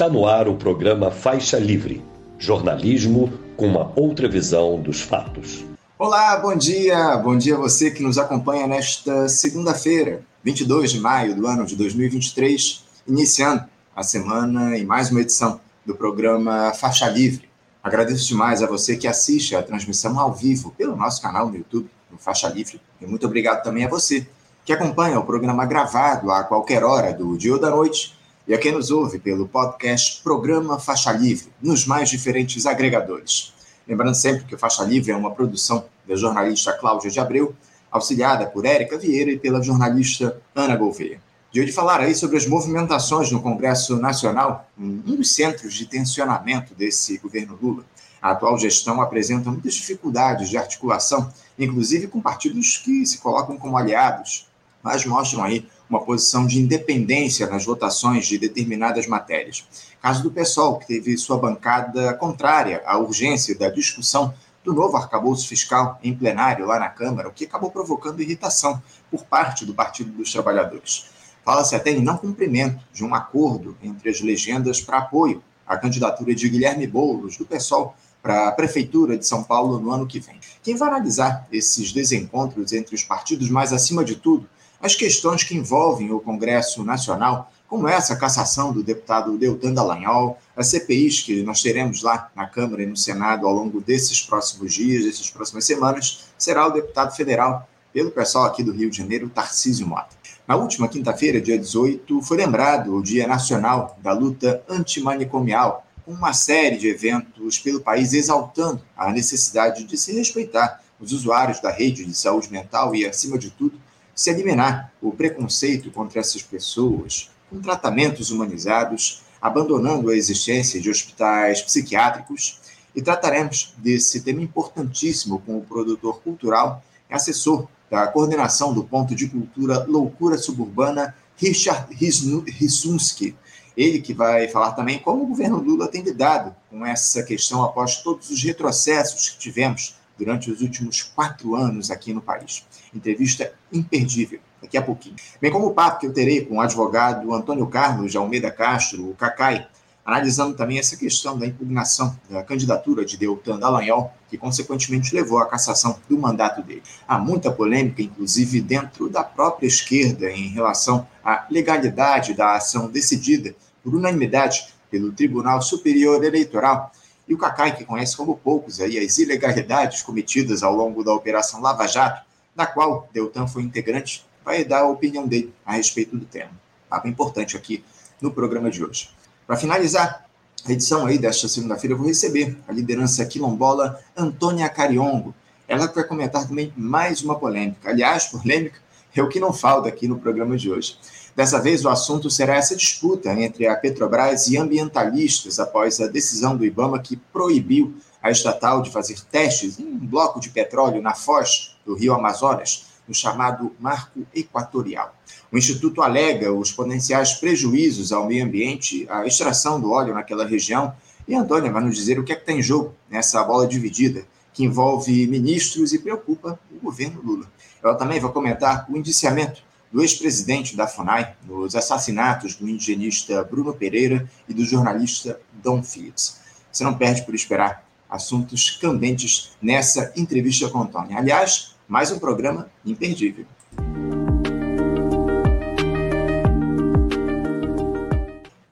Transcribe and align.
Está 0.00 0.08
no 0.08 0.26
ar 0.26 0.48
o 0.48 0.56
programa 0.56 1.10
Faixa 1.10 1.58
Livre, 1.58 2.02
jornalismo 2.38 3.30
com 3.54 3.66
uma 3.66 3.92
outra 3.94 4.26
visão 4.26 4.80
dos 4.80 5.02
fatos. 5.02 5.62
Olá, 5.98 6.38
bom 6.38 6.56
dia. 6.56 7.18
Bom 7.18 7.36
dia 7.36 7.54
a 7.54 7.58
você 7.58 7.90
que 7.90 8.02
nos 8.02 8.16
acompanha 8.16 8.66
nesta 8.66 9.28
segunda-feira, 9.28 10.22
22 10.42 10.92
de 10.92 11.00
maio 11.00 11.36
do 11.36 11.46
ano 11.46 11.66
de 11.66 11.76
2023, 11.76 12.82
iniciando 13.06 13.64
a 13.94 14.02
semana 14.02 14.74
em 14.74 14.86
mais 14.86 15.10
uma 15.10 15.20
edição 15.20 15.60
do 15.84 15.94
programa 15.94 16.72
Faixa 16.72 17.06
Livre. 17.06 17.50
Agradeço 17.84 18.26
demais 18.26 18.62
a 18.62 18.66
você 18.66 18.96
que 18.96 19.06
assiste 19.06 19.54
a 19.54 19.62
transmissão 19.62 20.18
ao 20.18 20.32
vivo 20.32 20.74
pelo 20.78 20.96
nosso 20.96 21.20
canal 21.20 21.50
no 21.50 21.56
YouTube, 21.56 21.90
no 22.10 22.16
Faixa 22.16 22.48
Livre, 22.48 22.80
e 23.02 23.06
muito 23.06 23.26
obrigado 23.26 23.62
também 23.62 23.84
a 23.84 23.88
você 23.90 24.26
que 24.64 24.72
acompanha 24.72 25.20
o 25.20 25.26
programa 25.26 25.66
gravado 25.66 26.30
a 26.30 26.42
qualquer 26.42 26.84
hora 26.84 27.12
do 27.12 27.36
dia 27.36 27.52
ou 27.52 27.60
da 27.60 27.68
noite 27.68 28.18
e 28.50 28.54
a 28.54 28.58
quem 28.58 28.72
nos 28.72 28.90
ouve 28.90 29.20
pelo 29.20 29.46
podcast 29.46 30.20
Programa 30.24 30.76
Faixa 30.76 31.12
Livre, 31.12 31.52
nos 31.62 31.86
mais 31.86 32.10
diferentes 32.10 32.66
agregadores. 32.66 33.54
Lembrando 33.86 34.16
sempre 34.16 34.44
que 34.44 34.56
o 34.56 34.58
Faixa 34.58 34.82
Livre 34.82 35.12
é 35.12 35.16
uma 35.16 35.30
produção 35.30 35.84
da 36.04 36.16
jornalista 36.16 36.72
Cláudia 36.72 37.08
de 37.12 37.20
Abreu, 37.20 37.54
auxiliada 37.92 38.46
por 38.46 38.66
Érica 38.66 38.98
Vieira 38.98 39.30
e 39.30 39.38
pela 39.38 39.62
jornalista 39.62 40.36
Ana 40.52 40.74
Gouveia. 40.74 41.20
De 41.52 41.60
hoje 41.60 41.70
falar 41.70 42.00
aí 42.00 42.12
sobre 42.12 42.38
as 42.38 42.44
movimentações 42.44 43.30
no 43.30 43.40
Congresso 43.40 43.94
Nacional, 43.98 44.68
um 44.76 44.96
dos 44.96 45.32
centros 45.32 45.72
de 45.72 45.86
tensionamento 45.86 46.74
desse 46.74 47.18
governo 47.18 47.56
Lula. 47.62 47.84
A 48.20 48.32
atual 48.32 48.58
gestão 48.58 49.00
apresenta 49.00 49.48
muitas 49.48 49.74
dificuldades 49.74 50.48
de 50.48 50.56
articulação, 50.58 51.32
inclusive 51.56 52.08
com 52.08 52.20
partidos 52.20 52.78
que 52.78 53.06
se 53.06 53.18
colocam 53.18 53.56
como 53.56 53.76
aliados, 53.76 54.48
mas 54.82 55.06
mostram 55.06 55.44
aí 55.44 55.68
uma 55.90 56.04
posição 56.04 56.46
de 56.46 56.60
independência 56.60 57.48
nas 57.48 57.64
votações 57.64 58.26
de 58.26 58.38
determinadas 58.38 59.08
matérias. 59.08 59.66
Caso 60.00 60.22
do 60.22 60.30
PSOL, 60.30 60.78
que 60.78 60.86
teve 60.86 61.18
sua 61.18 61.36
bancada 61.36 62.14
contrária 62.14 62.80
à 62.86 62.96
urgência 62.96 63.58
da 63.58 63.68
discussão 63.68 64.32
do 64.64 64.72
novo 64.72 64.96
arcabouço 64.96 65.48
fiscal 65.48 65.98
em 66.02 66.14
plenário 66.14 66.64
lá 66.64 66.78
na 66.78 66.88
Câmara, 66.88 67.28
o 67.28 67.32
que 67.32 67.44
acabou 67.44 67.72
provocando 67.72 68.22
irritação 68.22 68.80
por 69.10 69.24
parte 69.24 69.66
do 69.66 69.74
Partido 69.74 70.12
dos 70.12 70.30
Trabalhadores. 70.30 71.06
Fala-se 71.44 71.74
até 71.74 71.90
em 71.90 72.02
não 72.02 72.16
cumprimento 72.16 72.78
de 72.92 73.04
um 73.04 73.14
acordo 73.14 73.76
entre 73.82 74.10
as 74.10 74.20
legendas 74.20 74.80
para 74.80 74.98
apoio 74.98 75.42
à 75.66 75.76
candidatura 75.76 76.34
de 76.34 76.48
Guilherme 76.48 76.86
Boulos, 76.86 77.36
do 77.36 77.44
PSOL, 77.44 77.96
para 78.22 78.48
a 78.48 78.52
Prefeitura 78.52 79.16
de 79.16 79.26
São 79.26 79.42
Paulo 79.42 79.80
no 79.80 79.90
ano 79.90 80.06
que 80.06 80.20
vem. 80.20 80.38
Quem 80.62 80.76
vai 80.76 80.88
analisar 80.88 81.48
esses 81.50 81.90
desencontros 81.90 82.72
entre 82.72 82.94
os 82.94 83.02
partidos, 83.02 83.48
mas 83.48 83.72
acima 83.72 84.04
de 84.04 84.16
tudo, 84.16 84.46
as 84.80 84.94
questões 84.94 85.44
que 85.44 85.54
envolvem 85.54 86.10
o 86.10 86.20
Congresso 86.20 86.82
Nacional, 86.82 87.52
como 87.68 87.86
essa 87.86 88.16
cassação 88.16 88.72
do 88.72 88.82
deputado 88.82 89.36
Deltan 89.36 89.72
Dallagnol, 89.72 90.38
as 90.56 90.68
CPIs 90.68 91.22
que 91.22 91.42
nós 91.42 91.62
teremos 91.62 92.02
lá 92.02 92.30
na 92.34 92.46
Câmara 92.46 92.82
e 92.82 92.86
no 92.86 92.96
Senado 92.96 93.46
ao 93.46 93.52
longo 93.52 93.80
desses 93.80 94.22
próximos 94.22 94.74
dias, 94.74 95.04
dessas 95.04 95.30
próximas 95.30 95.64
semanas, 95.64 96.24
será 96.36 96.66
o 96.66 96.72
deputado 96.72 97.14
federal, 97.14 97.68
pelo 97.92 98.10
pessoal 98.10 98.44
aqui 98.44 98.62
do 98.62 98.72
Rio 98.72 98.90
de 98.90 98.96
Janeiro, 98.96 99.28
Tarcísio 99.28 99.86
Mota. 99.86 100.16
Na 100.46 100.56
última 100.56 100.88
quinta-feira, 100.88 101.40
dia 101.40 101.58
18, 101.58 102.22
foi 102.22 102.36
lembrado 102.36 102.94
o 102.94 103.02
Dia 103.02 103.26
Nacional 103.26 103.96
da 104.02 104.12
Luta 104.12 104.64
Antimanicomial, 104.68 105.86
com 106.04 106.12
uma 106.12 106.32
série 106.32 106.76
de 106.76 106.88
eventos 106.88 107.58
pelo 107.58 107.80
país 107.80 108.12
exaltando 108.12 108.82
a 108.96 109.12
necessidade 109.12 109.84
de 109.84 109.96
se 109.96 110.12
respeitar 110.12 110.82
os 110.98 111.12
usuários 111.12 111.60
da 111.60 111.70
rede 111.70 112.04
de 112.04 112.14
saúde 112.14 112.50
mental 112.50 112.94
e, 112.94 113.06
acima 113.06 113.38
de 113.38 113.50
tudo, 113.50 113.78
se 114.20 114.28
eliminar 114.28 114.92
o 115.00 115.12
preconceito 115.12 115.90
contra 115.90 116.20
essas 116.20 116.42
pessoas, 116.42 117.30
com 117.48 117.58
tratamentos 117.58 118.30
humanizados, 118.30 119.22
abandonando 119.40 120.10
a 120.10 120.14
existência 120.14 120.78
de 120.78 120.90
hospitais 120.90 121.62
psiquiátricos, 121.62 122.60
e 122.94 123.00
trataremos 123.00 123.72
desse 123.78 124.20
tema 124.20 124.42
importantíssimo 124.42 125.40
com 125.40 125.56
o 125.56 125.62
produtor 125.62 126.20
cultural 126.20 126.84
e 127.08 127.14
assessor 127.14 127.66
da 127.90 128.06
coordenação 128.08 128.74
do 128.74 128.84
Ponto 128.84 129.14
de 129.14 129.26
Cultura 129.26 129.86
Loucura 129.88 130.36
Suburbana, 130.36 131.16
Richard 131.38 131.86
Rissunski. 131.94 133.34
Ele 133.74 134.02
que 134.02 134.12
vai 134.12 134.48
falar 134.48 134.72
também 134.72 134.98
como 134.98 135.22
o 135.22 135.28
governo 135.28 135.56
Lula 135.56 135.88
tem 135.88 136.02
lidado 136.02 136.54
com 136.68 136.84
essa 136.84 137.22
questão 137.22 137.64
após 137.64 138.02
todos 138.02 138.28
os 138.28 138.42
retrocessos 138.42 139.30
que 139.30 139.38
tivemos 139.38 139.94
durante 140.18 140.50
os 140.50 140.60
últimos 140.60 141.00
quatro 141.00 141.56
anos 141.56 141.90
aqui 141.90 142.12
no 142.12 142.20
país. 142.20 142.66
Entrevista 142.94 143.52
imperdível, 143.72 144.40
daqui 144.60 144.76
a 144.76 144.82
pouquinho. 144.82 145.16
Bem 145.40 145.50
como 145.50 145.66
o 145.66 145.74
papo 145.74 146.00
que 146.00 146.06
eu 146.06 146.12
terei 146.12 146.44
com 146.44 146.56
o 146.56 146.60
advogado 146.60 147.32
Antônio 147.32 147.66
Carlos 147.66 148.10
de 148.10 148.16
Almeida 148.16 148.50
Castro, 148.50 149.10
o 149.10 149.14
Cacai, 149.14 149.66
analisando 150.04 150.56
também 150.56 150.78
essa 150.78 150.96
questão 150.96 151.38
da 151.38 151.46
impugnação 151.46 152.18
da 152.28 152.42
candidatura 152.42 153.04
de 153.04 153.16
Deltan 153.16 153.58
Dallagnol, 153.58 154.12
que 154.28 154.36
consequentemente 154.36 155.14
levou 155.14 155.38
à 155.38 155.46
cassação 155.46 155.98
do 156.08 156.18
mandato 156.18 156.62
dele. 156.62 156.82
Há 157.06 157.18
muita 157.18 157.52
polêmica, 157.52 158.02
inclusive 158.02 158.60
dentro 158.60 159.08
da 159.08 159.22
própria 159.22 159.66
esquerda, 159.66 160.30
em 160.30 160.48
relação 160.48 161.06
à 161.24 161.46
legalidade 161.50 162.34
da 162.34 162.56
ação 162.56 162.88
decidida 162.88 163.54
por 163.82 163.94
unanimidade 163.94 164.74
pelo 164.90 165.12
Tribunal 165.12 165.62
Superior 165.62 166.24
Eleitoral 166.24 166.90
e 167.28 167.34
o 167.34 167.38
Cacai, 167.38 167.76
que 167.76 167.84
conhece 167.84 168.16
como 168.16 168.36
poucos 168.36 168.80
aí 168.80 168.98
as 168.98 169.18
ilegalidades 169.18 170.02
cometidas 170.02 170.64
ao 170.64 170.74
longo 170.74 171.04
da 171.04 171.14
Operação 171.14 171.60
Lava 171.60 171.86
Jato, 171.86 172.22
da 172.60 172.66
qual 172.66 173.08
Deltan 173.10 173.46
foi 173.46 173.62
integrante, 173.62 174.22
vai 174.44 174.64
dar 174.64 174.80
a 174.80 174.88
opinião 174.88 175.26
dele 175.26 175.54
a 175.64 175.72
respeito 175.72 176.14
do 176.14 176.26
tema. 176.26 176.50
Algo 176.90 177.08
importante 177.08 177.56
aqui 177.56 177.82
no 178.20 178.30
programa 178.30 178.70
de 178.70 178.84
hoje. 178.84 179.08
Para 179.46 179.56
finalizar 179.56 180.26
a 180.66 180.70
edição 180.70 181.06
aí 181.06 181.16
desta 181.16 181.48
segunda-feira, 181.48 181.94
eu 181.94 181.98
vou 181.98 182.06
receber 182.06 182.58
a 182.68 182.72
liderança 182.72 183.24
quilombola 183.24 183.98
Antônia 184.14 184.68
Cariongo. 184.68 185.34
Ela 185.66 185.86
vai 185.86 186.04
comentar 186.04 186.46
também 186.46 186.70
mais 186.76 187.22
uma 187.22 187.38
polêmica. 187.38 187.88
Aliás, 187.88 188.26
polêmica 188.26 188.78
é 189.16 189.22
o 189.22 189.28
que 189.28 189.40
não 189.40 189.54
falta 189.54 189.88
aqui 189.88 190.06
no 190.06 190.18
programa 190.18 190.54
de 190.54 190.70
hoje. 190.70 190.98
Dessa 191.34 191.62
vez, 191.62 191.82
o 191.82 191.88
assunto 191.88 192.28
será 192.28 192.56
essa 192.56 192.76
disputa 192.76 193.32
entre 193.32 193.66
a 193.66 193.74
Petrobras 193.74 194.48
e 194.48 194.58
ambientalistas 194.58 195.58
após 195.58 195.98
a 195.98 196.08
decisão 196.08 196.56
do 196.58 196.64
Ibama 196.64 196.98
que 196.98 197.16
proibiu 197.16 197.94
a 198.22 198.30
estatal 198.30 198.82
de 198.82 198.90
fazer 198.90 199.20
testes 199.30 199.78
em 199.78 199.84
um 199.84 199.98
bloco 199.98 200.40
de 200.40 200.50
petróleo 200.50 201.00
na 201.00 201.14
foz 201.14 201.76
do 201.84 201.94
rio 201.94 202.14
Amazonas, 202.14 202.86
no 203.06 203.14
chamado 203.14 203.72
Marco 203.80 204.26
Equatorial. 204.34 205.14
O 205.50 205.58
Instituto 205.58 206.02
alega 206.02 206.52
os 206.52 206.70
potenciais 206.70 207.34
prejuízos 207.34 208.12
ao 208.12 208.26
meio 208.26 208.44
ambiente, 208.44 209.06
a 209.10 209.26
extração 209.26 209.80
do 209.80 209.90
óleo 209.90 210.14
naquela 210.14 210.46
região, 210.46 210.94
e 211.26 211.34
Antônia 211.34 211.72
vai 211.72 211.82
nos 211.82 211.96
dizer 211.96 212.18
o 212.18 212.24
que 212.24 212.32
é 212.32 212.36
que 212.36 212.42
está 212.42 212.52
em 212.52 212.62
jogo 212.62 212.94
nessa 213.08 213.42
bola 213.42 213.66
dividida 213.66 214.24
que 214.52 214.64
envolve 214.64 215.26
ministros 215.26 215.92
e 215.92 215.98
preocupa 215.98 216.58
o 216.70 216.80
governo 216.80 217.20
Lula. 217.22 217.46
Ela 217.82 217.94
também 217.94 218.20
vai 218.20 218.30
comentar 218.30 218.86
o 218.88 218.96
indiciamento 218.96 219.62
do 219.92 220.02
ex-presidente 220.02 220.76
da 220.76 220.86
FUNAI 220.86 221.34
nos 221.44 221.74
assassinatos 221.74 222.54
do 222.54 222.68
indigenista 222.68 223.42
Bruno 223.42 223.74
Pereira 223.74 224.28
e 224.48 224.54
do 224.54 224.64
jornalista 224.64 225.40
Dom 225.52 225.82
Phillips. 225.82 226.40
Você 226.70 226.84
não 226.84 226.94
perde 226.96 227.22
por 227.22 227.34
esperar 227.34 227.84
assuntos 228.10 228.70
candentes 228.70 229.52
nessa 229.62 230.12
entrevista 230.16 230.68
com 230.68 230.82
Antônio. 230.82 231.16
Aliás, 231.16 231.74
mais 231.86 232.10
um 232.10 232.18
programa 232.18 232.68
imperdível. 232.84 233.44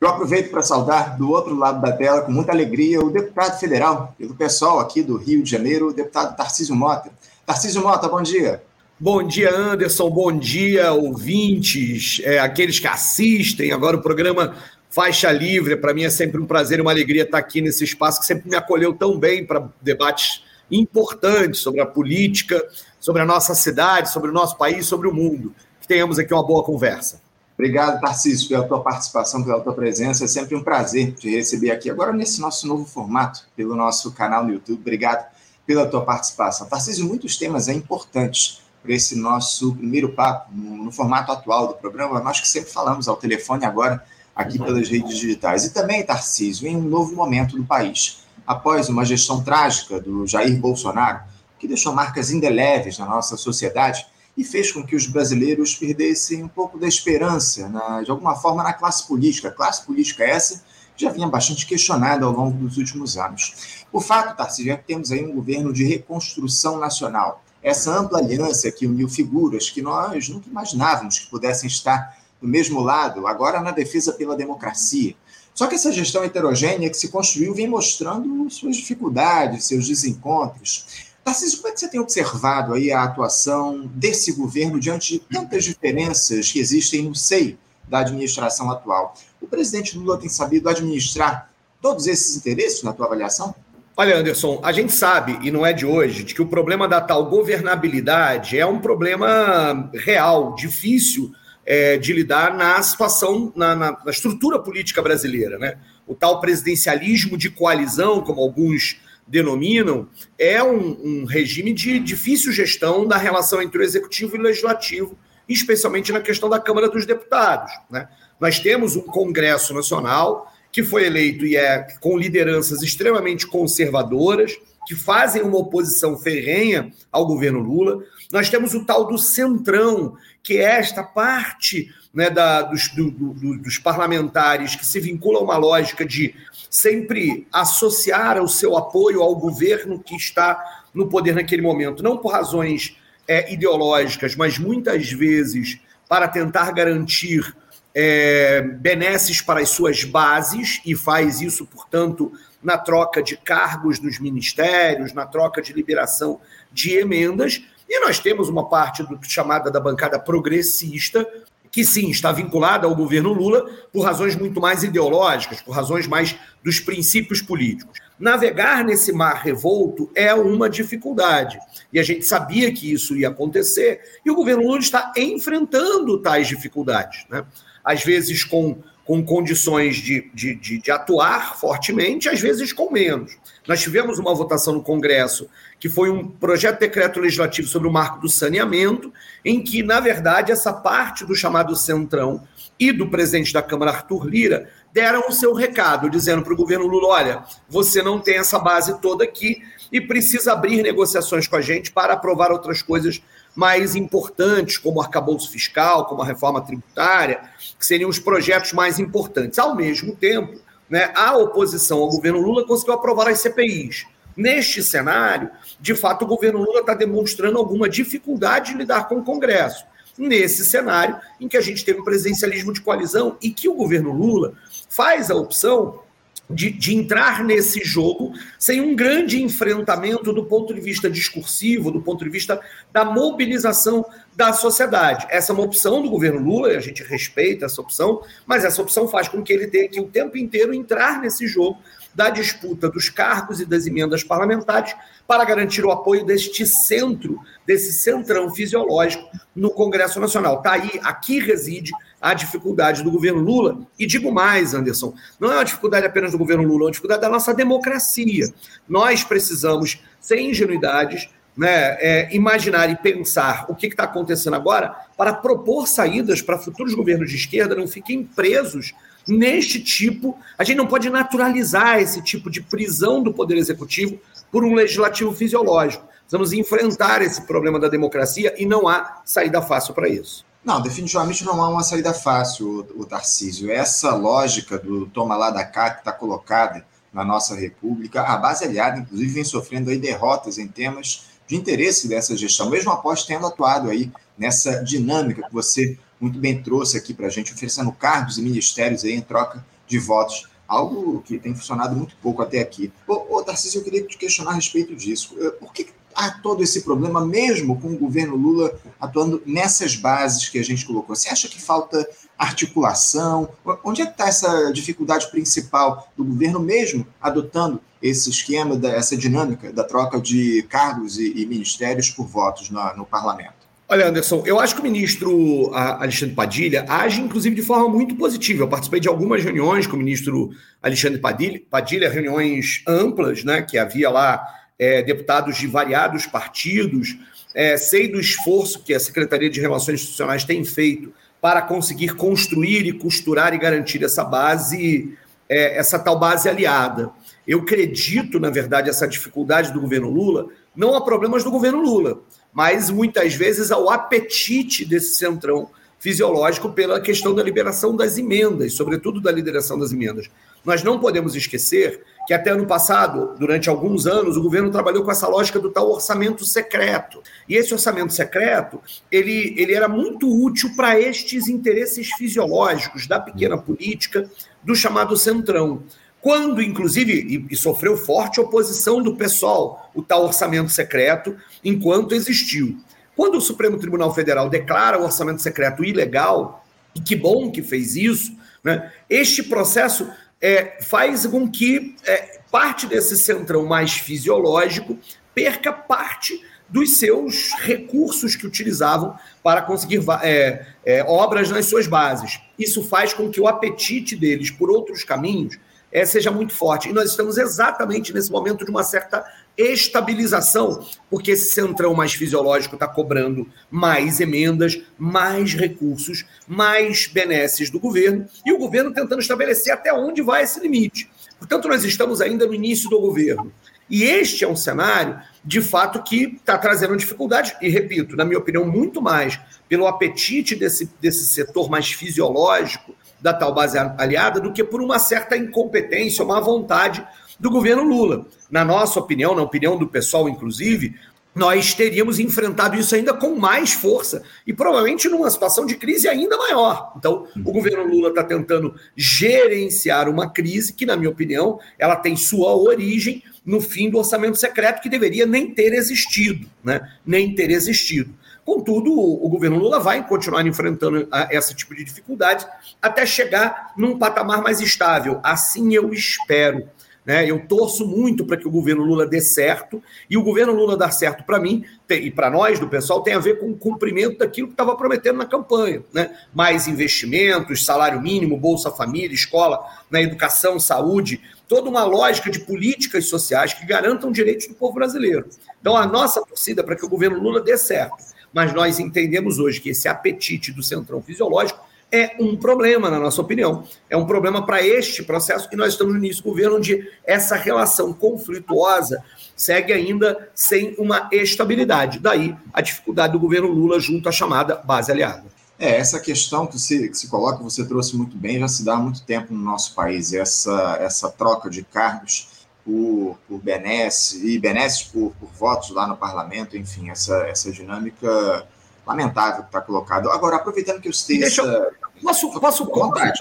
Eu 0.00 0.08
aproveito 0.08 0.50
para 0.50 0.62
saudar 0.62 1.18
do 1.18 1.30
outro 1.30 1.54
lado 1.54 1.80
da 1.80 1.92
tela, 1.92 2.22
com 2.22 2.32
muita 2.32 2.52
alegria, 2.52 3.00
o 3.00 3.10
deputado 3.10 3.58
federal 3.58 4.14
do 4.18 4.34
pessoal 4.34 4.78
aqui 4.78 5.02
do 5.02 5.16
Rio 5.16 5.42
de 5.42 5.50
Janeiro, 5.50 5.88
o 5.88 5.92
deputado 5.92 6.36
Tarcísio 6.36 6.74
Mota. 6.74 7.10
Tarcísio 7.44 7.82
Mota, 7.82 8.08
bom 8.08 8.22
dia. 8.22 8.62
Bom 9.00 9.22
dia, 9.22 9.54
Anderson. 9.54 10.10
Bom 10.10 10.36
dia, 10.36 10.92
ouvintes, 10.92 12.20
é, 12.24 12.38
aqueles 12.40 12.80
que 12.80 12.86
assistem 12.86 13.70
agora 13.70 13.96
o 13.96 14.02
programa 14.02 14.56
Faixa 14.90 15.30
Livre. 15.30 15.76
Para 15.76 15.94
mim 15.94 16.04
é 16.04 16.10
sempre 16.10 16.40
um 16.40 16.46
prazer 16.46 16.78
e 16.78 16.82
uma 16.82 16.90
alegria 16.90 17.22
estar 17.22 17.38
aqui 17.38 17.60
nesse 17.60 17.84
espaço 17.84 18.20
que 18.20 18.26
sempre 18.26 18.48
me 18.48 18.56
acolheu 18.56 18.92
tão 18.94 19.18
bem 19.18 19.44
para 19.44 19.68
debates 19.80 20.42
importantes 20.70 21.60
sobre 21.60 21.80
a 21.80 21.86
política, 21.86 22.66
sobre 23.00 23.22
a 23.22 23.26
nossa 23.26 23.54
cidade, 23.54 24.10
sobre 24.10 24.30
o 24.30 24.32
nosso 24.32 24.56
país, 24.56 24.86
sobre 24.86 25.08
o 25.08 25.14
mundo. 25.14 25.54
Que 25.80 25.88
tenhamos 25.88 26.18
aqui 26.18 26.32
uma 26.32 26.46
boa 26.46 26.62
conversa. 26.62 27.20
Obrigado, 27.54 28.00
Tarcísio, 28.00 28.48
pela 28.48 28.68
tua 28.68 28.80
participação, 28.80 29.42
pela 29.42 29.60
tua 29.60 29.74
presença. 29.74 30.24
É 30.24 30.28
sempre 30.28 30.54
um 30.54 30.62
prazer 30.62 31.12
te 31.14 31.28
receber 31.28 31.72
aqui 31.72 31.90
agora 31.90 32.12
nesse 32.12 32.40
nosso 32.40 32.68
novo 32.68 32.84
formato, 32.84 33.48
pelo 33.56 33.74
nosso 33.74 34.12
canal 34.12 34.44
no 34.44 34.52
YouTube. 34.52 34.80
Obrigado 34.80 35.26
pela 35.66 35.84
tua 35.84 36.04
participação. 36.04 36.68
Tarcísio, 36.68 37.04
muitos 37.04 37.36
temas 37.36 37.66
é 37.66 37.74
importantes 37.74 38.62
para 38.80 38.92
esse 38.92 39.16
nosso 39.16 39.74
primeiro 39.74 40.10
papo 40.10 40.52
no, 40.54 40.84
no, 40.84 40.92
formato 40.92 41.32
atual 41.32 41.66
do 41.66 41.74
programa. 41.74 42.20
Nós 42.20 42.40
que 42.40 42.48
sempre 42.48 42.70
falamos 42.70 43.08
ao 43.08 43.16
telefone 43.16 43.64
agora 43.64 44.02
aqui 44.38 44.56
pelas 44.56 44.88
redes 44.88 45.18
digitais. 45.18 45.64
E 45.64 45.70
também, 45.70 46.06
Tarcísio, 46.06 46.68
em 46.68 46.76
um 46.76 46.82
novo 46.82 47.12
momento 47.12 47.56
do 47.56 47.64
país, 47.64 48.22
após 48.46 48.88
uma 48.88 49.04
gestão 49.04 49.42
trágica 49.42 50.00
do 50.00 50.24
Jair 50.28 50.56
Bolsonaro, 50.60 51.22
que 51.58 51.66
deixou 51.66 51.92
marcas 51.92 52.30
indeléveis 52.30 52.96
na 52.98 53.04
nossa 53.04 53.36
sociedade 53.36 54.06
e 54.36 54.44
fez 54.44 54.70
com 54.70 54.86
que 54.86 54.94
os 54.94 55.08
brasileiros 55.08 55.74
perdessem 55.74 56.44
um 56.44 56.48
pouco 56.48 56.78
da 56.78 56.86
esperança, 56.86 57.68
na, 57.68 58.02
de 58.02 58.12
alguma 58.12 58.36
forma, 58.36 58.62
na 58.62 58.72
classe 58.72 59.08
política. 59.08 59.50
Classe 59.50 59.84
política 59.84 60.22
essa 60.22 60.62
já 60.96 61.10
vinha 61.10 61.26
bastante 61.26 61.66
questionada 61.66 62.24
ao 62.24 62.30
longo 62.30 62.56
dos 62.58 62.76
últimos 62.76 63.16
anos. 63.16 63.84
O 63.92 64.00
fato, 64.00 64.36
Tarcísio, 64.36 64.72
é 64.72 64.76
que 64.76 64.84
temos 64.84 65.10
aí 65.10 65.24
um 65.24 65.34
governo 65.34 65.72
de 65.72 65.82
reconstrução 65.82 66.78
nacional. 66.78 67.42
Essa 67.60 67.90
ampla 67.98 68.20
aliança 68.20 68.70
que 68.70 68.86
uniu 68.86 69.08
figuras 69.08 69.68
que 69.68 69.82
nós 69.82 70.28
nunca 70.28 70.48
imaginávamos 70.48 71.18
que 71.18 71.26
pudessem 71.28 71.66
estar 71.66 72.17
do 72.40 72.48
mesmo 72.48 72.80
lado, 72.80 73.26
agora 73.26 73.60
na 73.60 73.70
defesa 73.70 74.12
pela 74.12 74.36
democracia. 74.36 75.14
Só 75.54 75.66
que 75.66 75.74
essa 75.74 75.90
gestão 75.90 76.22
heterogênea 76.22 76.88
que 76.88 76.96
se 76.96 77.08
construiu 77.08 77.52
vem 77.52 77.66
mostrando 77.66 78.48
suas 78.48 78.76
dificuldades, 78.76 79.64
seus 79.64 79.88
desencontros. 79.88 81.08
Tarcísio, 81.24 81.58
como 81.58 81.68
é 81.68 81.72
que 81.72 81.80
você 81.80 81.88
tem 81.88 82.00
observado 82.00 82.74
aí 82.74 82.92
a 82.92 83.02
atuação 83.02 83.90
desse 83.94 84.32
governo 84.32 84.78
diante 84.78 85.14
de 85.14 85.18
tantas 85.18 85.64
diferenças 85.64 86.50
que 86.50 86.60
existem 86.60 87.02
no 87.02 87.14
seio 87.14 87.58
da 87.88 87.98
administração 87.98 88.70
atual? 88.70 89.14
O 89.40 89.46
presidente 89.46 89.98
Lula 89.98 90.16
tem 90.16 90.28
sabido 90.28 90.68
administrar 90.68 91.50
todos 91.82 92.06
esses 92.06 92.36
interesses 92.36 92.82
na 92.82 92.92
tua 92.92 93.06
avaliação? 93.06 93.54
Olha, 93.96 94.16
Anderson, 94.16 94.60
a 94.62 94.70
gente 94.70 94.92
sabe, 94.92 95.38
e 95.42 95.50
não 95.50 95.66
é 95.66 95.72
de 95.72 95.84
hoje, 95.84 96.22
de 96.22 96.34
que 96.34 96.40
o 96.40 96.46
problema 96.46 96.86
da 96.86 97.00
tal 97.00 97.26
governabilidade 97.26 98.56
é 98.56 98.64
um 98.64 98.78
problema 98.78 99.90
real, 99.92 100.54
difícil 100.54 101.32
é, 101.70 101.98
de 101.98 102.14
lidar 102.14 102.56
na 102.56 102.82
situação, 102.82 103.52
na, 103.54 103.76
na, 103.76 103.90
na, 104.02 104.10
estrutura 104.10 104.58
política 104.58 105.02
brasileira. 105.02 105.58
Né? 105.58 105.76
O 106.06 106.14
tal 106.14 106.40
presidencialismo 106.40 107.36
de 107.36 107.50
coalizão, 107.50 108.22
como 108.22 108.40
alguns 108.40 108.98
denominam, 109.26 110.08
é 110.38 110.62
um, 110.62 110.98
um 111.04 111.24
regime 111.26 111.74
de 111.74 111.98
difícil 111.98 112.52
gestão 112.52 113.06
da 113.06 113.18
relação 113.18 113.60
entre 113.60 113.78
o 113.78 113.82
executivo 113.82 114.34
e 114.34 114.38
o 114.38 114.42
legislativo, 114.42 115.18
especialmente 115.46 116.10
na 116.10 116.22
questão 116.22 116.48
da 116.48 116.58
Câmara 116.58 116.88
dos 116.88 117.04
Deputados. 117.04 117.70
Né? 117.90 118.08
Nós 118.40 118.58
temos 118.58 118.96
um 118.96 119.02
Congresso 119.02 119.74
Nacional 119.74 120.50
que 120.72 120.82
foi 120.82 121.04
eleito 121.04 121.44
e 121.44 121.54
é 121.54 121.86
com 122.00 122.16
lideranças 122.16 122.82
extremamente 122.82 123.46
conservadoras, 123.46 124.58
que 124.88 124.96
fazem 124.96 125.42
uma 125.42 125.58
oposição 125.58 126.16
ferrenha 126.16 126.90
ao 127.12 127.26
governo 127.26 127.58
Lula. 127.58 128.02
Nós 128.32 128.48
temos 128.48 128.72
o 128.72 128.86
tal 128.86 129.06
do 129.06 129.18
Centrão, 129.18 130.16
que 130.42 130.56
é 130.56 130.78
esta 130.78 131.02
parte 131.02 131.94
né, 132.14 132.30
da, 132.30 132.62
dos, 132.62 132.88
do, 132.94 133.10
do, 133.10 133.58
dos 133.58 133.76
parlamentares 133.76 134.76
que 134.76 134.86
se 134.86 134.98
vinculam 134.98 135.42
a 135.42 135.44
uma 135.44 135.56
lógica 135.58 136.06
de 136.06 136.34
sempre 136.70 137.46
associar 137.52 138.42
o 138.42 138.48
seu 138.48 138.78
apoio 138.78 139.20
ao 139.20 139.36
governo 139.36 140.02
que 140.02 140.16
está 140.16 140.58
no 140.94 141.06
poder 141.06 141.34
naquele 141.34 141.60
momento, 141.60 142.02
não 142.02 142.16
por 142.16 142.32
razões 142.32 142.96
é, 143.28 143.52
ideológicas, 143.52 144.34
mas 144.36 144.58
muitas 144.58 145.12
vezes 145.12 145.80
para 146.08 146.26
tentar 146.26 146.72
garantir 146.72 147.54
é, 147.94 148.62
benesses 148.62 149.42
para 149.42 149.60
as 149.60 149.68
suas 149.68 150.02
bases, 150.02 150.80
e 150.86 150.94
faz 150.94 151.42
isso, 151.42 151.66
portanto, 151.66 152.32
na 152.62 152.76
troca 152.76 153.22
de 153.22 153.36
cargos 153.36 154.00
nos 154.00 154.18
ministérios, 154.18 155.12
na 155.12 155.26
troca 155.26 155.62
de 155.62 155.72
liberação 155.72 156.40
de 156.72 156.96
emendas. 156.96 157.62
E 157.88 158.00
nós 158.00 158.18
temos 158.18 158.48
uma 158.48 158.68
parte 158.68 159.02
do, 159.02 159.18
chamada 159.22 159.70
da 159.70 159.80
bancada 159.80 160.18
progressista, 160.18 161.26
que 161.70 161.84
sim, 161.84 162.10
está 162.10 162.32
vinculada 162.32 162.86
ao 162.86 162.96
governo 162.96 163.32
Lula 163.32 163.68
por 163.92 164.02
razões 164.02 164.34
muito 164.34 164.60
mais 164.60 164.82
ideológicas, 164.82 165.60
por 165.60 165.72
razões 165.72 166.06
mais 166.06 166.36
dos 166.62 166.80
princípios 166.80 167.40
políticos. 167.40 167.98
Navegar 168.18 168.84
nesse 168.84 169.12
mar 169.12 169.42
revolto 169.42 170.10
é 170.14 170.34
uma 170.34 170.68
dificuldade. 170.68 171.58
E 171.92 172.00
a 172.00 172.02
gente 172.02 172.24
sabia 172.24 172.72
que 172.72 172.92
isso 172.92 173.16
ia 173.16 173.28
acontecer, 173.28 174.00
e 174.24 174.30
o 174.30 174.34
governo 174.34 174.64
Lula 174.64 174.78
está 174.78 175.12
enfrentando 175.16 176.20
tais 176.20 176.48
dificuldades. 176.48 177.24
Né? 177.30 177.44
Às 177.84 178.02
vezes 178.02 178.44
com 178.44 178.78
com 179.08 179.24
condições 179.24 179.96
de, 179.96 180.30
de, 180.34 180.54
de, 180.54 180.78
de, 180.82 180.90
atuar 180.90 181.56
fortemente, 181.56 182.28
às 182.28 182.42
vezes 182.42 182.74
com 182.74 182.92
menos. 182.92 183.38
Nós 183.66 183.80
tivemos 183.80 184.18
uma 184.18 184.34
votação 184.34 184.74
no 184.74 184.82
Congresso 184.82 185.48
que 185.80 185.88
foi 185.88 186.10
um 186.10 186.28
projeto 186.28 186.74
de 186.74 186.80
decreto 186.80 187.18
legislativo 187.18 187.66
sobre 187.66 187.88
o 187.88 187.90
marco 187.90 188.20
do 188.20 188.28
saneamento, 188.28 189.10
em 189.42 189.64
que, 189.64 189.82
na 189.82 189.98
verdade, 189.98 190.52
essa 190.52 190.74
parte 190.74 191.24
do 191.24 191.34
chamado 191.34 191.74
Centrão 191.74 192.46
e 192.78 192.92
do 192.92 193.08
presidente 193.08 193.50
da 193.50 193.62
Câmara, 193.62 193.92
Arthur 193.92 194.26
Lira, 194.28 194.68
deram 194.92 195.26
o 195.26 195.32
seu 195.32 195.54
recado, 195.54 196.10
dizendo 196.10 196.42
para 196.42 196.52
o 196.52 196.56
governo 196.56 196.86
Lula: 196.86 197.08
olha, 197.08 197.44
você 197.66 198.02
não 198.02 198.20
tem 198.20 198.36
essa 198.36 198.58
base 198.58 199.00
toda 199.00 199.24
aqui 199.24 199.62
e 199.90 200.02
precisa 200.02 200.52
abrir 200.52 200.82
negociações 200.82 201.48
com 201.48 201.56
a 201.56 201.62
gente 201.62 201.90
para 201.92 202.12
aprovar 202.12 202.52
outras 202.52 202.82
coisas 202.82 203.22
mais 203.54 203.96
importantes, 203.96 204.78
como 204.78 204.98
o 204.98 205.02
arcabouço 205.02 205.50
fiscal, 205.50 206.06
como 206.06 206.22
a 206.22 206.26
reforma 206.26 206.60
tributária, 206.60 207.40
que 207.78 207.84
seriam 207.84 208.08
os 208.08 208.18
projetos 208.18 208.72
mais 208.72 208.98
importantes. 208.98 209.58
Ao 209.58 209.74
mesmo 209.74 210.14
tempo, 210.14 210.60
né, 210.88 211.12
a 211.14 211.36
oposição 211.36 211.98
ao 211.98 212.08
governo 212.08 212.40
Lula 212.40 212.66
conseguiu 212.66 212.94
aprovar 212.94 213.28
as 213.28 213.40
CPIs. 213.40 214.06
Neste 214.36 214.82
cenário, 214.82 215.50
de 215.80 215.94
fato, 215.94 216.24
o 216.24 216.28
governo 216.28 216.60
Lula 216.60 216.80
está 216.80 216.94
demonstrando 216.94 217.58
alguma 217.58 217.88
dificuldade 217.88 218.72
de 218.72 218.78
lidar 218.78 219.08
com 219.08 219.16
o 219.16 219.24
Congresso. 219.24 219.84
Nesse 220.16 220.64
cenário 220.64 221.16
em 221.40 221.48
que 221.48 221.56
a 221.56 221.60
gente 221.60 221.84
teve 221.84 222.00
um 222.00 222.04
presidencialismo 222.04 222.72
de 222.72 222.80
coalizão 222.80 223.36
e 223.42 223.50
que 223.50 223.68
o 223.68 223.74
governo 223.74 224.12
Lula 224.12 224.54
faz 224.88 225.30
a 225.30 225.34
opção 225.34 226.00
de, 226.50 226.70
de, 226.70 226.94
entrar 226.94 227.44
nesse 227.44 227.84
jogo 227.84 228.32
sem 228.58 228.80
um 228.80 228.96
grande 228.96 229.42
enfrentamento 229.42 230.32
do 230.32 230.44
ponto 230.44 230.72
de 230.72 230.80
vista 230.80 231.10
discursivo, 231.10 231.90
do 231.90 232.00
ponto 232.00 232.24
de 232.24 232.30
vista 232.30 232.60
da 232.92 233.04
mobilização 233.04 234.04
da 234.34 234.52
sociedade. 234.52 235.26
Essa 235.30 235.52
é 235.52 235.54
uma 235.54 235.64
opção 235.64 236.02
do 236.02 236.08
governo 236.08 236.40
Lula, 236.40 236.72
e 236.72 236.76
a 236.76 236.80
gente 236.80 237.02
respeita 237.02 237.66
essa 237.66 237.80
opção, 237.80 238.22
mas 238.46 238.64
essa 238.64 238.80
opção 238.80 239.08
faz 239.08 239.28
com 239.28 239.42
que 239.42 239.52
ele 239.52 239.66
tenha 239.66 239.88
que 239.88 240.00
o 240.00 240.08
tempo 240.08 240.38
inteiro 240.38 240.72
entrar 240.72 241.20
nesse 241.20 241.46
jogo 241.46 241.78
da 242.14 242.30
disputa 242.30 242.88
dos 242.88 243.08
cargos 243.08 243.60
e 243.60 243.64
das 243.64 243.86
emendas 243.86 244.24
parlamentares 244.24 244.94
para 245.26 245.44
garantir 245.44 245.84
o 245.84 245.90
apoio 245.90 246.24
deste 246.24 246.66
centro, 246.66 247.38
desse 247.66 247.92
centrão 247.92 248.50
fisiológico 248.50 249.24
no 249.54 249.70
Congresso 249.70 250.18
Nacional. 250.18 250.58
Está 250.58 250.72
aí, 250.72 250.98
aqui 251.02 251.38
reside 251.38 251.92
a 252.20 252.34
dificuldade 252.34 253.02
do 253.02 253.10
governo 253.10 253.40
Lula. 253.40 253.78
E 253.98 254.06
digo 254.06 254.32
mais, 254.32 254.74
Anderson, 254.74 255.14
não 255.38 255.52
é 255.52 255.56
uma 255.56 255.64
dificuldade 255.64 256.06
apenas 256.06 256.32
do 256.32 256.38
governo 256.38 256.64
Lula, 256.64 256.82
é 256.82 256.84
uma 256.86 256.90
dificuldade 256.90 257.22
da 257.22 257.28
nossa 257.28 257.54
democracia. 257.54 258.52
Nós 258.88 259.22
precisamos, 259.24 260.02
sem 260.20 260.50
ingenuidades, 260.50 261.28
né, 261.56 261.96
é, 262.00 262.28
imaginar 262.32 262.88
e 262.88 262.96
pensar 262.96 263.66
o 263.68 263.74
que 263.74 263.88
está 263.88 264.04
acontecendo 264.04 264.54
agora 264.54 264.94
para 265.16 265.34
propor 265.34 265.88
saídas 265.88 266.40
para 266.40 266.56
futuros 266.56 266.94
governos 266.94 267.30
de 267.30 267.36
esquerda 267.36 267.74
não 267.74 267.88
fiquem 267.88 268.22
presos 268.22 268.94
neste 269.26 269.82
tipo. 269.82 270.38
A 270.56 270.62
gente 270.62 270.76
não 270.76 270.86
pode 270.86 271.10
naturalizar 271.10 271.98
esse 271.98 272.22
tipo 272.22 272.48
de 272.48 272.62
prisão 272.62 273.20
do 273.22 273.34
Poder 273.34 273.56
Executivo 273.56 274.20
por 274.52 274.64
um 274.64 274.74
legislativo 274.74 275.34
fisiológico. 275.34 276.06
Precisamos 276.20 276.52
enfrentar 276.52 277.22
esse 277.22 277.42
problema 277.46 277.80
da 277.80 277.88
democracia 277.88 278.54
e 278.56 278.64
não 278.64 278.86
há 278.86 279.20
saída 279.24 279.60
fácil 279.60 279.94
para 279.94 280.08
isso. 280.08 280.46
Não, 280.68 280.82
definitivamente 280.82 281.46
não 281.46 281.62
há 281.62 281.70
uma 281.70 281.82
saída 281.82 282.12
fácil, 282.12 282.86
o, 282.94 283.06
Tarcísio. 283.06 283.72
Essa 283.72 284.14
lógica 284.14 284.78
do 284.78 285.06
toma 285.06 285.34
lá 285.34 285.50
da 285.50 285.64
cá 285.64 285.88
que 285.88 286.00
está 286.00 286.12
colocada 286.12 286.84
na 287.10 287.24
nossa 287.24 287.54
República, 287.54 288.20
a 288.20 288.36
base 288.36 288.66
aliada, 288.66 288.98
inclusive, 288.98 289.32
vem 289.32 289.44
sofrendo 289.44 289.88
aí 289.88 289.96
derrotas 289.96 290.58
em 290.58 290.68
temas 290.68 291.24
de 291.46 291.56
interesse 291.56 292.06
dessa 292.06 292.36
gestão, 292.36 292.68
mesmo 292.68 292.90
após 292.90 293.24
tendo 293.24 293.46
atuado 293.46 293.88
aí 293.88 294.12
nessa 294.36 294.84
dinâmica 294.84 295.42
que 295.48 295.54
você 295.54 295.98
muito 296.20 296.38
bem 296.38 296.62
trouxe 296.62 296.98
aqui 296.98 297.14
para 297.14 297.28
a 297.28 297.30
gente, 297.30 297.54
oferecendo 297.54 297.90
cargos 297.90 298.36
e 298.36 298.42
ministérios 298.42 299.04
aí 299.04 299.14
em 299.14 299.22
troca 299.22 299.64
de 299.86 299.98
votos, 299.98 300.50
algo 300.68 301.22
que 301.22 301.38
tem 301.38 301.54
funcionado 301.54 301.96
muito 301.96 302.14
pouco 302.16 302.42
até 302.42 302.60
aqui. 302.60 302.92
Ô, 303.06 303.38
ô 303.38 303.42
Tarcísio, 303.42 303.78
eu 303.78 303.84
queria 303.84 304.06
te 304.06 304.18
questionar 304.18 304.50
a 304.50 304.54
respeito 304.56 304.94
disso. 304.94 305.34
Por 305.58 305.72
que 305.72 305.88
há 306.18 306.32
todo 306.32 306.64
esse 306.64 306.82
problema, 306.82 307.24
mesmo 307.24 307.80
com 307.80 307.92
o 307.92 307.96
governo 307.96 308.34
Lula 308.34 308.76
atuando 309.00 309.40
nessas 309.46 309.94
bases 309.94 310.48
que 310.48 310.58
a 310.58 310.64
gente 310.64 310.84
colocou? 310.84 311.14
Você 311.14 311.28
acha 311.28 311.48
que 311.48 311.62
falta 311.62 312.04
articulação? 312.36 313.48
Onde 313.84 314.02
é 314.02 314.06
que 314.06 314.10
está 314.10 314.26
essa 314.26 314.72
dificuldade 314.72 315.30
principal 315.30 316.12
do 316.16 316.24
governo 316.24 316.58
mesmo 316.58 317.06
adotando 317.20 317.80
esse 318.02 318.28
esquema, 318.28 318.78
essa 318.88 319.16
dinâmica 319.16 319.72
da 319.72 319.84
troca 319.84 320.20
de 320.20 320.62
cargos 320.68 321.18
e, 321.20 321.46
ministérios 321.46 322.10
por 322.10 322.26
votos 322.26 322.68
no, 322.68 323.06
parlamento? 323.06 323.56
Olha, 323.88 324.08
Anderson, 324.08 324.42
eu 324.44 324.58
acho 324.58 324.74
que 324.74 324.80
o 324.80 324.84
ministro 324.84 325.72
Alexandre 325.72 326.34
Padilha 326.34 326.84
age, 326.88 327.20
inclusive, 327.20 327.54
de 327.54 327.62
forma 327.62 327.88
muito 327.88 328.16
positiva. 328.16 328.64
Eu 328.64 328.68
participei 328.68 329.00
de 329.00 329.08
algumas 329.08 329.42
reuniões 329.42 329.86
com 329.86 329.94
o 329.94 329.98
ministro 329.98 330.50
Alexandre 330.82 331.20
Padilha, 331.20 331.62
Padilha 331.70 332.10
reuniões 332.10 332.82
amplas, 332.86 333.44
né, 333.44 333.62
que 333.62 333.78
havia 333.78 334.10
lá 334.10 334.57
é, 334.78 335.02
deputados 335.02 335.56
de 335.56 335.66
variados 335.66 336.26
partidos. 336.26 337.16
É, 337.54 337.76
sei 337.76 338.08
do 338.08 338.20
esforço 338.20 338.82
que 338.82 338.94
a 338.94 339.00
Secretaria 339.00 339.50
de 339.50 339.60
Relações 339.60 340.00
Institucionais 340.00 340.44
tem 340.44 340.64
feito 340.64 341.12
para 341.40 341.62
conseguir 341.62 342.14
construir 342.14 342.86
e 342.86 342.92
costurar 342.92 343.54
e 343.54 343.58
garantir 343.58 344.02
essa 344.04 344.24
base, 344.24 345.16
é, 345.48 345.76
essa 345.78 345.98
tal 345.98 346.18
base 346.18 346.48
aliada. 346.48 347.10
Eu 347.46 347.60
acredito, 347.60 348.38
na 348.38 348.50
verdade, 348.50 348.90
essa 348.90 349.08
dificuldade 349.08 349.72
do 349.72 349.80
governo 349.80 350.10
Lula, 350.10 350.48
não 350.76 350.94
há 350.94 351.00
problemas 351.00 351.42
do 351.42 351.50
governo 351.50 351.80
Lula, 351.80 352.20
mas 352.52 352.90
muitas 352.90 353.34
vezes 353.34 353.70
ao 353.70 353.88
apetite 353.88 354.84
desse 354.84 355.16
centrão 355.16 355.70
fisiológico 355.98 356.70
pela 356.70 357.00
questão 357.00 357.34
da 357.34 357.42
liberação 357.42 357.96
das 357.96 358.18
emendas, 358.18 358.72
sobretudo 358.72 359.20
da 359.20 359.32
liberação 359.32 359.78
das 359.78 359.92
emendas. 359.92 360.30
Nós 360.64 360.82
não 360.82 361.00
podemos 361.00 361.34
esquecer 361.34 362.02
que 362.28 362.34
até 362.34 362.50
ano 362.50 362.66
passado, 362.66 363.34
durante 363.38 363.70
alguns 363.70 364.06
anos, 364.06 364.36
o 364.36 364.42
governo 364.42 364.70
trabalhou 364.70 365.02
com 365.02 365.10
essa 365.10 365.26
lógica 365.26 365.58
do 365.58 365.70
tal 365.70 365.90
orçamento 365.90 366.44
secreto. 366.44 367.22
E 367.48 367.56
esse 367.56 367.72
orçamento 367.72 368.12
secreto, 368.12 368.82
ele, 369.10 369.54
ele 369.56 369.72
era 369.72 369.88
muito 369.88 370.30
útil 370.30 370.76
para 370.76 371.00
estes 371.00 371.48
interesses 371.48 372.10
fisiológicos 372.18 373.06
da 373.06 373.18
pequena 373.18 373.56
política, 373.56 374.30
do 374.62 374.76
chamado 374.76 375.16
centrão. 375.16 375.82
Quando, 376.20 376.60
inclusive, 376.60 377.14
e, 377.14 377.46
e 377.50 377.56
sofreu 377.56 377.96
forte 377.96 378.42
oposição 378.42 379.02
do 379.02 379.16
pessoal, 379.16 379.90
o 379.94 380.02
tal 380.02 380.24
orçamento 380.24 380.68
secreto, 380.68 381.34
enquanto 381.64 382.14
existiu. 382.14 382.78
Quando 383.16 383.38
o 383.38 383.40
Supremo 383.40 383.78
Tribunal 383.78 384.14
Federal 384.14 384.50
declara 384.50 385.00
o 385.00 385.04
orçamento 385.04 385.40
secreto 385.40 385.82
ilegal, 385.82 386.62
e 386.94 387.00
que 387.00 387.16
bom 387.16 387.50
que 387.50 387.62
fez 387.62 387.96
isso, 387.96 388.36
né, 388.62 388.92
este 389.08 389.42
processo 389.44 390.06
é, 390.40 390.78
faz 390.82 391.26
com 391.26 391.50
que 391.50 391.96
é, 392.06 392.40
parte 392.50 392.86
desse 392.86 393.16
centrão 393.16 393.66
mais 393.66 393.92
fisiológico 393.92 394.98
perca 395.34 395.72
parte 395.72 396.40
dos 396.68 396.98
seus 396.98 397.52
recursos 397.60 398.36
que 398.36 398.46
utilizavam 398.46 399.16
para 399.42 399.62
conseguir 399.62 400.02
é, 400.22 400.66
é, 400.84 401.02
obras 401.04 401.50
nas 401.50 401.66
suas 401.66 401.86
bases. 401.86 402.40
Isso 402.58 402.84
faz 402.84 403.14
com 403.14 403.30
que 403.30 403.40
o 403.40 403.48
apetite 403.48 404.14
deles 404.14 404.50
por 404.50 404.70
outros 404.70 405.02
caminhos 405.02 405.58
é, 405.90 406.04
seja 406.04 406.30
muito 406.30 406.52
forte. 406.54 406.90
E 406.90 406.92
nós 406.92 407.10
estamos 407.10 407.38
exatamente 407.38 408.12
nesse 408.12 408.30
momento 408.30 408.64
de 408.64 408.70
uma 408.70 408.82
certa 408.82 409.24
estabilização, 409.58 410.86
porque 411.10 411.32
esse 411.32 411.50
centrão 411.50 411.92
mais 411.92 412.14
fisiológico 412.14 412.76
está 412.76 412.86
cobrando 412.86 413.48
mais 413.68 414.20
emendas, 414.20 414.80
mais 414.96 415.52
recursos, 415.52 416.24
mais 416.46 417.08
benesses 417.08 417.68
do 417.68 417.80
governo, 417.80 418.26
e 418.46 418.52
o 418.52 418.58
governo 418.58 418.94
tentando 418.94 419.20
estabelecer 419.20 419.72
até 419.72 419.92
onde 419.92 420.22
vai 420.22 420.44
esse 420.44 420.60
limite. 420.60 421.10
Portanto, 421.38 421.66
nós 421.66 421.82
estamos 421.84 422.20
ainda 422.20 422.46
no 422.46 422.54
início 422.54 422.88
do 422.88 423.00
governo. 423.00 423.52
E 423.90 424.04
este 424.04 424.44
é 424.44 424.48
um 424.48 424.54
cenário, 424.54 425.18
de 425.42 425.60
fato, 425.60 426.02
que 426.02 426.36
está 426.36 426.56
trazendo 426.58 426.96
dificuldades, 426.96 427.56
e 427.60 427.68
repito, 427.68 428.16
na 428.16 428.24
minha 428.24 428.38
opinião, 428.38 428.66
muito 428.66 429.00
mais 429.00 429.40
pelo 429.68 429.86
apetite 429.86 430.54
desse, 430.54 430.90
desse 431.00 431.26
setor 431.26 431.70
mais 431.70 431.90
fisiológico 431.90 432.94
da 433.20 433.32
tal 433.32 433.52
base 433.52 433.76
aliada 433.78 434.40
do 434.40 434.52
que 434.52 434.62
por 434.62 434.80
uma 434.80 434.98
certa 434.98 435.36
incompetência, 435.36 436.24
uma 436.24 436.40
vontade 436.40 437.04
do 437.38 437.50
governo 437.50 437.82
Lula. 437.82 438.26
Na 438.50 438.64
nossa 438.64 438.98
opinião, 438.98 439.34
na 439.34 439.42
opinião 439.42 439.76
do 439.78 439.86
pessoal, 439.86 440.28
inclusive, 440.28 440.94
nós 441.34 441.72
teríamos 441.72 442.18
enfrentado 442.18 442.76
isso 442.76 442.94
ainda 442.94 443.14
com 443.14 443.36
mais 443.36 443.72
força 443.72 444.22
e 444.46 444.52
provavelmente 444.52 445.08
numa 445.08 445.30
situação 445.30 445.64
de 445.64 445.76
crise 445.76 446.08
ainda 446.08 446.36
maior. 446.36 446.92
Então, 446.96 447.28
o 447.36 447.52
governo 447.52 447.86
Lula 447.86 448.08
está 448.08 448.24
tentando 448.24 448.74
gerenciar 448.96 450.08
uma 450.08 450.30
crise 450.30 450.72
que, 450.72 450.84
na 450.84 450.96
minha 450.96 451.10
opinião, 451.10 451.60
ela 451.78 451.94
tem 451.94 452.16
sua 452.16 452.56
origem 452.56 453.22
no 453.46 453.60
fim 453.60 453.88
do 453.88 453.98
orçamento 453.98 454.36
secreto 454.36 454.82
que 454.82 454.88
deveria 454.88 455.26
nem 455.26 455.54
ter 455.54 455.72
existido, 455.72 456.48
né? 456.62 456.80
Nem 457.06 457.34
ter 457.34 457.50
existido. 457.50 458.12
Contudo, 458.44 458.90
o 458.90 459.28
governo 459.28 459.58
Lula 459.58 459.78
vai 459.78 460.06
continuar 460.08 460.46
enfrentando 460.46 461.06
esse 461.30 461.54
tipo 461.54 461.74
de 461.74 461.84
dificuldade 461.84 462.46
até 462.80 463.04
chegar 463.04 463.74
num 463.76 463.98
patamar 463.98 464.42
mais 464.42 464.60
estável. 464.60 465.20
Assim 465.22 465.74
eu 465.74 465.92
espero. 465.92 466.66
Né? 467.08 467.24
Eu 467.24 467.40
torço 467.46 467.86
muito 467.86 468.22
para 468.26 468.36
que 468.36 468.46
o 468.46 468.50
governo 468.50 468.84
Lula 468.84 469.06
dê 469.06 469.18
certo, 469.18 469.82
e 470.10 470.18
o 470.18 470.22
governo 470.22 470.52
Lula 470.52 470.76
dar 470.76 470.90
certo 470.90 471.24
para 471.24 471.40
mim 471.40 471.64
tem, 471.86 472.04
e 472.04 472.10
para 472.10 472.28
nós 472.28 472.60
do 472.60 472.68
pessoal 472.68 473.02
tem 473.02 473.14
a 473.14 473.18
ver 473.18 473.38
com 473.40 473.48
o 473.48 473.56
cumprimento 473.56 474.18
daquilo 474.18 474.48
que 474.48 474.52
estava 474.52 474.76
prometendo 474.76 475.16
na 475.16 475.24
campanha. 475.24 475.82
Né? 475.90 476.14
Mais 476.34 476.68
investimentos, 476.68 477.64
salário 477.64 477.98
mínimo, 478.02 478.36
Bolsa 478.36 478.70
Família, 478.70 479.14
escola, 479.14 479.64
na 479.90 480.02
educação, 480.02 480.60
saúde, 480.60 481.22
toda 481.48 481.70
uma 481.70 481.82
lógica 481.82 482.30
de 482.30 482.40
políticas 482.40 483.06
sociais 483.06 483.54
que 483.54 483.64
garantam 483.64 484.12
direitos 484.12 484.46
do 484.46 484.52
povo 484.52 484.74
brasileiro. 484.74 485.24
Então, 485.58 485.78
a 485.78 485.86
nossa 485.86 486.20
torcida 486.20 486.60
é 486.60 486.64
para 486.64 486.76
que 486.76 486.84
o 486.84 486.90
governo 486.90 487.18
Lula 487.18 487.40
dê 487.40 487.56
certo. 487.56 487.96
Mas 488.34 488.52
nós 488.52 488.78
entendemos 488.78 489.38
hoje 489.38 489.62
que 489.62 489.70
esse 489.70 489.88
apetite 489.88 490.52
do 490.52 490.62
centrão 490.62 491.00
fisiológico 491.00 491.66
é 491.90 492.16
um 492.20 492.36
problema, 492.36 492.90
na 492.90 492.98
nossa 492.98 493.20
opinião. 493.20 493.64
É 493.88 493.96
um 493.96 494.06
problema 494.06 494.44
para 494.44 494.62
este 494.62 495.02
processo 495.02 495.48
e 495.52 495.56
nós 495.56 495.72
estamos 495.72 495.94
no 495.94 495.98
início 495.98 496.22
do 496.22 496.30
governo 496.30 496.56
onde 496.56 496.88
essa 497.04 497.34
relação 497.36 497.92
conflituosa 497.92 499.02
segue 499.34 499.72
ainda 499.72 500.30
sem 500.34 500.74
uma 500.78 501.08
estabilidade. 501.10 501.98
Daí 501.98 502.36
a 502.52 502.60
dificuldade 502.60 503.12
do 503.12 503.18
governo 503.18 503.48
Lula 503.48 503.80
junto 503.80 504.08
à 504.08 504.12
chamada 504.12 504.56
base 504.56 504.92
aliada. 504.92 505.24
É, 505.58 505.76
essa 505.76 505.98
questão 505.98 506.46
que 506.46 506.58
se, 506.58 506.88
que 506.88 506.96
se 506.96 507.08
coloca, 507.08 507.42
você 507.42 507.66
trouxe 507.66 507.96
muito 507.96 508.16
bem, 508.16 508.38
já 508.38 508.46
se 508.46 508.64
dá 508.64 508.74
há 508.74 508.78
muito 508.78 509.02
tempo 509.02 509.34
no 509.34 509.42
nosso 509.42 509.74
país, 509.74 510.12
essa, 510.12 510.78
essa 510.80 511.10
troca 511.10 511.50
de 511.50 511.64
cargos 511.64 512.28
por, 512.64 513.18
por 513.26 513.38
benesses 513.40 514.22
e 514.22 514.38
benesses 514.38 514.84
por, 514.84 515.12
por 515.18 515.28
votos 515.30 515.70
lá 515.70 515.84
no 515.86 515.96
parlamento, 515.96 516.56
enfim, 516.56 516.90
essa, 516.90 517.26
essa 517.26 517.50
dinâmica 517.50 518.46
lamentável 518.88 519.42
que 519.42 519.48
está 519.48 519.60
colocado. 519.60 520.10
Agora, 520.10 520.36
aproveitando 520.36 520.80
que 520.80 520.88
eu 520.88 520.92
esteja. 520.92 521.20
Deixa 521.20 521.42
eu, 521.42 521.72
posso, 522.02 522.40
posso 522.40 522.66
contar 522.66 523.12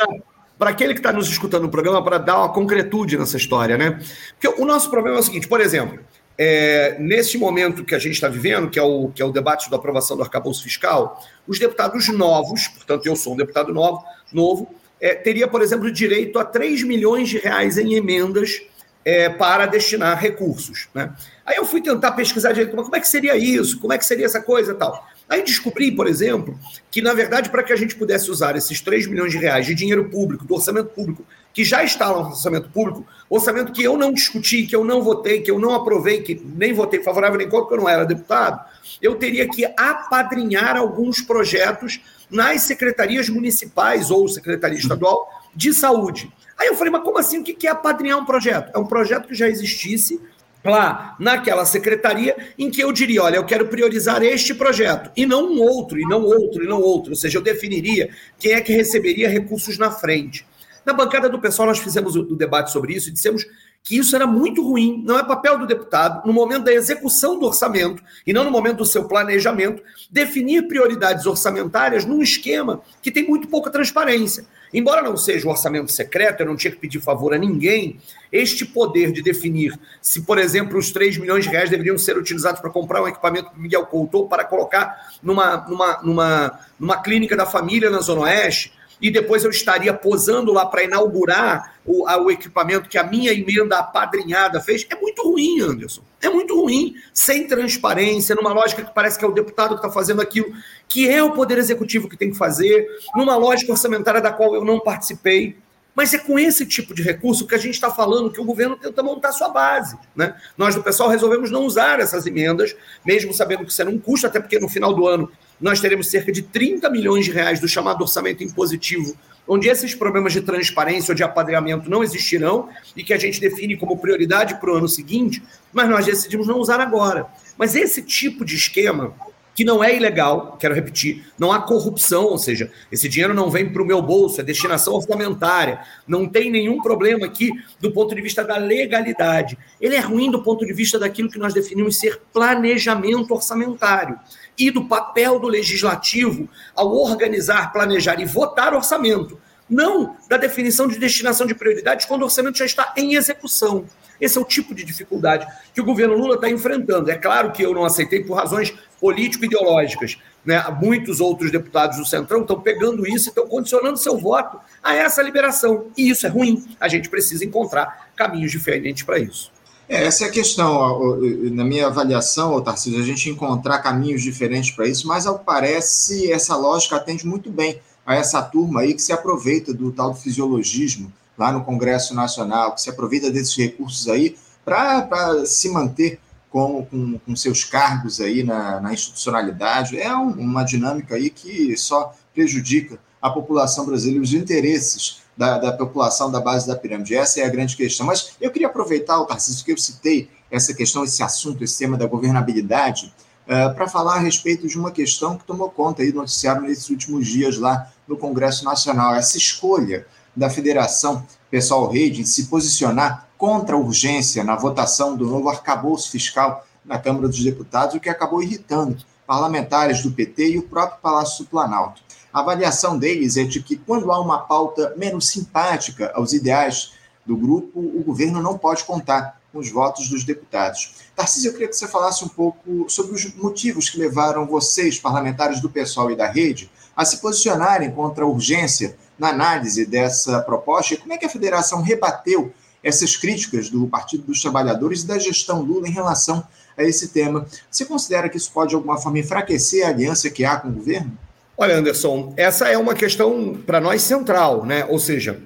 para 0.58 0.72
aquele 0.72 0.94
que 0.94 1.00
está 1.00 1.14
nos 1.14 1.30
escutando 1.30 1.64
no 1.64 1.70
programa 1.70 2.04
para 2.04 2.18
dar 2.18 2.40
uma 2.40 2.50
concretude 2.50 3.18
nessa 3.18 3.38
história, 3.38 3.78
né? 3.78 4.00
Porque 4.40 4.62
o 4.62 4.66
nosso 4.66 4.90
problema 4.90 5.18
é 5.18 5.20
o 5.20 5.24
seguinte, 5.24 5.48
por 5.48 5.62
exemplo, 5.62 6.00
é, 6.38 6.98
nesse 7.00 7.38
momento 7.38 7.84
que 7.84 7.96
a 7.96 8.00
gente 8.00 8.14
está 8.14 8.28
vivendo, 8.28 8.70
que 8.70 8.78
é, 8.78 8.84
o, 8.84 9.10
que 9.10 9.22
é 9.22 9.26
o 9.26 9.32
debate 9.32 9.70
da 9.70 9.78
aprovação 9.78 10.16
do 10.16 10.24
arcabouço 10.24 10.64
fiscal, 10.64 11.24
os 11.48 11.58
deputados 11.58 12.08
novos, 12.10 12.68
portanto, 12.68 13.06
eu 13.06 13.16
sou 13.16 13.34
um 13.34 13.38
deputado 13.38 13.74
novo, 13.74 14.04
novo 14.32 14.76
é, 15.00 15.14
teria, 15.16 15.48
por 15.48 15.62
exemplo, 15.62 15.92
direito 15.92 16.40
a 16.40 16.46
3 16.46 16.84
milhões 16.84 17.30
de 17.30 17.38
reais 17.38 17.78
em 17.78 17.94
emendas 17.94 18.62
é, 19.04 19.30
para 19.30 19.66
destinar 19.66 20.20
recursos. 20.20 20.90
Né? 20.94 21.14
Aí 21.46 21.56
eu 21.56 21.66
fui 21.66 21.82
tentar 21.82 22.12
pesquisar 22.12 22.52
direito, 22.52 22.76
como 22.76 22.96
é 22.96 23.00
que 23.00 23.08
seria 23.08 23.36
isso, 23.38 23.80
como 23.80 23.94
é 23.94 23.98
que 23.98 24.06
seria 24.06 24.26
essa 24.26 24.42
coisa 24.42 24.74
e 24.74 24.76
tal. 24.76 25.08
Aí 25.30 25.44
descobri, 25.44 25.92
por 25.92 26.08
exemplo, 26.08 26.58
que, 26.90 27.02
na 27.02 27.14
verdade, 27.14 27.50
para 27.50 27.62
que 27.64 27.74
a 27.74 27.76
gente 27.76 27.96
pudesse 27.96 28.32
usar 28.32 28.56
esses 28.56 28.80
3 28.80 29.08
milhões 29.08 29.32
de 29.32 29.38
reais 29.38 29.66
de 29.66 29.76
dinheiro 29.76 30.10
público, 30.10 30.46
do 30.46 30.54
orçamento 30.54 30.90
público, 30.90 31.26
que 31.54 31.66
já 31.66 31.84
está 31.84 32.08
no 32.08 32.30
orçamento 32.30 32.70
público, 32.70 33.06
orçamento 33.30 33.74
que 33.74 33.84
eu 33.84 33.98
não 33.98 34.14
discuti, 34.14 34.66
que 34.66 34.76
eu 34.76 34.86
não 34.86 35.02
votei, 35.02 35.42
que 35.42 35.52
eu 35.52 35.60
não 35.60 35.74
aprovei, 35.74 36.22
que 36.22 36.42
nem 36.56 36.72
votei 36.72 37.04
favorável 37.04 37.38
nem 37.38 37.50
contra, 37.50 37.62
porque 37.62 37.74
eu 37.76 37.80
não 37.80 37.90
era 37.90 38.06
deputado, 38.06 38.64
eu 39.02 39.16
teria 39.16 39.50
que 39.50 39.66
apadrinhar 39.66 40.78
alguns 40.78 41.20
projetos 41.20 42.00
nas 42.30 42.62
secretarias 42.62 43.28
municipais 43.28 44.12
ou 44.12 44.28
secretaria 44.28 44.78
estadual 44.78 45.28
de 45.56 45.74
saúde. 45.74 46.32
Aí 46.58 46.68
eu 46.68 46.76
falei, 46.76 46.92
mas 46.92 47.04
como 47.04 47.18
assim? 47.18 47.40
O 47.40 47.44
que 47.44 47.68
é 47.68 47.72
apadrinhar 47.72 48.18
um 48.18 48.26
projeto? 48.26 48.72
É 48.74 48.80
um 48.80 48.86
projeto 48.86 49.28
que 49.28 49.36
já 49.36 49.48
existisse, 49.48 50.22
lá 50.64 51.16
naquela 51.20 51.66
secretaria 51.66 52.36
em 52.58 52.70
que 52.70 52.82
eu 52.82 52.92
diria, 52.92 53.24
olha, 53.24 53.38
eu 53.38 53.46
quero 53.46 53.68
priorizar 53.68 54.22
este 54.22 54.54
projeto 54.54 55.12
e 55.16 55.26
não 55.26 55.52
um 55.52 55.62
outro, 55.62 56.00
e 56.00 56.04
não 56.04 56.24
outro, 56.24 56.64
e 56.64 56.68
não 56.68 56.82
outro. 56.82 57.12
Ou 57.12 57.16
seja, 57.16 57.38
eu 57.38 57.42
definiria 57.42 58.10
quem 58.40 58.54
é 58.54 58.62
que 58.62 58.74
receberia 58.74 59.30
recursos 59.30 59.78
na 59.78 59.92
frente. 59.92 60.46
Na 60.86 60.94
bancada 60.94 61.28
do 61.28 61.40
pessoal, 61.40 61.68
nós 61.68 61.80
fizemos 61.80 62.16
o, 62.16 62.24
debate 62.36 62.72
sobre 62.72 62.94
isso 62.94 63.10
e 63.10 63.12
dissemos 63.12 63.46
que 63.88 63.98
isso 63.98 64.16
era 64.16 64.28
muito 64.28 64.62
ruim. 64.62 65.02
Não 65.06 65.18
é 65.18 65.24
papel 65.24 65.58
do 65.58 65.66
deputado, 65.66 66.28
no 66.28 66.34
momento 66.34 66.66
da 66.66 66.74
execução 66.74 67.40
do 67.40 67.46
orçamento 67.46 68.04
e 68.26 68.34
não 68.34 68.44
no 68.44 68.52
momento 68.52 68.78
do 68.78 68.86
seu 68.86 69.06
planejamento, 69.06 69.82
definir 70.12 70.68
prioridades 70.68 71.26
orçamentárias 71.26 72.04
num 72.04 72.22
esquema 72.22 72.82
que 73.02 73.10
tem 73.10 73.26
muito 73.26 73.48
pouca 73.48 73.70
transparência. 73.70 74.46
Embora 74.74 75.02
não 75.02 75.16
seja 75.16 75.48
um 75.48 75.52
orçamento 75.52 75.90
secreto, 75.90 76.42
eu 76.42 76.46
não 76.46 76.58
tinha 76.58 76.72
que 76.72 76.78
pedir 76.78 77.00
favor 77.00 77.34
a 77.34 77.38
ninguém, 77.38 77.98
este 78.30 78.66
poder 78.66 79.14
de 79.14 79.22
definir 79.22 79.80
se, 80.02 80.22
por 80.22 80.38
exemplo, 80.38 80.78
os 80.78 80.92
3 80.92 81.18
milhões 81.18 81.46
de 81.46 81.50
reais 81.50 81.70
deveriam 81.70 81.98
ser 81.98 82.18
utilizados 82.18 82.60
para 82.60 82.70
comprar 82.70 83.02
um 83.02 83.08
equipamento 83.08 83.52
para 83.52 83.60
Miguel 83.60 83.86
Couto 83.86 84.28
para 84.28 84.44
colocar 84.44 85.14
numa, 85.24 85.66
numa, 85.70 86.02
numa, 86.04 86.60
numa 86.78 87.02
clínica 87.02 87.38
da 87.38 87.46
família 87.46 87.90
na 87.90 88.02
Zona 88.02 88.22
Oeste, 88.24 88.74
e 89.02 89.12
depois 89.12 89.44
eu 89.44 89.52
estaria 89.52 89.94
posando 89.94 90.52
lá 90.52 90.66
para 90.66 90.84
inaugurar 90.84 91.76
o, 91.86 92.08
a, 92.08 92.18
o 92.18 92.32
equipamento 92.32 92.90
que 92.90 92.98
a 92.98 93.04
minha 93.04 93.32
emenda 93.32 93.78
apadrinhada 93.78 94.60
fez, 94.60 94.86
é 94.90 94.96
muito 94.96 95.24
ruim, 95.24 95.62
Anderson. 95.62 96.02
É 96.22 96.30
muito 96.30 96.60
ruim, 96.60 96.96
sem 97.14 97.48
transparência, 97.48 98.36
numa 98.36 98.52
lógica 98.52 98.84
que 98.84 98.94
parece 98.94 99.20
que 99.20 99.24
é 99.24 99.28
o 99.28 99.32
deputado 99.32 99.70
que 99.70 99.86
está 99.86 99.90
fazendo 99.90 100.22
aquilo, 100.22 100.52
que 100.88 101.08
é 101.08 101.24
o 101.24 101.32
Poder 101.32 101.58
Executivo 101.58 102.10
que 102.10 102.18
tem 102.18 102.32
que 102.32 102.38
fazer, 102.38 102.88
numa 103.16 103.36
lógica 103.36 103.72
orçamentária 103.72 104.20
da 104.20 104.32
qual 104.32 104.56
eu 104.56 104.66
não 104.66 104.80
participei. 104.80 105.58
Mas 105.94 106.14
é 106.14 106.20
com 106.20 106.38
esse 106.38 106.64
tipo 106.64 106.94
de 106.94 107.02
recurso 107.02 107.48
que 107.48 107.56
a 107.56 107.58
gente 107.58 107.74
está 107.74 107.90
falando 107.90 108.32
que 108.32 108.40
o 108.40 108.46
governo 108.46 108.76
tenta 108.76 109.02
montar 109.02 109.32
sua 109.32 109.50
base. 109.50 109.98
Né? 110.16 110.36
Nós, 110.56 110.76
do 110.76 110.84
pessoal, 110.84 111.10
resolvemos 111.10 111.50
não 111.50 111.66
usar 111.66 112.00
essas 112.00 112.28
emendas, 112.28 112.76
mesmo 113.04 113.34
sabendo 113.34 113.66
que 113.66 113.72
isso 113.72 113.82
era 113.82 113.90
um 113.90 113.98
custo, 113.98 114.28
até 114.28 114.40
porque 114.40 114.60
no 114.60 114.70
final 114.70 114.94
do 114.94 115.08
ano 115.08 115.32
nós 115.60 115.80
teremos 115.80 116.08
cerca 116.08 116.32
de 116.32 116.42
30 116.42 116.90
milhões 116.90 117.26
de 117.26 117.32
reais 117.32 117.60
do 117.60 117.68
chamado 117.68 118.02
orçamento 118.02 118.44
impositivo, 118.44 119.16
onde 119.48 119.70
esses 119.70 119.96
problemas 119.96 120.34
de 120.34 120.42
transparência 120.42 121.12
ou 121.12 121.16
de 121.16 121.24
apadrinhamento 121.24 121.90
não 121.90 122.04
existirão 122.04 122.70
e 122.96 123.04
que 123.04 123.14
a 123.14 123.18
gente 123.18 123.40
define 123.40 123.78
como 123.78 123.98
prioridade 123.98 124.60
para 124.60 124.72
o 124.72 124.76
ano 124.76 124.90
seguinte, 124.90 125.42
mas 125.72 125.90
nós 125.90 126.06
decidimos 126.06 126.48
não 126.48 126.60
usar 126.60 126.80
agora. 126.80 127.28
Mas 127.58 127.76
esse 127.76 128.02
tipo 128.02 128.44
de 128.44 128.56
esquema 128.56 129.16
que 129.58 129.64
não 129.64 129.84
é 129.84 129.96
ilegal, 129.96 130.56
quero 130.60 130.76
repetir, 130.76 131.26
não 131.36 131.52
há 131.52 131.60
corrupção, 131.60 132.26
ou 132.26 132.38
seja, 132.38 132.72
esse 132.92 133.10
dinheiro 133.10 133.34
não 133.34 133.50
vem 133.50 133.68
para 133.68 133.82
o 133.82 133.86
meu 133.86 134.00
bolso, 134.04 134.40
é 134.40 134.44
destinação 134.44 134.94
orçamentária, 134.94 135.80
não 136.08 136.30
tem 136.30 136.52
nenhum 136.52 136.80
problema 136.80 137.26
aqui 137.26 137.50
do 137.82 137.92
ponto 137.92 138.14
de 138.14 138.22
vista 138.22 138.44
da 138.44 138.58
legalidade. 138.58 139.58
Ele 139.82 139.96
é 139.96 140.00
ruim 140.00 140.30
do 140.30 140.44
ponto 140.44 140.64
de 140.64 140.74
vista 140.74 141.00
daquilo 141.00 141.32
que 141.32 141.40
nós 141.40 141.56
definimos 141.56 141.98
ser 141.98 142.22
planejamento 142.32 143.34
orçamentário 143.34 144.20
e 144.58 144.72
do 144.72 144.86
papel 144.86 145.40
do 145.40 145.48
legislativo 145.48 146.50
ao 146.76 146.94
organizar, 146.96 147.72
planejar 147.72 148.20
e 148.20 148.26
votar 148.26 148.74
orçamento 148.74 149.40
não 149.70 150.16
da 150.30 150.38
definição 150.38 150.88
de 150.88 150.98
destinação 150.98 151.46
de 151.46 151.54
prioridades 151.54 152.06
quando 152.06 152.22
o 152.22 152.26
orçamento 152.26 152.58
já 152.58 152.66
está 152.66 152.94
em 152.96 153.16
execução. 153.16 153.86
Esse 154.20 154.38
é 154.38 154.42
o 154.42 154.46
tipo 154.46 154.74
de 154.74 154.84
dificuldade 154.84 155.46
que 155.74 155.82
o 155.82 155.86
governo 155.86 156.16
Lula 156.16 156.36
está 156.36 156.50
enfrentando. 156.50 157.12
É 157.12 157.16
claro 157.16 157.52
que 157.52 157.64
eu 157.64 157.74
não 157.74 157.86
aceitei 157.86 158.24
por 158.24 158.34
razões 158.34 158.74
político-ideológicas. 159.00 160.18
Né? 160.44 160.64
Muitos 160.82 161.20
outros 161.20 161.52
deputados 161.52 161.98
do 161.98 162.06
Centrão 162.06 162.42
estão 162.42 162.60
pegando 162.60 163.06
isso 163.06 163.28
e 163.28 163.30
estão 163.30 163.48
condicionando 163.48 163.98
seu 163.98 164.18
voto 164.18 164.60
a 164.82 164.96
essa 164.96 165.22
liberação. 165.22 165.88
E 165.96 166.10
isso 166.10 166.26
é 166.26 166.30
ruim. 166.30 166.66
A 166.80 166.88
gente 166.88 167.10
precisa 167.10 167.46
encontrar 167.46 168.10
caminhos 168.16 168.52
diferentes 168.52 169.04
para 169.04 169.20
isso. 169.20 169.52
É, 169.90 170.06
essa 170.06 170.26
é 170.26 170.28
a 170.28 170.32
questão. 170.32 171.18
Na 171.52 171.64
minha 171.64 171.88
avaliação, 171.88 172.60
Tarcísio, 172.62 173.00
a 173.00 173.06
gente 173.06 173.30
encontrar 173.30 173.80
caminhos 173.80 174.22
diferentes 174.22 174.72
para 174.72 174.88
isso, 174.88 175.08
mas 175.08 175.26
ao 175.26 175.40
parece 175.40 176.32
essa 176.32 176.56
lógica 176.56 176.98
atende 176.98 177.26
muito 177.26 177.50
bem 177.50 177.80
a 178.06 178.16
essa 178.16 178.42
turma 178.42 178.82
aí 178.82 178.94
que 178.94 179.02
se 179.02 179.14
aproveita 179.14 179.74
do 179.74 179.92
tal 179.92 180.12
do 180.12 180.18
fisiologismo 180.18 181.12
lá 181.38 181.52
no 181.52 181.64
Congresso 181.64 182.14
Nacional, 182.14 182.74
que 182.74 182.82
se 182.82 182.90
aproveita 182.90 183.30
desses 183.30 183.56
recursos 183.56 184.08
aí 184.08 184.36
para 184.66 185.46
se 185.46 185.70
manter 185.70 186.20
com, 186.50 186.86
com, 186.86 187.20
com, 187.20 187.36
seus 187.36 187.64
cargos 187.64 188.20
aí 188.20 188.44
na, 188.44 188.82
na 188.82 188.94
institucionalidade. 188.94 190.00
É 190.00 190.14
um, 190.16 190.32
uma 190.32 190.64
dinâmica 190.64 191.16
aí 191.16 191.30
que 191.30 191.76
só 191.78 192.14
prejudica 192.34 193.00
a 193.22 193.30
população 193.30 193.86
brasileira, 193.86 194.24
os 194.24 194.34
interesses 194.34 195.22
da, 195.38 195.58
da, 195.60 195.72
população 195.72 196.32
da 196.32 196.42
base 196.42 196.68
da 196.68 196.76
pirâmide. 196.76 197.16
Essa 197.16 197.42
é 197.42 197.46
a 197.46 197.50
grande 197.50 197.78
questão. 197.78 198.06
Mas 198.06 198.32
eu 198.42 198.52
queria 198.52 198.68
aproveitar, 198.68 199.20
o 199.20 199.26
Tarcísio, 199.26 199.64
que 199.64 199.72
eu 199.72 199.78
citei 199.78 200.30
essa 200.50 200.74
questão, 200.74 201.04
esse 201.04 201.22
assunto, 201.22 201.64
esse 201.64 201.78
tema 201.78 201.96
da 201.96 202.08
governabilidade, 202.08 203.14
uh, 203.46 203.74
para 203.76 203.88
falar 203.88 204.16
a 204.16 204.20
respeito 204.20 204.68
de 204.68 204.78
uma 204.78 204.92
questão 204.92 205.38
que 205.38 205.46
tomou 205.46 205.70
conta 205.70 206.02
aí 206.02 206.12
do 206.12 206.20
noticiário 206.20 206.64
nesses 206.64 206.90
últimos 206.90 207.28
dias 207.28 207.58
lá 207.58 207.92
no 208.08 208.18
Congresso 208.18 208.66
Nacional. 208.66 209.14
Essa 209.14 209.38
escolha 209.38 210.08
da 210.36 210.50
Federação 210.50 211.26
Pessoal 211.50 211.90
Rede 211.90 212.24
de 212.24 212.30
se 212.30 212.46
posicionar 212.46 213.28
contra 213.38 213.76
a 213.76 213.80
urgência 213.80 214.44
na 214.44 214.56
votação 214.56 215.16
do 215.16 215.26
novo 215.26 215.50
arcabouço 215.50 216.10
fiscal 216.10 216.66
na 216.84 216.98
Câmara 216.98 217.28
dos 217.28 217.44
Deputados, 217.44 217.96
o 217.96 218.00
que 218.00 218.10
acabou 218.10 218.42
irritando 218.42 218.98
parlamentares 219.28 220.02
do 220.02 220.12
PT 220.12 220.52
e 220.52 220.58
o 220.58 220.64
próprio 220.64 221.00
Palácio 221.02 221.44
do 221.44 221.50
Planalto. 221.50 222.02
A 222.38 222.42
avaliação 222.42 223.00
deles 223.00 223.36
é 223.36 223.44
de 223.44 223.64
que, 223.64 223.76
quando 223.76 224.12
há 224.12 224.22
uma 224.22 224.38
pauta 224.38 224.94
menos 224.96 225.28
simpática 225.28 226.12
aos 226.14 226.34
ideais 226.34 226.92
do 227.26 227.36
grupo, 227.36 227.80
o 227.80 228.04
governo 228.04 228.44
não 228.44 228.56
pode 228.56 228.84
contar 228.84 229.42
com 229.52 229.58
os 229.58 229.72
votos 229.72 230.08
dos 230.08 230.24
deputados. 230.24 230.94
Tarcísio, 231.16 231.50
eu 231.50 231.54
queria 231.54 231.68
que 231.68 231.76
você 231.76 231.88
falasse 231.88 232.24
um 232.24 232.28
pouco 232.28 232.88
sobre 232.90 233.16
os 233.16 233.34
motivos 233.34 233.90
que 233.90 233.98
levaram 233.98 234.46
vocês, 234.46 235.00
parlamentares 235.00 235.60
do 235.60 235.68
PSOL 235.68 236.12
e 236.12 236.16
da 236.16 236.28
Rede, 236.28 236.70
a 236.96 237.04
se 237.04 237.18
posicionarem 237.18 237.90
contra 237.90 238.24
a 238.24 238.28
urgência 238.28 238.96
na 239.18 239.30
análise 239.30 239.84
dessa 239.84 240.40
proposta 240.40 240.94
e 240.94 240.98
como 240.98 241.14
é 241.14 241.18
que 241.18 241.26
a 241.26 241.30
federação 241.30 241.82
rebateu 241.82 242.54
essas 242.84 243.16
críticas 243.16 243.68
do 243.68 243.88
Partido 243.88 244.26
dos 244.26 244.44
Trabalhadores 244.44 245.02
e 245.02 245.08
da 245.08 245.18
gestão 245.18 245.64
Lula 245.64 245.88
em 245.88 245.92
relação 245.92 246.48
a 246.78 246.84
esse 246.84 247.08
tema. 247.08 247.48
Você 247.72 247.84
considera 247.84 248.30
que 248.30 248.38
isso 248.38 248.52
pode, 248.52 248.70
de 248.70 248.76
alguma 248.76 249.00
forma, 249.00 249.18
enfraquecer 249.18 249.84
a 249.84 249.90
aliança 249.90 250.30
que 250.30 250.46
há 250.46 250.56
com 250.58 250.68
o 250.68 250.74
governo? 250.74 251.18
Olha, 251.60 251.76
Anderson, 251.76 252.36
essa 252.38 252.68
é 252.68 252.78
uma 252.78 252.94
questão 252.94 253.56
para 253.66 253.82
nós 253.82 254.04
central, 254.04 254.64
né? 254.64 254.86
Ou 254.86 255.00
seja, 255.00 255.42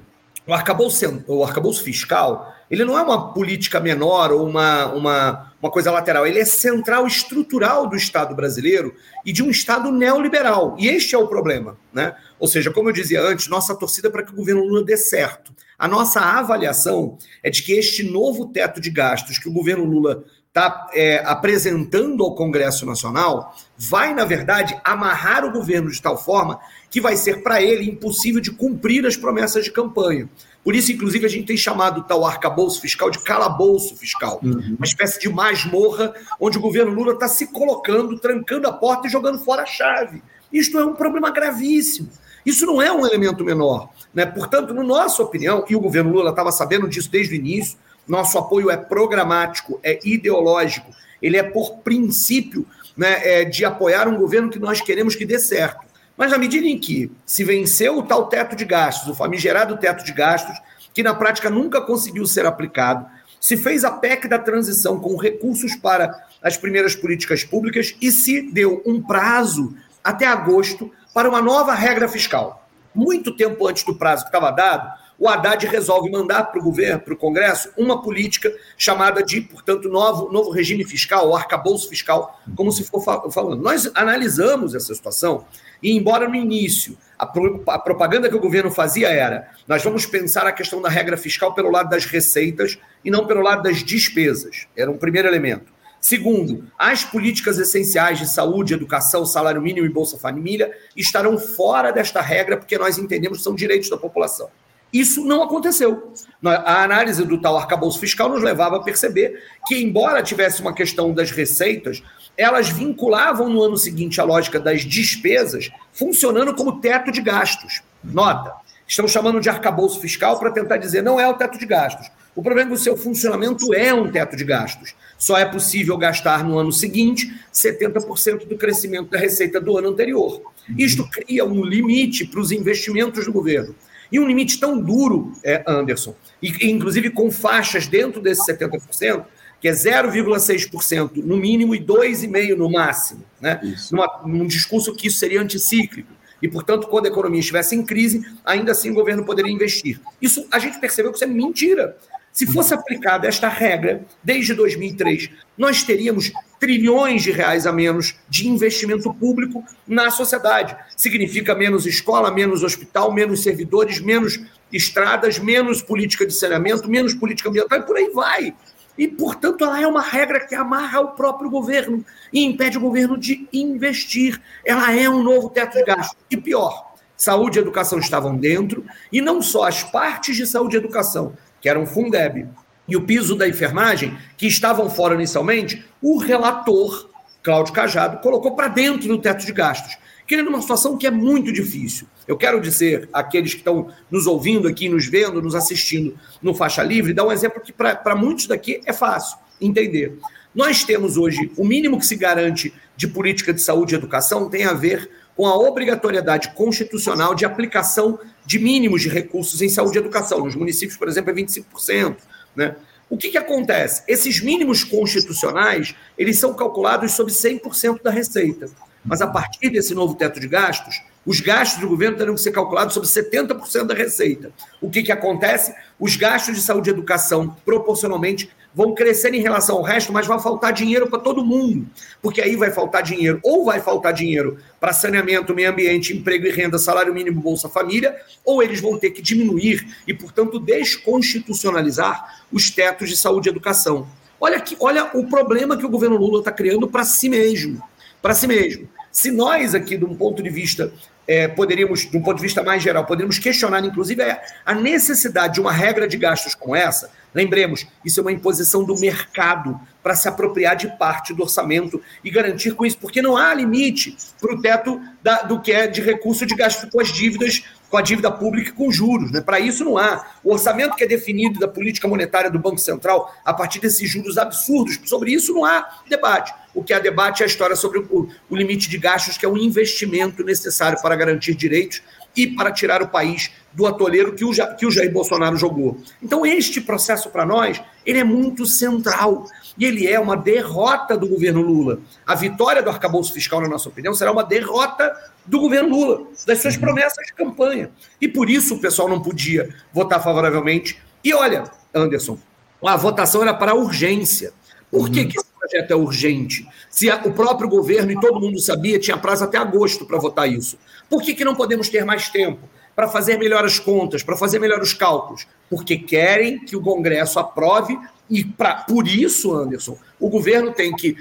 o 0.45 0.54
arcabouço, 0.54 1.24
o 1.26 1.41
arcabouço 1.41 1.82
fiscal, 1.82 2.54
ele 2.69 2.84
não 2.84 3.00
é 3.00 3.02
uma 3.02 3.34
política 3.34 3.80
menor 3.80 4.30
ou 4.30 4.45
uma, 4.45 4.88
uma, 4.88 5.54
uma 5.62 5.71
coisa 5.71 5.89
lateral, 5.89 6.28
ele 6.28 6.39
é 6.39 6.43
central, 6.43 7.08
estrutural 7.08 7.88
do 7.88 7.95
Estado 7.95 8.36
brasileiro 8.36 8.93
e 9.26 9.32
de 9.32 9.41
um 9.41 9.50
Estado 9.50 9.89
neoliberal. 9.89 10.76
E 10.78 10.89
este 10.89 11.15
é 11.15 11.17
o 11.17 11.28
problema. 11.28 11.78
Né? 11.93 12.13
Ou 12.38 12.47
seja, 12.47 12.71
como 12.71 12.89
eu 12.89 12.93
dizia 12.93 13.21
antes, 13.21 13.47
nossa 13.47 13.74
torcida 13.74 14.10
é 14.10 14.12
para 14.12 14.24
que 14.24 14.34
o 14.34 14.36
governo 14.36 14.65
Lula 14.65 14.84
dê 14.84 14.97
certo. 14.97 15.54
A 15.80 15.88
nossa 15.88 16.19
avaliação 16.19 17.17
é 17.41 17.50
de 17.50 17.63
que 17.63 17.71
este 17.71 18.04
novo 18.04 18.47
teto 18.47 18.82
de 18.82 18.89
gastos 18.89 19.39
que 19.39 19.47
o 19.47 19.54
governo 19.54 19.86
Lula 19.86 20.26
está 20.52 20.90
é, 20.94 21.24
apresentando 21.26 22.26
ao 22.26 22.36
Congresso 22.36 22.86
Nacional 22.86 23.56
vai, 23.78 24.14
na 24.14 24.26
verdade, 24.26 24.78
amarrar 24.84 25.46
o 25.46 25.52
governo 25.52 25.90
de 25.90 26.02
tal 26.02 26.22
forma 26.22 26.60
que 26.90 27.00
vai 27.00 27.16
ser 27.16 27.42
para 27.42 27.62
ele 27.62 27.90
impossível 27.90 28.42
de 28.42 28.52
cumprir 28.52 29.06
as 29.06 29.16
promessas 29.16 29.64
de 29.64 29.72
campanha. 29.72 30.30
Por 30.62 30.76
isso, 30.76 30.92
inclusive, 30.92 31.26
a 31.26 31.30
gente 31.30 31.48
tem 31.48 31.56
chamado 31.56 32.02
o 32.02 32.04
tal 32.04 32.26
arcabouço 32.26 32.82
fiscal 32.82 33.10
de 33.10 33.20
calabouço 33.20 33.96
fiscal, 33.96 34.42
uhum. 34.44 34.76
uma 34.78 34.86
espécie 34.86 35.22
de 35.22 35.30
masmorra 35.30 36.14
onde 36.38 36.58
o 36.58 36.62
governo 36.62 36.94
Lula 36.94 37.14
está 37.14 37.30
se 37.30 37.48
colocando, 37.48 38.20
trancando 38.20 38.68
a 38.68 38.74
porta 38.74 39.08
e 39.08 39.10
jogando 39.10 39.40
fora 39.40 39.64
a 39.64 39.66
chave. 39.66 40.22
Isto 40.52 40.78
é 40.78 40.86
um 40.86 40.94
problema 40.94 41.32
gravíssimo. 41.32 42.10
Isso 42.46 42.66
não 42.66 42.82
é 42.82 42.92
um 42.92 43.06
elemento 43.06 43.46
menor. 43.46 43.90
Né? 44.14 44.26
Portanto, 44.26 44.74
na 44.74 44.84
nossa 44.84 45.24
opinião, 45.24 45.64
e 45.70 45.78
o 45.78 45.80
governo 45.80 46.12
Lula 46.12 46.32
estava 46.32 46.52
sabendo 46.52 46.90
disso 46.90 47.10
desde 47.10 47.34
o 47.34 47.38
início, 47.38 47.78
nosso 48.08 48.38
apoio 48.38 48.70
é 48.70 48.78
programático, 48.78 49.80
é 49.84 50.00
ideológico, 50.04 50.92
ele 51.22 51.38
é 51.38 51.44
por 51.44 51.78
princípio 51.78 52.66
né, 52.98 53.20
é 53.24 53.46
de 53.46 53.64
apoiar 53.64 54.08
um 54.08 54.18
governo 54.18 54.50
que 54.50 54.60
nós 54.60 54.82
queremos 54.82 55.16
que 55.16 55.26
dê 55.26 55.40
certo. 55.40 55.86
Mas 56.18 56.32
na 56.32 56.38
medida 56.38 56.68
em 56.68 56.78
que 56.78 57.12
se 57.26 57.44
venceu 57.44 57.98
o 57.98 58.04
tal 58.04 58.28
teto 58.28 58.56
de 58.56 58.66
gastos, 58.66 59.08
o 59.08 59.16
famigerado 59.16 59.78
teto 59.78 60.04
de 60.04 60.12
gastos, 60.12 60.56
que 60.94 61.02
na 61.02 61.14
prática 61.14 61.50
nunca 61.50 61.82
conseguiu 61.82 62.26
ser 62.26 62.46
aplicado, 62.46 63.06
se 63.40 63.58
fez 63.58 63.84
a 63.84 63.92
PEC 63.92 64.28
da 64.28 64.38
transição 64.38 65.00
com 65.00 65.16
recursos 65.16 65.76
para 65.76 66.14
as 66.44 66.58
primeiras 66.58 66.96
políticas 66.96 67.44
públicas 67.44 67.96
e 68.00 68.12
se 68.12 68.52
deu 68.52 68.84
um 68.86 69.02
prazo 69.02 69.76
até 70.04 70.28
agosto 70.28 70.92
para 71.14 71.30
uma 71.30 71.42
nova 71.42 71.74
regra 71.74 72.08
fiscal. 72.08 72.68
Muito 72.94 73.36
tempo 73.36 73.68
antes 73.68 73.84
do 73.84 73.96
prazo 73.96 74.24
que 74.24 74.30
estava 74.30 74.52
dado, 74.52 74.92
o 75.21 75.29
Haddad 75.29 75.67
resolve 75.67 76.10
mandar 76.10 76.45
para 76.45 76.60
o 76.60 76.63
governo, 76.63 76.99
para 76.99 77.13
o 77.13 77.17
Congresso, 77.17 77.71
uma 77.77 78.01
política 78.01 78.51
chamada 78.75 79.21
de, 79.21 79.39
portanto, 79.39 79.88
novo, 79.88 80.31
novo 80.31 80.49
regime 80.49 80.84
fiscal, 80.84 81.29
o 81.29 81.36
arcabouço 81.36 81.88
fiscal, 81.88 82.41
como 82.55 82.71
se 82.71 82.84
for 82.86 82.99
falando. 83.31 83.62
Nós 83.62 83.88
analisamos 83.93 84.73
essa 84.73 84.95
situação 84.95 85.45
e, 85.81 85.95
embora 85.95 86.27
no 86.27 86.34
início 86.34 86.97
a, 87.19 87.27
pro, 87.27 87.62
a 87.67 87.77
propaganda 87.77 88.29
que 88.29 88.36
o 88.36 88.39
governo 88.39 88.71
fazia 88.71 89.10
era 89.10 89.47
nós 89.67 89.84
vamos 89.84 90.07
pensar 90.07 90.47
a 90.47 90.51
questão 90.51 90.81
da 90.81 90.89
regra 90.89 91.15
fiscal 91.15 91.53
pelo 91.53 91.69
lado 91.69 91.91
das 91.91 92.03
receitas 92.05 92.79
e 93.05 93.12
não 93.12 93.27
pelo 93.27 93.41
lado 93.41 93.62
das 93.62 93.84
despesas, 93.84 94.65
era 94.75 94.89
um 94.89 94.97
primeiro 94.97 95.27
elemento. 95.27 95.71
Segundo, 96.01 96.65
as 96.79 97.03
políticas 97.03 97.60
essenciais 97.60 98.17
de 98.17 98.27
saúde, 98.27 98.73
educação, 98.73 99.23
salário 99.23 99.62
mínimo 99.62 99.86
e 99.86 99.89
Bolsa 99.89 100.17
Família 100.17 100.75
estarão 100.97 101.38
fora 101.38 101.91
desta 101.91 102.21
regra 102.21 102.57
porque 102.57 102.75
nós 102.75 102.97
entendemos 102.97 103.38
que 103.38 103.43
são 103.43 103.53
direitos 103.53 103.88
da 103.88 103.97
população. 103.97 104.49
Isso 104.91 105.23
não 105.23 105.41
aconteceu. 105.41 106.13
A 106.43 106.84
análise 106.84 107.23
do 107.23 107.39
tal 107.39 107.58
arcabouço 107.58 107.99
fiscal 107.99 108.30
nos 108.30 108.43
levava 108.43 108.77
a 108.77 108.84
perceber 108.84 109.41
que, 109.67 109.75
embora 109.75 110.23
tivesse 110.23 110.62
uma 110.62 110.73
questão 110.73 111.13
das 111.13 111.32
receitas, 111.32 112.04
elas 112.38 112.69
vinculavam 112.69 113.49
no 113.49 113.62
ano 113.62 113.77
seguinte 113.77 114.19
a 114.19 114.23
lógica 114.23 114.60
das 114.60 114.82
despesas, 114.82 115.71
funcionando 115.93 116.54
como 116.56 116.80
teto 116.82 117.12
de 117.12 117.21
gastos. 117.21 117.82
Nota, 118.04 118.54
estamos 118.88 119.12
chamando 119.12 119.39
de 119.39 119.49
arcabouço 119.49 119.99
fiscal 119.99 120.39
para 120.39 120.51
tentar 120.51 120.77
dizer 120.77 121.01
não 121.01 121.19
é 121.19 121.27
o 121.27 121.36
teto 121.36 121.58
de 121.58 121.65
gastos. 121.65 122.10
O 122.34 122.41
problema 122.41 122.69
é 122.69 122.73
que 122.73 122.80
o 122.80 122.84
seu 122.84 122.95
funcionamento 122.95 123.73
é 123.73 123.93
um 123.93 124.10
teto 124.10 124.36
de 124.38 124.45
gastos. 124.45 124.95
Só 125.17 125.38
é 125.38 125.45
possível 125.45 125.97
gastar 125.97 126.43
no 126.43 126.58
ano 126.58 126.71
seguinte 126.71 127.32
70% 127.54 128.47
do 128.47 128.58
crescimento 128.58 129.10
da 129.10 129.19
receita 129.19 129.60
do 129.60 129.77
ano 129.77 129.89
anterior. 129.89 130.41
Isto 130.77 131.08
cria 131.10 131.45
um 131.45 131.63
limite 131.63 132.25
para 132.25 132.39
os 132.39 132.51
investimentos 132.51 133.25
do 133.25 133.34
governo. 133.34 133.75
E 134.12 134.19
um 134.19 134.28
limite 134.28 134.60
tão 134.60 134.80
duro, 134.80 135.34
é, 135.43 135.63
Anderson, 135.65 136.15
e 136.41 136.69
inclusive 136.69 137.10
com 137.12 137.32
faixas 137.32 137.88
dentro 137.88 138.21
desses 138.21 138.45
70%, 138.45 139.26
que 139.62 139.67
é 139.67 139.71
0,6% 139.71 141.17
no 141.17 141.38
mínimo 141.38 141.76
e 141.76 141.80
2,5% 141.80 142.56
no 142.58 142.69
máximo, 142.69 143.24
né? 143.39 143.62
Numa, 143.91 144.21
num 144.26 144.47
discurso 144.47 144.95
que 144.95 145.08
isso 145.08 145.19
seria 145.19 145.39
anticíclico. 145.39 146.12
E, 146.41 146.47
portanto, 146.47 146.88
quando 146.88 147.06
a 147.06 147.10
economia 147.10 147.39
estivesse 147.39 147.76
em 147.76 147.86
crise, 147.86 148.26
ainda 148.43 148.71
assim 148.71 148.89
o 148.89 148.95
governo 148.95 149.24
poderia 149.24 149.52
investir. 149.52 150.02
Isso 150.19 150.47
a 150.52 150.58
gente 150.58 150.80
percebeu 150.80 151.12
que 151.12 151.17
isso 151.17 151.24
é 151.24 151.28
mentira. 151.28 151.95
Se 152.34 152.47
fosse 152.47 152.74
aplicada 152.74 153.28
esta 153.28 153.47
regra 153.47 154.04
desde 154.24 154.54
2003, 154.56 155.30
nós 155.56 155.84
teríamos 155.84 156.32
trilhões 156.62 157.24
de 157.24 157.32
reais 157.32 157.65
a 157.65 157.71
menos 157.71 158.15
de 158.30 158.47
investimento 158.47 159.12
público 159.12 159.63
na 159.88 160.12
sociedade. 160.12 160.78
Significa 160.95 161.56
menos 161.56 161.88
escola, 161.88 162.30
menos 162.30 162.62
hospital, 162.62 163.12
menos 163.12 163.41
servidores, 163.41 164.00
menos 164.00 164.39
estradas, 164.71 165.39
menos 165.39 165.82
política 165.82 166.24
de 166.24 166.32
saneamento, 166.32 166.88
menos 166.88 167.15
política 167.15 167.50
ambiental 167.50 167.80
e 167.80 167.82
por 167.82 167.97
aí 167.97 168.12
vai. 168.12 168.54
E, 168.95 169.08
portanto, 169.08 169.63
ela 169.63 169.82
é 169.82 169.88
uma 169.88 170.04
regra 170.04 170.39
que 170.39 170.54
amarra 170.54 171.02
o 171.02 171.08
próprio 171.13 171.50
governo 171.50 172.06
e 172.32 172.45
impede 172.45 172.78
o 172.78 172.82
governo 172.82 173.17
de 173.17 173.47
investir. 173.52 174.39
Ela 174.63 174.93
é 174.93 175.10
um 175.10 175.24
novo 175.24 175.50
teto 175.50 175.74
de 175.74 175.84
gasto. 175.84 176.15
E 176.30 176.38
pior, 176.38 176.93
saúde 177.17 177.58
e 177.58 177.62
educação 177.62 177.97
estavam 177.97 178.38
dentro, 178.38 178.86
e 179.12 179.19
não 179.19 179.41
só 179.41 179.63
as 179.63 179.82
partes 179.82 180.36
de 180.36 180.45
saúde 180.45 180.76
e 180.76 180.80
educação, 180.80 181.34
que 181.60 181.67
eram 181.67 181.88
Fundeb 181.88 182.47
e 182.91 182.95
o 182.97 183.01
piso 183.01 183.36
da 183.36 183.47
enfermagem, 183.47 184.17
que 184.38 184.45
estavam 184.45 184.89
fora 184.89 185.15
inicialmente, 185.15 185.84
o 186.01 186.17
relator, 186.17 187.10
Cláudio 187.41 187.73
Cajado, 187.73 188.21
colocou 188.21 188.56
para 188.56 188.67
dentro 188.67 189.08
do 189.08 189.17
teto 189.17 189.45
de 189.45 189.51
gastos 189.51 189.97
criando 190.32 190.47
uma 190.47 190.62
situação 190.62 190.97
que 190.97 191.06
é 191.06 191.12
muito 191.12 191.51
difícil. 191.51 192.08
Eu 192.25 192.38
quero 192.38 192.62
dizer 192.62 193.10
àqueles 193.12 193.51
que 193.51 193.60
estão 193.60 193.89
nos 194.10 194.27
ouvindo 194.27 194.65
aqui, 194.65 194.88
nos 194.88 195.06
vendo, 195.06 195.41
nos 195.41 195.54
assistindo 195.54 196.17
no 196.41 196.54
Faixa 196.54 196.82
Livre, 196.82 197.13
dar 197.13 197.27
um 197.27 197.34
exemplo 197.34 197.60
que 197.60 197.73
para 197.73 198.15
muitos 198.15 198.47
daqui 198.47 198.80
é 198.86 198.93
fácil 198.93 199.38
entender. 199.60 200.17
Nós 200.56 200.86
temos 200.86 201.17
hoje 201.17 201.51
o 201.58 201.65
mínimo 201.65 201.99
que 201.99 202.06
se 202.06 202.15
garante 202.15 202.73
de 202.95 203.10
política 203.10 203.54
de 203.54 203.62
saúde 203.62 203.93
e 203.93 203.97
educação 203.97 204.49
tem 204.49 204.63
a 204.63 204.71
ver 204.71 205.10
com 205.36 205.45
a 205.45 205.56
obrigatoriedade 205.58 206.54
constitucional 206.54 207.36
de 207.36 207.43
aplicação 207.43 208.17
de 208.45 208.58
mínimos 208.58 209.01
de 209.01 209.10
recursos 209.10 209.62
em 209.62 209.67
saúde 209.67 209.97
e 209.97 209.99
educação. 209.99 210.45
Nos 210.45 210.56
municípios, 210.56 210.97
por 210.97 211.10
exemplo, 211.10 211.32
é 211.32 211.34
25%. 211.34 212.15
Né? 212.56 212.76
O 213.10 213.18
que, 213.18 213.30
que 213.30 213.38
acontece? 213.38 214.04
Esses 214.08 214.42
mínimos 214.42 214.84
constitucionais, 214.84 215.94
eles 216.18 216.40
são 216.40 216.54
calculados 216.54 217.12
sobre 217.12 217.34
100% 217.34 218.02
da 218.02 218.10
receita. 218.10 218.70
Mas 219.04 219.22
a 219.22 219.28
partir 219.28 219.70
desse 219.70 219.94
novo 219.94 220.16
teto 220.16 220.40
de 220.40 220.48
gastos, 220.48 221.02
os 221.26 221.40
gastos 221.40 221.82
do 221.82 221.88
governo 221.88 222.18
terão 222.18 222.34
que 222.34 222.42
ser 222.42 222.52
calculados 222.52 222.94
sobre 222.94 223.10
70% 223.10 223.84
da 223.84 223.94
receita. 223.94 224.52
O 224.80 224.90
que, 224.90 225.04
que 225.04 225.12
acontece? 225.12 225.74
Os 226.00 226.16
gastos 226.16 226.56
de 226.56 226.62
saúde 226.62 226.90
e 226.90 226.94
educação, 226.94 227.56
proporcionalmente, 227.64 228.50
vão 228.73 228.93
crescer 228.93 229.34
em 229.34 229.41
relação 229.41 229.77
ao 229.77 229.84
resto, 229.84 230.13
mas 230.13 230.27
vai 230.27 230.39
faltar 230.39 230.73
dinheiro 230.73 231.07
para 231.07 231.19
todo 231.19 231.43
mundo. 231.43 231.88
Porque 232.21 232.41
aí 232.41 232.55
vai 232.55 232.71
faltar 232.71 233.03
dinheiro, 233.03 233.39
ou 233.43 233.65
vai 233.65 233.79
faltar 233.79 234.13
dinheiro 234.13 234.57
para 234.79 234.93
saneamento, 234.93 235.53
meio 235.53 235.69
ambiente, 235.69 236.15
emprego 236.15 236.47
e 236.47 236.51
renda, 236.51 236.77
salário 236.77 237.13
mínimo, 237.13 237.41
Bolsa 237.41 237.69
Família, 237.69 238.15
ou 238.45 238.63
eles 238.63 238.79
vão 238.79 238.97
ter 238.97 239.12
que 239.12 239.21
diminuir 239.21 239.86
e, 240.07 240.13
portanto, 240.13 240.60
desconstitucionalizar 240.60 242.43
os 242.51 242.69
tetos 242.69 243.10
de 243.10 243.17
saúde 243.17 243.49
e 243.49 243.51
educação. 243.51 244.07
Olha, 244.39 244.57
aqui, 244.57 244.75
olha 244.79 245.12
o 245.13 245.27
problema 245.27 245.77
que 245.77 245.86
o 245.86 245.89
governo 245.89 246.17
Lula 246.17 246.39
está 246.39 246.51
criando 246.51 246.88
para 246.88 247.03
si 247.03 247.29
mesmo 247.29 247.81
para 248.21 248.34
si 248.34 248.47
mesmo. 248.47 248.88
Se 249.12 249.31
nós 249.31 249.73
aqui, 249.75 249.97
de 249.97 250.05
um 250.05 250.15
ponto 250.15 250.41
de 250.41 250.49
vista, 250.49 250.93
é, 251.27 251.47
poderíamos, 251.47 252.10
de 252.10 252.17
um 252.17 252.21
ponto 252.21 252.38
de 252.38 252.43
vista 252.43 252.63
mais 252.63 252.81
geral, 252.81 253.05
poderíamos 253.05 253.39
questionar, 253.39 253.84
inclusive, 253.84 254.21
a 254.65 254.73
necessidade 254.73 255.55
de 255.55 255.62
uma 255.62 255.71
regra 255.71 256.07
de 256.07 256.17
gastos 256.17 256.55
como 256.55 256.75
essa, 256.75 257.10
lembremos, 257.34 257.88
isso 258.04 258.20
é 258.20 258.24
uma 258.24 258.32
imposição 258.32 258.84
do 258.84 259.00
mercado 259.00 259.80
para 260.04 260.15
se 260.15 260.28
apropriar 260.28 260.76
de 260.76 260.88
parte 260.98 261.34
do 261.34 261.44
orçamento 261.44 262.02
e 262.24 262.32
garantir 262.32 262.74
com 262.74 262.86
isso, 262.86 262.98
porque 262.98 263.22
não 263.22 263.38
há 263.38 263.54
limite 263.54 264.17
para 264.39 264.54
o 264.54 264.62
teto 264.62 265.02
da, 265.22 265.44
do 265.44 265.62
que 265.62 265.72
é 265.72 265.88
de 265.88 266.02
recurso 266.02 266.46
de 266.46 266.56
gasto 266.56 266.89
com 266.89 267.00
as 267.00 267.10
dívidas 267.10 267.63
com 267.91 267.98
a 267.98 268.02
dívida 268.02 268.32
pública 268.32 268.70
e 268.70 268.74
com 268.74 268.89
juros. 268.89 269.32
Né? 269.32 269.41
Para 269.41 269.60
isso 269.60 269.84
não 269.84 269.98
há. 269.98 270.26
O 270.41 270.54
orçamento 270.54 270.96
que 270.96 271.04
é 271.04 271.08
definido 271.08 271.60
da 271.60 271.67
política 271.67 272.08
monetária 272.08 272.50
do 272.50 272.58
Banco 272.58 272.78
Central 272.78 273.36
a 273.44 273.54
partir 273.54 273.80
desses 273.80 274.10
juros 274.10 274.38
absurdos, 274.38 274.98
sobre 275.04 275.34
isso 275.34 275.54
não 275.54 275.65
há 275.65 276.00
debate. 276.10 276.54
O 276.74 276.82
que 276.82 276.94
há 276.94 277.00
debate 277.00 277.41
é 277.41 277.46
a 277.46 277.48
história 277.48 277.76
sobre 277.76 278.00
o, 278.00 278.30
o 278.50 278.56
limite 278.56 278.89
de 278.89 278.98
gastos, 278.98 279.38
que 279.38 279.46
é 279.46 279.50
um 279.50 279.58
investimento 279.58 280.41
necessário 280.41 281.02
para 281.02 281.17
garantir 281.17 281.54
direitos 281.54 282.02
e 282.36 282.48
para 282.48 282.72
tirar 282.72 283.02
o 283.02 283.08
país 283.08 283.52
do 283.74 283.86
atoleiro 283.86 284.34
que 284.34 284.44
o, 284.44 284.52
que 284.78 284.86
o 284.86 284.91
Jair 284.91 285.12
Bolsonaro 285.12 285.56
jogou. 285.58 285.98
Então, 286.22 286.46
este 286.46 286.82
processo, 286.82 287.30
para 287.30 287.46
nós, 287.46 287.82
ele 288.06 288.20
é 288.20 288.24
muito 288.24 288.65
central. 288.65 289.48
E 289.78 289.86
ele 289.86 290.08
é 290.08 290.20
uma 290.20 290.36
derrota 290.36 291.17
do 291.17 291.28
governo 291.28 291.62
Lula. 291.62 292.00
A 292.28 292.36
vitória 292.36 292.84
do 292.84 292.89
arcabouço 292.89 293.34
fiscal, 293.34 293.62
na 293.62 293.70
nossa 293.70 293.89
opinião, 293.89 294.13
será 294.13 294.32
uma 294.32 294.44
derrota 294.44 295.13
do 295.46 295.60
governo 295.60 295.89
Lula, 295.89 296.28
das 296.46 296.60
suas 296.60 296.76
uhum. 296.76 296.82
promessas 296.82 297.26
de 297.26 297.34
campanha. 297.34 297.89
E 298.20 298.28
por 298.28 298.50
isso 298.50 298.76
o 298.76 298.82
pessoal 298.82 299.08
não 299.08 299.22
podia 299.22 299.74
votar 299.94 300.22
favoravelmente. 300.22 301.02
E 301.24 301.34
olha, 301.34 301.63
Anderson, 301.94 302.38
a 302.86 302.98
votação 302.98 303.41
era 303.41 303.54
para 303.54 303.74
urgência. 303.74 304.54
Por 304.89 305.10
que, 305.10 305.22
uhum. 305.22 305.28
que 305.30 305.38
projeto 305.71 305.91
é 305.91 305.95
urgente? 305.95 306.67
Se 306.89 307.10
o 307.10 307.31
próprio 307.31 307.69
governo 307.69 308.12
e 308.12 308.19
todo 308.19 308.39
mundo 308.39 308.60
sabia, 308.60 308.99
tinha 308.99 309.17
prazo 309.17 309.45
até 309.45 309.57
agosto 309.57 310.05
para 310.05 310.19
votar 310.19 310.51
isso. 310.51 310.77
Por 311.10 311.21
que, 311.21 311.34
que 311.34 311.45
não 311.45 311.55
podemos 311.55 311.88
ter 311.88 312.03
mais 312.03 312.29
tempo? 312.29 312.67
Para 312.93 313.07
fazer 313.07 313.38
melhor 313.38 313.63
as 313.63 313.79
contas, 313.79 314.21
para 314.21 314.36
fazer 314.36 314.60
melhor 314.60 314.81
os 314.81 314.93
cálculos? 314.93 315.47
Porque 315.69 315.97
querem 315.97 316.60
que 316.60 316.75
o 316.75 316.81
Congresso 316.81 317.39
aprove 317.39 317.97
e 318.29 318.43
pra, 318.43 318.75
por 318.75 319.07
isso, 319.07 319.53
Anderson, 319.53 319.97
o 320.19 320.29
governo 320.29 320.71
tem 320.71 320.93
que 320.95 321.15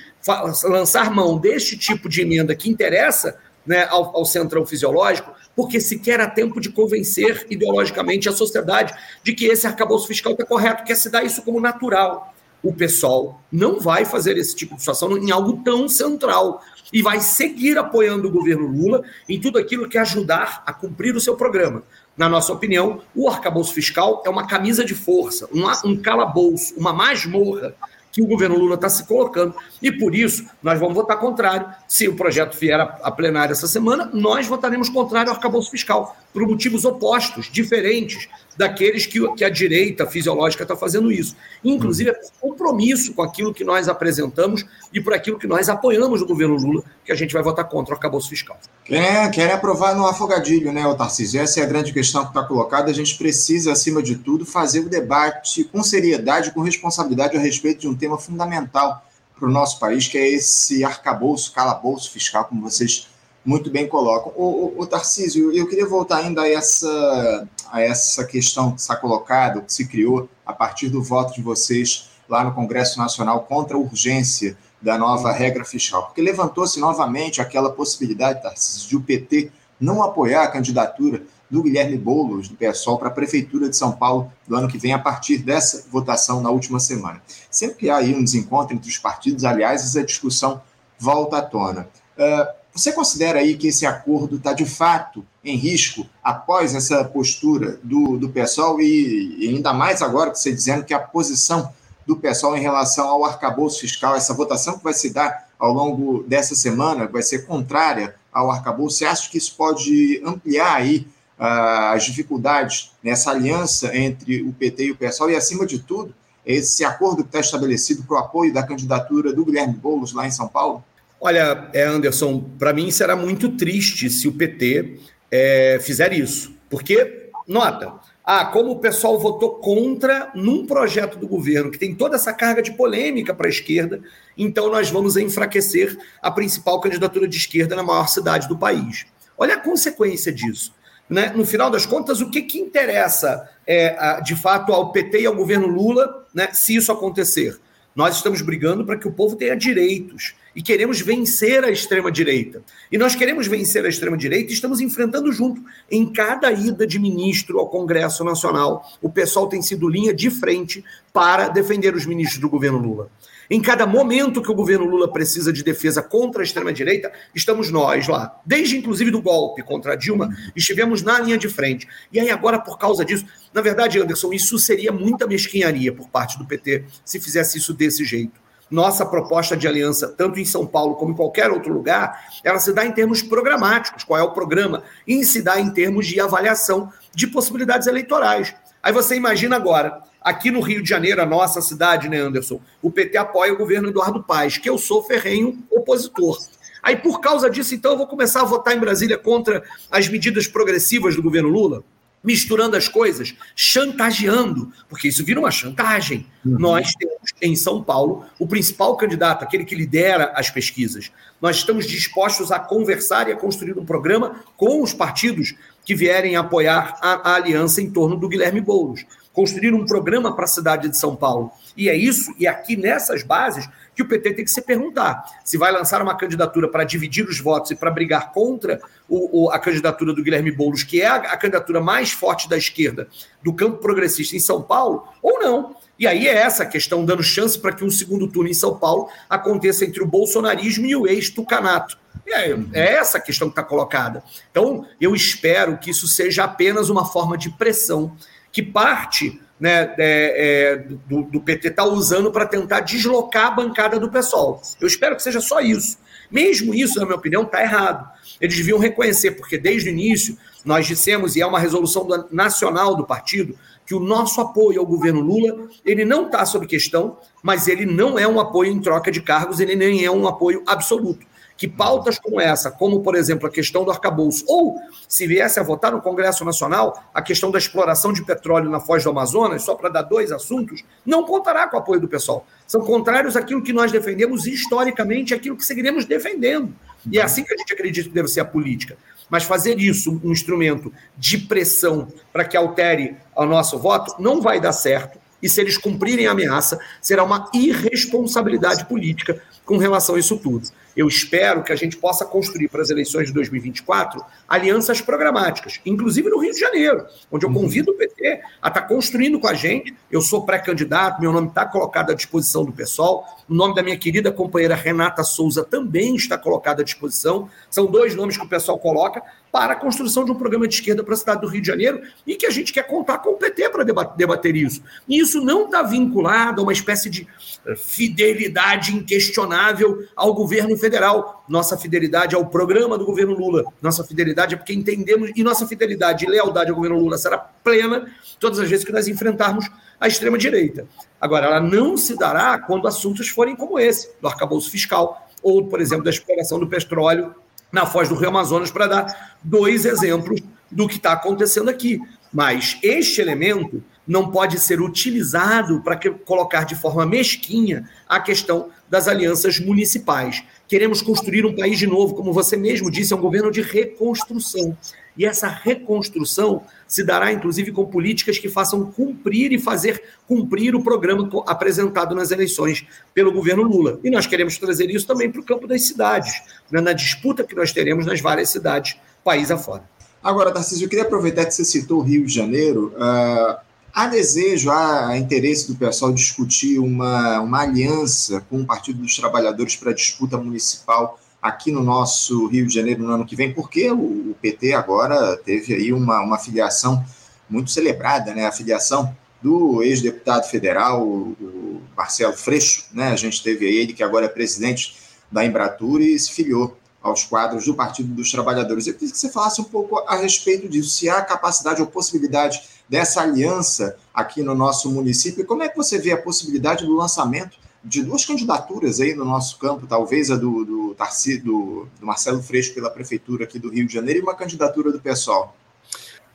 lançar 0.65 1.11
mão 1.11 1.39
deste 1.39 1.77
tipo 1.77 2.09
de 2.09 2.23
emenda 2.23 2.55
que 2.55 2.69
interessa 2.69 3.39
né, 3.65 3.87
ao, 3.89 4.17
ao 4.17 4.25
centrão 4.25 4.67
fisiológico, 4.67 5.33
porque 5.55 5.81
sequer 5.81 6.21
há 6.21 6.29
tempo 6.29 6.61
de 6.61 6.71
convencer 6.71 7.47
ideologicamente 7.51 8.29
a 8.29 8.33
sociedade 8.33 8.95
de 9.23 9.33
que 9.33 9.47
esse 9.47 9.67
arcabouço 9.67 10.07
fiscal 10.07 10.33
está 10.33 10.45
correto, 10.45 10.85
quer 10.85 10.97
se 10.97 11.11
dar 11.11 11.25
isso 11.25 11.43
como 11.43 11.61
natural. 11.61 12.30
O 12.63 12.73
pessoal 12.73 13.41
não 13.51 13.81
vai 13.81 14.05
fazer 14.05 14.37
esse 14.37 14.55
tipo 14.55 14.75
de 14.75 14.81
situação 14.81 15.17
em 15.17 15.31
algo 15.31 15.63
tão 15.65 15.89
central 15.89 16.63
e 16.93 17.03
vai 17.03 17.21
seguir 17.21 17.79
apoiando 17.79 18.29
o 18.29 18.31
governo 18.31 18.67
Lula 18.67 19.03
em 19.29 19.41
tudo 19.41 19.59
aquilo 19.59 19.89
que 19.89 19.97
ajudar 19.97 20.63
a 20.67 20.73
cumprir 20.73 21.15
o 21.15 21.21
seu 21.21 21.37
programa. 21.37 21.83
Na 22.17 22.29
nossa 22.29 22.53
opinião, 22.53 23.01
o 23.15 23.29
arcabouço 23.29 23.73
fiscal 23.73 24.23
é 24.27 24.31
uma 24.31 24.47
camisa 24.47 24.85
de 24.85 24.95
força, 24.95 25.49
um, 25.55 25.65
um 25.89 25.97
calabouço, 25.97 26.75
uma 26.77 26.93
masmorra 26.93 27.75
que 28.13 28.21
o 28.21 28.27
governo 28.27 28.59
Lula 28.59 28.75
está 28.75 28.89
se 28.89 29.07
colocando. 29.07 29.55
E 29.81 29.93
por 29.93 30.15
isso, 30.15 30.45
nós 30.63 30.79
vamos 30.79 30.95
votar 30.95 31.19
contrário. 31.19 31.69
Se 31.87 32.09
o 32.09 32.17
projeto 32.17 32.59
vier 32.59 32.81
a 32.81 33.11
plenária 33.11 33.53
essa 33.53 33.69
semana, 33.69 34.11
nós 34.13 34.47
votaremos 34.47 34.89
contrário 34.89 35.31
ao 35.31 35.37
arcabouço 35.37 35.71
fiscal, 35.71 36.17
por 36.33 36.47
motivos 36.47 36.85
opostos, 36.85 37.49
diferentes 37.51 38.29
daqueles 38.57 39.07
que, 39.07 39.27
que 39.35 39.45
a 39.45 39.49
direita 39.49 40.07
fisiológica 40.07 40.65
está 40.65 40.77
fazendo 40.77 41.11
isso. 41.11 41.35
Inclusive, 41.65 42.11
é 42.11 42.21
compromisso 42.41 43.15
com 43.15 43.23
aquilo 43.23 43.55
que 43.55 43.65
nós 43.65 43.89
apresentamos 43.89 44.65
e 44.93 45.01
por 45.01 45.15
aquilo 45.15 45.39
que 45.39 45.47
nós 45.47 45.69
apoiamos 45.69 46.21
no 46.21 46.27
governo 46.27 46.57
Lula, 46.57 46.85
que 47.05 47.11
a 47.11 47.15
gente 47.15 47.33
vai 47.33 47.43
votar 47.43 47.65
contra 47.69 47.95
o 47.95 47.97
arcabouço 47.97 48.29
fiscal. 48.29 48.59
Quer, 48.85 49.31
quer 49.31 49.53
aprovar 49.53 49.97
no 49.97 50.07
afogadilho, 50.07 50.73
né, 50.73 50.83
Tarcísio? 50.95 51.41
Essa 51.41 51.61
é 51.61 51.63
a 51.63 51.67
grande 51.67 51.93
questão 51.93 52.23
que 52.23 52.31
está 52.31 52.43
colocada. 52.43 52.91
A 52.91 52.95
gente 52.95 53.17
precisa, 53.17 53.73
acima 53.73 54.03
de 54.03 54.17
tudo, 54.17 54.45
fazer 54.45 54.81
o 54.81 54.89
debate 54.89 55.65
com 55.65 55.83
seriedade, 55.83 56.53
com 56.53 56.61
responsabilidade 56.61 57.37
a 57.37 57.41
respeito 57.41 57.81
de 57.81 57.89
um 57.89 57.95
tema 57.95 58.19
fundamental 58.19 59.05
para 59.39 59.49
o 59.49 59.53
nosso 59.53 59.81
país, 59.81 60.07
que 60.07 60.19
é 60.19 60.29
esse 60.29 60.85
arcabouço, 60.85 61.53
calabouço 61.53 62.11
fiscal, 62.11 62.45
como 62.45 62.61
vocês 62.61 63.09
muito 63.45 63.71
bem 63.71 63.89
colocam. 63.89 64.33
O, 64.37 64.45
o, 64.45 64.81
o 64.83 64.87
Tarcísio, 64.87 65.53
eu 65.53 65.69
queria 65.69 65.87
voltar 65.87 66.19
ainda 66.19 66.43
a 66.43 66.49
essa, 66.49 67.49
a 67.71 67.81
essa 67.81 68.25
questão 68.25 68.73
que 68.73 68.81
está 68.81 68.97
colocada, 68.97 69.61
que 69.61 69.73
se 69.73 69.87
criou 69.87 70.29
a 70.45 70.53
partir 70.53 70.89
do 70.89 71.03
voto 71.03 71.35
de 71.35 71.43
vocês 71.43 72.11
lá 72.29 72.45
no 72.45 72.55
Congresso 72.55 72.99
Nacional 72.99 73.41
contra 73.41 73.77
a 73.77 73.81
urgência 73.81 74.57
da 74.81 74.97
nova 74.97 75.33
regra 75.33 75.65
fiscal, 75.65 76.07
porque 76.07 76.23
levantou-se 76.23 76.81
novamente 76.81 77.41
aquela 77.41 77.71
possibilidade, 77.71 78.43
Tarcísio, 78.43 78.89
de 78.89 78.97
o 78.97 79.01
PT 79.01 79.51
não 79.79 80.03
apoiar 80.03 80.45
a 80.45 80.49
candidatura 80.49 81.23
do 81.51 81.63
Guilherme 81.63 81.99
Boulos, 81.99 82.49
do 82.49 82.55
PSOL, 82.55 82.97
para 82.97 83.09
a 83.09 83.13
Prefeitura 83.13 83.69
de 83.69 83.77
São 83.77 83.93
Paulo 83.93 84.33
do 84.47 84.55
ano 84.55 84.69
que 84.69 84.79
vem, 84.79 84.93
a 84.93 84.99
partir 84.99 85.39
dessa 85.39 85.85
votação 85.91 86.41
na 86.41 86.51
última 86.51 86.79
semana. 86.79 87.21
Sempre 87.51 87.77
que 87.77 87.91
há 87.91 87.97
aí 87.97 88.15
um 88.15 88.23
desencontro 88.23 88.75
entre 88.75 88.89
os 88.89 88.97
partidos, 88.97 89.45
aliás, 89.45 89.83
essa 89.83 90.05
discussão 90.05 90.63
volta 90.99 91.39
à 91.39 91.43
tona. 91.43 91.89
Uh, 92.17 92.60
você 92.73 92.93
considera 92.93 93.41
aí 93.41 93.57
que 93.57 93.69
esse 93.69 93.85
acordo 93.85 94.37
está 94.37 94.53
de 94.53 94.65
fato 94.65 95.25
em 95.45 95.57
risco 95.57 96.07
após 96.23 96.75
essa 96.75 97.05
postura 97.05 97.79
do, 97.83 98.17
do 98.17 98.29
PSOL 98.29 98.81
e, 98.81 99.37
e 99.39 99.49
ainda 99.49 99.73
mais 99.73 100.03
agora 100.03 100.31
que 100.31 100.39
você 100.39 100.53
dizendo 100.53 100.85
que 100.85 100.95
a 100.95 101.01
posição 101.01 101.73
do 102.07 102.17
PSOL 102.17 102.57
em 102.57 102.61
relação 102.61 103.09
ao 103.09 103.25
arcabouço 103.25 103.81
fiscal, 103.81 104.17
essa 104.17 104.35
votação 104.35 104.79
que 104.79 104.85
vai 104.85 104.93
se 104.93 105.11
dar 105.11 105.49
ao 105.59 105.73
longo 105.73 106.23
dessa 106.25 106.55
semana, 106.55 107.07
vai 107.07 107.23
ser 107.23 107.47
contrária 107.47 108.15
ao 108.33 108.51
arcabouço, 108.51 108.99
você 108.99 109.05
acha 109.05 109.31
que 109.31 109.39
isso 109.39 109.55
pode 109.57 110.23
ampliar 110.25 110.77
aí 110.77 111.07
uh, 111.39 111.95
as 111.95 112.05
dificuldades 112.05 112.93
nessa 113.03 113.31
aliança 113.31 113.97
entre 113.97 114.43
o 114.43 114.53
PT 114.53 114.85
e 114.85 114.91
o 114.93 114.97
PSOL 114.97 115.31
e, 115.31 115.37
acima 115.37 115.67
de 115.67 115.79
tudo, 115.79 116.15
esse 116.45 116.85
acordo 116.85 117.23
que 117.23 117.29
está 117.29 117.41
estabelecido 117.41 118.03
para 118.05 118.17
o 118.17 118.19
apoio 118.19 118.53
da 118.53 118.63
candidatura 118.63 119.33
do 119.33 119.45
Guilherme 119.45 119.75
Boulos 119.75 120.13
lá 120.13 120.27
em 120.27 120.31
São 120.31 120.49
Paulo? 120.49 120.83
Olha, 121.21 121.69
é, 121.75 121.85
Anderson, 121.85 122.41
para 122.59 122.73
mim 122.73 122.91
será 122.91 123.15
muito 123.15 123.51
triste 123.51 124.09
se 124.09 124.27
o 124.27 124.33
PT 124.33 124.99
é, 125.31 125.79
fizer 125.83 126.15
isso. 126.15 126.55
Porque, 126.71 127.31
nota, 127.47 128.01
ah, 128.25 128.47
como 128.47 128.71
o 128.71 128.79
pessoal 128.79 129.19
votou 129.19 129.57
contra 129.57 130.31
num 130.35 130.65
projeto 130.65 131.19
do 131.19 131.29
governo 131.29 131.71
que 131.71 131.79
tem 131.79 131.95
toda 131.95 132.17
essa 132.17 132.33
carga 132.33 132.63
de 132.63 132.73
polêmica 132.73 133.35
para 133.35 133.49
a 133.49 133.51
esquerda, 133.51 134.01
então 134.37 134.71
nós 134.71 134.89
vamos 134.89 135.17
enfraquecer 135.19 135.99
a 136.23 136.31
principal 136.31 136.81
candidatura 136.81 137.29
de 137.29 137.37
esquerda 137.37 137.77
na 137.77 137.83
maior 137.83 138.09
cidade 138.09 138.49
do 138.49 138.57
país. 138.57 139.05
Olha 139.37 139.57
a 139.57 139.61
consequência 139.61 140.33
disso. 140.33 140.73
né, 141.09 141.33
no 141.35 141.45
final 141.45 141.71
das 141.71 141.85
contas, 141.85 142.21
o 142.21 142.31
que, 142.31 142.43
que 142.43 142.61
interessa 142.61 143.51
é, 143.67 144.21
de 144.23 144.37
fato 144.37 144.73
ao 144.73 144.93
PT 144.93 145.23
e 145.23 145.27
ao 145.27 145.35
governo 145.35 145.67
Lula 145.67 146.25
né, 146.33 146.49
se 146.53 146.77
isso 146.77 146.93
acontecer? 146.93 147.59
Nós 147.95 148.17
estamos 148.17 148.41
brigando 148.41 148.85
para 148.85 148.97
que 148.97 149.09
o 149.09 149.13
povo 149.13 149.37
tenha 149.37 149.57
direitos 149.57 150.35
e 150.55 150.63
queremos 150.63 151.01
vencer 151.01 151.65
a 151.65 151.71
extrema-direita. 151.71 152.63
E 152.91 152.99
nós 152.99 153.15
queremos 153.15 153.47
vencer 153.47 153.85
a 153.85 153.89
extrema-direita 153.89 154.51
e 154.51 154.55
estamos 154.55 154.81
enfrentando 154.81 155.33
junto. 155.33 155.63
Em 155.91 156.11
cada 156.13 156.53
ida 156.53 156.87
de 156.87 156.99
ministro 156.99 157.59
ao 157.59 157.69
Congresso 157.69 158.25
Nacional, 158.25 158.89
o 159.03 159.11
pessoal 159.11 159.49
tem 159.49 159.63
sido 159.63 159.89
linha 159.89 160.15
de 160.15 160.31
frente 160.31 160.85
para 161.13 161.49
defender 161.49 161.95
os 161.95 162.07
ministros 162.07 162.41
do 162.41 162.49
governo 162.49 162.79
Lula. 162.79 163.11
Em 163.51 163.61
cada 163.61 163.85
momento 163.85 164.41
que 164.41 164.51
o 164.51 164.55
governo 164.55 164.85
Lula 164.85 165.13
precisa 165.13 165.53
de 165.53 165.65
defesa 165.65 166.01
contra 166.01 166.41
a 166.41 166.45
extrema-direita, 166.45 167.11
estamos 167.35 167.69
nós 167.69 168.07
lá. 168.07 168.41
Desde, 168.47 168.79
inclusive, 168.79 169.11
do 169.11 169.21
golpe 169.21 169.61
contra 169.65 169.95
a 169.95 169.97
Dilma, 169.97 170.29
estivemos 170.55 171.03
na 171.03 171.19
linha 171.19 171.37
de 171.37 171.49
frente. 171.49 171.89
E 172.13 172.21
aí, 172.21 172.31
agora, 172.31 172.61
por 172.61 172.79
causa 172.79 173.05
disso, 173.05 173.27
na 173.53 173.61
verdade, 173.61 173.99
Anderson, 173.99 174.33
isso 174.33 174.57
seria 174.57 174.93
muita 174.93 175.27
mesquinharia 175.27 175.93
por 175.93 176.09
parte 176.09 176.39
do 176.39 176.47
PT 176.47 176.85
se 177.05 177.19
fizesse 177.19 177.59
isso 177.59 177.75
desse 177.75 178.05
jeito. 178.05 178.41
Nossa 178.71 179.05
proposta 179.05 179.57
de 179.57 179.67
aliança, 179.67 180.07
tanto 180.07 180.39
em 180.39 180.45
São 180.45 180.65
Paulo 180.65 180.95
como 180.95 181.11
em 181.11 181.17
qualquer 181.17 181.51
outro 181.51 181.73
lugar, 181.73 182.25
ela 182.45 182.61
se 182.61 182.73
dá 182.73 182.87
em 182.87 182.93
termos 182.93 183.21
programáticos, 183.21 184.05
qual 184.05 184.21
é 184.21 184.23
o 184.23 184.31
programa, 184.31 184.85
e 185.05 185.25
se 185.25 185.43
dá 185.43 185.59
em 185.59 185.71
termos 185.71 186.07
de 186.07 186.21
avaliação 186.21 186.93
de 187.13 187.27
possibilidades 187.27 187.89
eleitorais. 187.89 188.55
Aí 188.81 188.93
você 188.93 189.17
imagina 189.17 189.57
agora, 189.57 190.01
aqui 190.21 190.51
no 190.51 190.61
Rio 190.61 190.83
de 190.83 190.89
Janeiro, 190.89 191.23
a 191.23 191.27
nossa 191.27 191.61
cidade, 191.61 192.09
né, 192.09 192.19
Anderson? 192.19 192.61
O 192.83 192.91
PT 192.91 193.17
apoia 193.17 193.53
o 193.53 193.59
governo 193.59 193.89
Eduardo 193.89 194.23
Paes, 194.23 194.59
que 194.59 194.69
eu 194.69 194.79
sou 194.79 195.03
ferrenho 195.03 195.59
opositor. 195.71 196.39
Aí, 196.83 196.97
por 196.97 197.21
causa 197.21 197.51
disso, 197.51 197.75
então, 197.75 197.93
eu 197.93 197.99
vou 197.99 198.07
começar 198.07 198.41
a 198.41 198.45
votar 198.45 198.77
em 198.77 198.81
Brasília 198.81 199.19
contra 199.19 199.63
as 199.91 200.09
medidas 200.09 200.47
progressivas 200.47 201.15
do 201.15 201.23
governo 201.23 201.49
Lula? 201.49 201.85
misturando 202.23 202.77
as 202.77 202.87
coisas, 202.87 203.35
chantageando, 203.57 204.73
porque 204.89 205.09
isso 205.09 205.25
vira 205.25 205.41
uma 205.41 205.51
chantagem. 205.51 206.27
Uhum. 206.45 206.59
Nós 206.59 206.93
temos 206.93 207.33
em 207.41 207.57
São 207.57 207.83
Paulo 207.83 208.27
o 208.39 208.47
principal 208.47 208.97
candidato, 208.97 209.43
aquele 209.43 209.65
que 209.65 209.75
lidera 209.75 210.33
as 210.37 210.51
pesquisas. 210.51 211.11
Nós 211.41 211.57
estamos 211.57 211.87
dispostos 211.87 212.53
a 212.53 212.59
conversar 212.59 213.29
e 213.29 213.33
a 213.33 213.37
construir 213.37 213.79
um 213.79 213.87
programa 213.87 214.45
com 214.57 214.83
os 214.83 214.93
partidos 214.93 215.55
que 215.85 215.95
vierem 215.95 216.37
apoiar 216.37 216.99
a, 217.01 217.31
a 217.31 217.35
aliança 217.37 217.81
em 217.81 217.91
torno 217.91 218.17
do 218.17 218.29
Guilherme 218.29 218.61
Boulos. 218.61 219.07
Construir 219.41 219.73
um 219.73 219.87
programa 219.87 220.37
para 220.37 220.45
a 220.45 220.47
cidade 220.47 220.87
de 220.87 220.99
São 220.99 221.17
Paulo. 221.17 221.51
E 221.75 221.89
é 221.89 221.97
isso, 221.97 222.35
e 222.39 222.47
aqui 222.47 222.77
nessas 222.77 223.23
bases, 223.23 223.67
que 223.97 224.03
o 224.03 224.07
PT 224.07 224.35
tem 224.35 224.45
que 224.45 224.51
se 224.51 224.61
perguntar 224.61 225.25
se 225.43 225.57
vai 225.57 225.73
lançar 225.73 226.03
uma 226.03 226.15
candidatura 226.15 226.69
para 226.69 226.85
dividir 226.85 227.27
os 227.27 227.41
votos 227.41 227.71
e 227.71 227.75
para 227.75 227.91
brigar 227.91 228.33
contra 228.33 228.79
o, 229.09 229.45
o, 229.45 229.51
a 229.51 229.59
candidatura 229.59 230.13
do 230.13 230.23
Guilherme 230.23 230.53
Boulos, 230.53 230.83
que 230.83 231.01
é 231.01 231.07
a, 231.07 231.15
a 231.15 231.39
candidatura 231.39 231.81
mais 231.81 232.11
forte 232.11 232.51
da 232.51 232.59
esquerda 232.59 233.09
do 233.43 233.55
campo 233.55 233.79
progressista 233.79 234.37
em 234.37 234.41
São 234.41 234.61
Paulo, 234.61 235.09
ou 235.23 235.39
não. 235.39 235.75
E 235.99 236.07
aí 236.07 236.29
é 236.29 236.35
essa 236.35 236.67
questão, 236.67 237.03
dando 237.03 237.23
chance 237.23 237.59
para 237.59 237.73
que 237.73 237.83
um 237.83 237.91
segundo 237.91 238.29
turno 238.29 238.51
em 238.51 238.55
São 238.55 238.77
Paulo 238.77 239.09
aconteça 239.27 239.87
entre 239.87 240.03
o 240.03 240.07
bolsonarismo 240.07 240.85
e 240.85 240.95
o 240.95 241.07
ex-tucanato. 241.07 241.99
É, 242.27 242.51
é 242.75 242.93
essa 242.95 243.17
a 243.17 243.21
questão 243.21 243.49
que 243.49 243.53
está 243.53 243.63
colocada. 243.63 244.23
Então, 244.51 244.87
eu 245.01 245.15
espero 245.15 245.79
que 245.79 245.91
isso 245.91 246.07
seja 246.07 246.45
apenas 246.45 246.91
uma 246.91 247.07
forma 247.07 247.39
de 247.39 247.49
pressão 247.49 248.15
que 248.53 248.63
parte 248.63 249.41
né, 249.59 249.95
é, 249.99 249.99
é, 249.99 250.77
do, 251.07 251.23
do, 251.25 251.41
PT 251.41 251.69
está 251.69 251.85
usando 251.85 252.33
para 252.33 252.47
tentar 252.47 252.81
deslocar 252.81 253.49
a 253.49 253.51
bancada 253.51 254.01
do 254.01 254.11
pessoal. 254.11 254.61
Eu 254.81 254.87
espero 254.87 255.15
que 255.15 255.23
seja 255.23 255.41
só 255.41 255.61
isso. 255.61 255.99
Mesmo 256.31 256.75
isso, 256.75 256.99
na 256.99 257.05
minha 257.05 257.19
opinião, 257.19 257.43
está 257.43 257.63
errado. 257.63 258.09
Eles 258.41 258.57
deviam 258.57 258.79
reconhecer, 258.79 259.33
porque 259.33 259.59
desde 259.59 259.91
o 259.91 259.93
início 259.93 260.37
nós 260.65 260.87
dissemos, 260.87 261.37
e 261.37 261.43
é 261.43 261.47
uma 261.47 261.59
resolução 261.59 262.09
nacional 262.31 262.95
do 262.95 263.05
partido, 263.05 263.57
que 263.85 263.95
o 263.95 264.01
nosso 264.01 264.41
apoio 264.41 264.81
ao 264.81 264.87
governo 264.87 265.21
Lula, 265.21 265.69
ele 265.85 266.05
não 266.05 266.27
está 266.27 266.47
sob 266.47 266.67
questão, 266.67 267.19
mas 267.43 267.67
ele 267.67 267.85
não 267.85 268.19
é 268.19 268.27
um 268.27 268.39
apoio 268.39 268.71
em 268.73 268.81
troca 268.81 269.11
de 269.11 269.21
cargos, 269.21 269.61
ele 269.61 269.75
nem 269.75 270.05
é 270.05 270.11
um 270.11 270.27
apoio 270.27 270.63
absoluto 270.67 271.30
que 271.61 271.69
pautas 271.69 272.19
como 272.19 272.41
essa, 272.41 272.71
como, 272.71 273.03
por 273.03 273.15
exemplo, 273.15 273.47
a 273.47 273.51
questão 273.51 273.85
do 273.85 273.91
arcabouço, 273.91 274.47
ou 274.49 274.81
se 275.07 275.27
viesse 275.27 275.61
a 275.61 275.63
votar 275.63 275.93
no 275.93 276.01
Congresso 276.01 276.43
Nacional 276.43 277.05
a 277.13 277.21
questão 277.21 277.51
da 277.51 277.59
exploração 277.59 278.15
de 278.15 278.25
petróleo 278.25 278.71
na 278.71 278.81
Foz 278.81 279.05
do 279.05 279.11
Amazonas, 279.11 279.63
só 279.63 279.75
para 279.75 279.91
dar 279.91 280.01
dois 280.01 280.33
assuntos, 280.33 280.83
não 281.05 281.23
contará 281.23 281.69
com 281.69 281.77
o 281.77 281.81
apoio 281.81 282.01
do 282.01 282.09
pessoal. 282.09 282.47
São 282.67 282.81
contrários 282.81 283.37
àquilo 283.37 283.63
que 283.63 283.75
nós 283.75 283.93
defendemos 283.93 284.47
historicamente, 284.47 285.35
aquilo 285.35 285.55
que 285.55 285.63
seguiremos 285.63 286.07
defendendo. 286.07 286.75
E 287.13 287.19
é 287.19 287.23
assim 287.23 287.45
que 287.45 287.53
a 287.53 287.57
gente 287.59 287.75
acredita 287.75 288.09
que 288.09 288.15
deve 288.15 288.29
ser 288.29 288.41
a 288.41 288.45
política. 288.47 288.97
Mas 289.29 289.45
fazer 289.45 289.79
isso 289.79 290.19
um 290.25 290.33
instrumento 290.33 290.91
de 291.19 291.37
pressão 291.37 292.09
para 292.33 292.43
que 292.43 292.57
altere 292.57 293.19
o 293.37 293.45
nosso 293.45 293.79
voto 293.79 294.15
não 294.19 294.41
vai 294.41 294.63
dar 294.63 294.73
certo. 294.73 295.19
E 295.43 295.49
se 295.49 295.61
eles 295.61 295.77
cumprirem 295.77 296.27
a 296.27 296.33
ameaça, 296.33 296.81
será 297.03 297.23
uma 297.23 297.51
irresponsabilidade 297.53 298.87
política 298.87 299.43
com 299.67 299.77
relação 299.77 300.15
a 300.15 300.19
isso 300.19 300.39
tudo. 300.39 300.67
Eu 301.01 301.09
espero 301.09 301.63
que 301.63 301.73
a 301.73 301.77
gente 301.77 301.97
possa 301.97 302.27
construir 302.27 302.69
para 302.69 302.83
as 302.83 302.91
eleições 302.91 303.29
de 303.29 303.33
2024 303.33 304.23
alianças 304.47 305.01
programáticas, 305.01 305.81
inclusive 305.87 306.29
no 306.29 306.39
Rio 306.39 306.53
de 306.53 306.61
Janeiro, 306.61 307.07
onde 307.33 307.47
eu 307.47 307.51
convido 307.51 307.93
o 307.93 307.95
PT 307.95 308.43
a 308.61 308.69
estar 308.69 308.83
construindo 308.83 309.41
com 309.41 309.49
a 309.49 309.55
gente. 309.55 309.97
Eu 310.11 310.21
sou 310.21 310.45
pré-candidato, 310.45 311.19
meu 311.19 311.33
nome 311.33 311.49
está 311.49 311.65
colocado 311.65 312.11
à 312.11 312.15
disposição 312.15 312.67
do 312.67 312.73
pessoal, 312.73 313.25
o 313.49 313.55
nome 313.55 313.75
da 313.75 313.83
minha 313.83 313.97
querida 313.97 314.31
companheira 314.31 314.75
Renata 314.75 315.25
Souza 315.25 315.65
também 315.65 316.17
está 316.17 316.37
colocado 316.37 316.81
à 316.81 316.85
disposição. 316.85 317.49
São 317.71 317.87
dois 317.87 318.15
nomes 318.15 318.37
que 318.37 318.45
o 318.45 318.49
pessoal 318.49 318.79
coloca 318.79 319.23
para 319.53 319.73
a 319.73 319.77
construção 319.77 320.25
de 320.25 320.31
um 320.31 320.35
programa 320.35 320.67
de 320.67 320.75
esquerda 320.75 321.03
para 321.03 321.15
a 321.15 321.17
cidade 321.17 321.41
do 321.41 321.49
Rio 321.49 321.61
de 321.61 321.67
Janeiro 321.67 322.03
e 322.27 322.37
que 322.37 322.47
a 322.47 322.51
gente 322.51 322.73
quer 322.73 322.85
contar 322.85 323.19
com 323.19 323.31
o 323.31 323.37
PT 323.37 323.69
para 323.71 323.85
debater 324.17 324.55
isso. 324.55 324.83
E 325.09 325.19
isso 325.19 325.41
não 325.41 325.65
está 325.65 325.83
vinculado 325.83 326.61
a 326.61 326.63
uma 326.63 326.73
espécie 326.73 327.11
de 327.11 327.27
eh, 327.67 327.75
fidelidade 327.77 328.95
inquestionável 328.95 330.07
ao 330.15 330.35
governo 330.35 330.77
federal. 330.77 331.45
Nossa 331.49 331.77
fidelidade 331.77 332.35
ao 332.35 332.47
programa 332.47 332.97
do 332.97 333.05
governo 333.05 333.35
Lula. 333.35 333.65
Nossa 333.83 334.05
fidelidade 334.05 334.55
é 334.55 334.57
porque 334.57 334.73
entendemos, 334.73 335.31
e 335.35 335.43
nossa 335.43 335.67
fidelidade 335.67 336.25
e 336.25 336.29
lealdade 336.29 336.71
ao 336.71 336.77
governo 336.77 336.99
Lula 336.99 337.19
será 337.19 337.39
plena 337.39 338.07
todas 338.39 338.59
as 338.61 338.69
vezes 338.71 338.85
que 338.85 338.93
nós 338.93 339.09
enfrentarmos 339.09 339.69
a 339.99 340.09
extrema-direita. 340.09 340.87
Agora, 341.21 341.47
ela 341.47 341.61
não 341.61 341.97
se 341.97 342.17
dará 342.17 342.59
quando 342.59 342.89
assuntos 342.89 343.29
forem 343.29 343.55
como 343.55 343.79
esse, 343.79 344.11
do 344.21 344.29
arcabouço 344.29 344.71
fiscal, 344.71 345.29
ou, 345.43 345.67
por 345.67 345.81
exemplo, 345.81 346.05
da 346.05 346.11
exploração 346.11 346.59
do 346.59 346.67
petróleo 346.67 347.35
na 347.73 347.87
foz 347.87 348.09
do 348.09 348.15
Rio 348.15 348.29
Amazonas, 348.29 348.71
para 348.71 348.87
dar 348.87 349.37
dois 349.43 349.85
exemplos 349.85 350.41
do 350.71 350.89
que 350.89 350.97
está 350.97 351.13
acontecendo 351.13 351.69
aqui. 351.69 352.01
Mas 352.33 352.79
este 352.83 353.21
elemento 353.21 353.83
não 354.07 354.31
pode 354.31 354.59
ser 354.59 354.81
utilizado 354.81 355.81
para 355.83 355.97
colocar 356.25 356.65
de 356.65 356.75
forma 356.75 357.07
mesquinha 357.07 357.89
a 358.09 358.19
questão 358.21 358.69
das 358.89 359.07
alianças 359.07 359.61
municipais. 359.61 360.43
Queremos 360.67 361.01
construir 361.01 361.47
um 361.47 361.55
país 361.55 361.79
de 361.79 361.87
novo, 361.87 362.15
como 362.15 362.33
você 362.33 362.57
mesmo 362.57 362.91
disse, 362.91 363.13
é 363.13 363.17
um 363.17 363.21
governo 363.21 363.51
de 363.51 363.63
reconstrução. 363.63 364.77
E 365.17 365.27
essa 365.27 365.49
reconstrução 365.49 366.63
se 366.87 367.05
dará, 367.05 367.33
inclusive, 367.33 367.73
com 367.73 367.85
políticas 367.87 368.39
que 368.39 368.49
façam 368.49 368.91
cumprir 368.91 369.53
e 369.53 369.59
fazer 369.59 370.03
cumprir 370.27 370.75
o 370.75 370.83
programa 370.83 371.29
apresentado 371.47 372.15
nas 372.15 372.31
eleições 372.31 372.87
pelo 373.15 373.33
governo 373.33 373.63
Lula. 373.63 374.01
E 374.03 374.11
nós 374.11 374.27
queremos 374.27 374.57
trazer 374.59 374.91
isso 374.91 375.07
também 375.07 375.31
para 375.31 375.41
o 375.41 375.45
campo 375.45 375.67
das 375.67 375.83
cidades, 375.83 376.33
né, 376.71 376.81
na 376.81 376.93
disputa 376.93 377.45
que 377.45 377.55
nós 377.55 377.73
teremos 377.73 378.07
nas 378.07 378.21
várias 378.21 378.51
cidades, 378.51 378.97
país 379.25 379.51
afora. 379.51 379.83
Agora, 380.23 380.53
Tarcísio, 380.53 380.85
eu 380.85 380.89
queria 380.89 381.05
aproveitar 381.05 381.47
que 381.47 381.53
você 381.53 381.65
citou 381.65 382.01
o 382.01 382.03
Rio 382.03 382.27
de 382.27 382.35
Janeiro. 382.35 382.93
Uh, 382.97 383.57
há 383.93 384.07
desejo, 384.07 384.71
há 384.71 385.17
interesse 385.17 385.67
do 385.67 385.79
pessoal 385.79 386.13
discutir 386.13 386.79
uma, 386.79 387.41
uma 387.41 387.63
aliança 387.63 388.45
com 388.49 388.61
o 388.61 388.67
Partido 388.67 389.01
dos 389.01 389.17
Trabalhadores 389.17 389.77
para 389.77 389.91
a 389.91 389.95
disputa 389.95 390.37
municipal 390.37 391.19
aqui 391.41 391.73
no 391.73 391.83
nosso 391.83 392.47
Rio 392.47 392.67
de 392.67 392.75
Janeiro 392.75 393.03
no 393.03 393.13
ano 393.13 393.27
que 393.27 393.37
vem, 393.37 393.53
porque 393.53 393.91
o, 393.91 394.35
PT 394.41 394.73
agora 394.73 395.37
teve 395.37 395.75
aí 395.75 395.93
uma, 395.93 396.21
uma 396.21 396.39
filiação 396.39 397.05
muito 397.49 397.71
celebrada, 397.71 398.35
né? 398.35 398.47
A 398.47 398.53
filiação 398.53 399.15
do 399.43 399.83
ex-deputado 399.83 400.49
federal, 400.49 401.07
o, 401.07 401.83
Marcelo 401.97 402.33
Freixo, 402.33 402.87
né? 402.93 403.09
A 403.09 403.17
gente 403.17 403.43
teve 403.43 403.67
ele 403.67 403.93
que 403.93 404.03
agora 404.03 404.27
é 404.27 404.29
presidente 404.29 404.97
da 405.31 405.45
Embratur 405.45 406.01
e 406.01 406.19
se 406.19 406.33
filiou 406.33 406.77
aos 407.03 407.25
quadros 407.25 407.65
do 407.65 407.75
Partido 407.75 408.15
dos 408.15 408.31
Trabalhadores. 408.31 408.87
Eu 408.87 408.95
queria 408.95 409.11
que 409.11 409.19
você 409.19 409.31
falasse 409.31 409.61
um 409.61 409.65
pouco 409.65 409.99
a 410.07 410.17
respeito 410.17 410.69
disso, 410.69 410.91
se 410.91 411.09
há 411.09 411.23
capacidade 411.23 411.81
ou 411.81 411.87
possibilidade 411.87 412.63
dessa 412.89 413.23
aliança 413.23 413.97
aqui 414.13 414.43
no 414.43 414.55
nosso 414.55 414.91
município, 414.91 415.43
e 415.43 415.47
como 415.47 415.63
é 415.63 415.69
que 415.69 415.77
você 415.77 415.99
vê 415.99 416.13
a 416.13 416.21
possibilidade 416.21 416.85
do 416.85 416.95
lançamento 416.95 417.59
de 417.83 418.03
duas 418.03 418.25
candidaturas 418.25 419.01
aí 419.01 419.15
no 419.15 419.25
nosso 419.25 419.59
campo, 419.59 419.87
talvez 419.87 420.31
a 420.31 420.37
do, 420.37 420.65
do, 420.65 420.95
do, 420.95 421.89
do 421.99 422.07
Marcelo 422.07 422.43
Freixo 422.43 422.75
pela 422.75 422.91
Prefeitura 422.91 423.45
aqui 423.45 423.59
do 423.59 423.71
Rio 423.71 423.87
de 423.87 423.95
Janeiro 423.95 424.21
e 424.21 424.23
uma 424.23 424.35
candidatura 424.35 424.93
do 424.93 425.01
pessoal. 425.01 425.57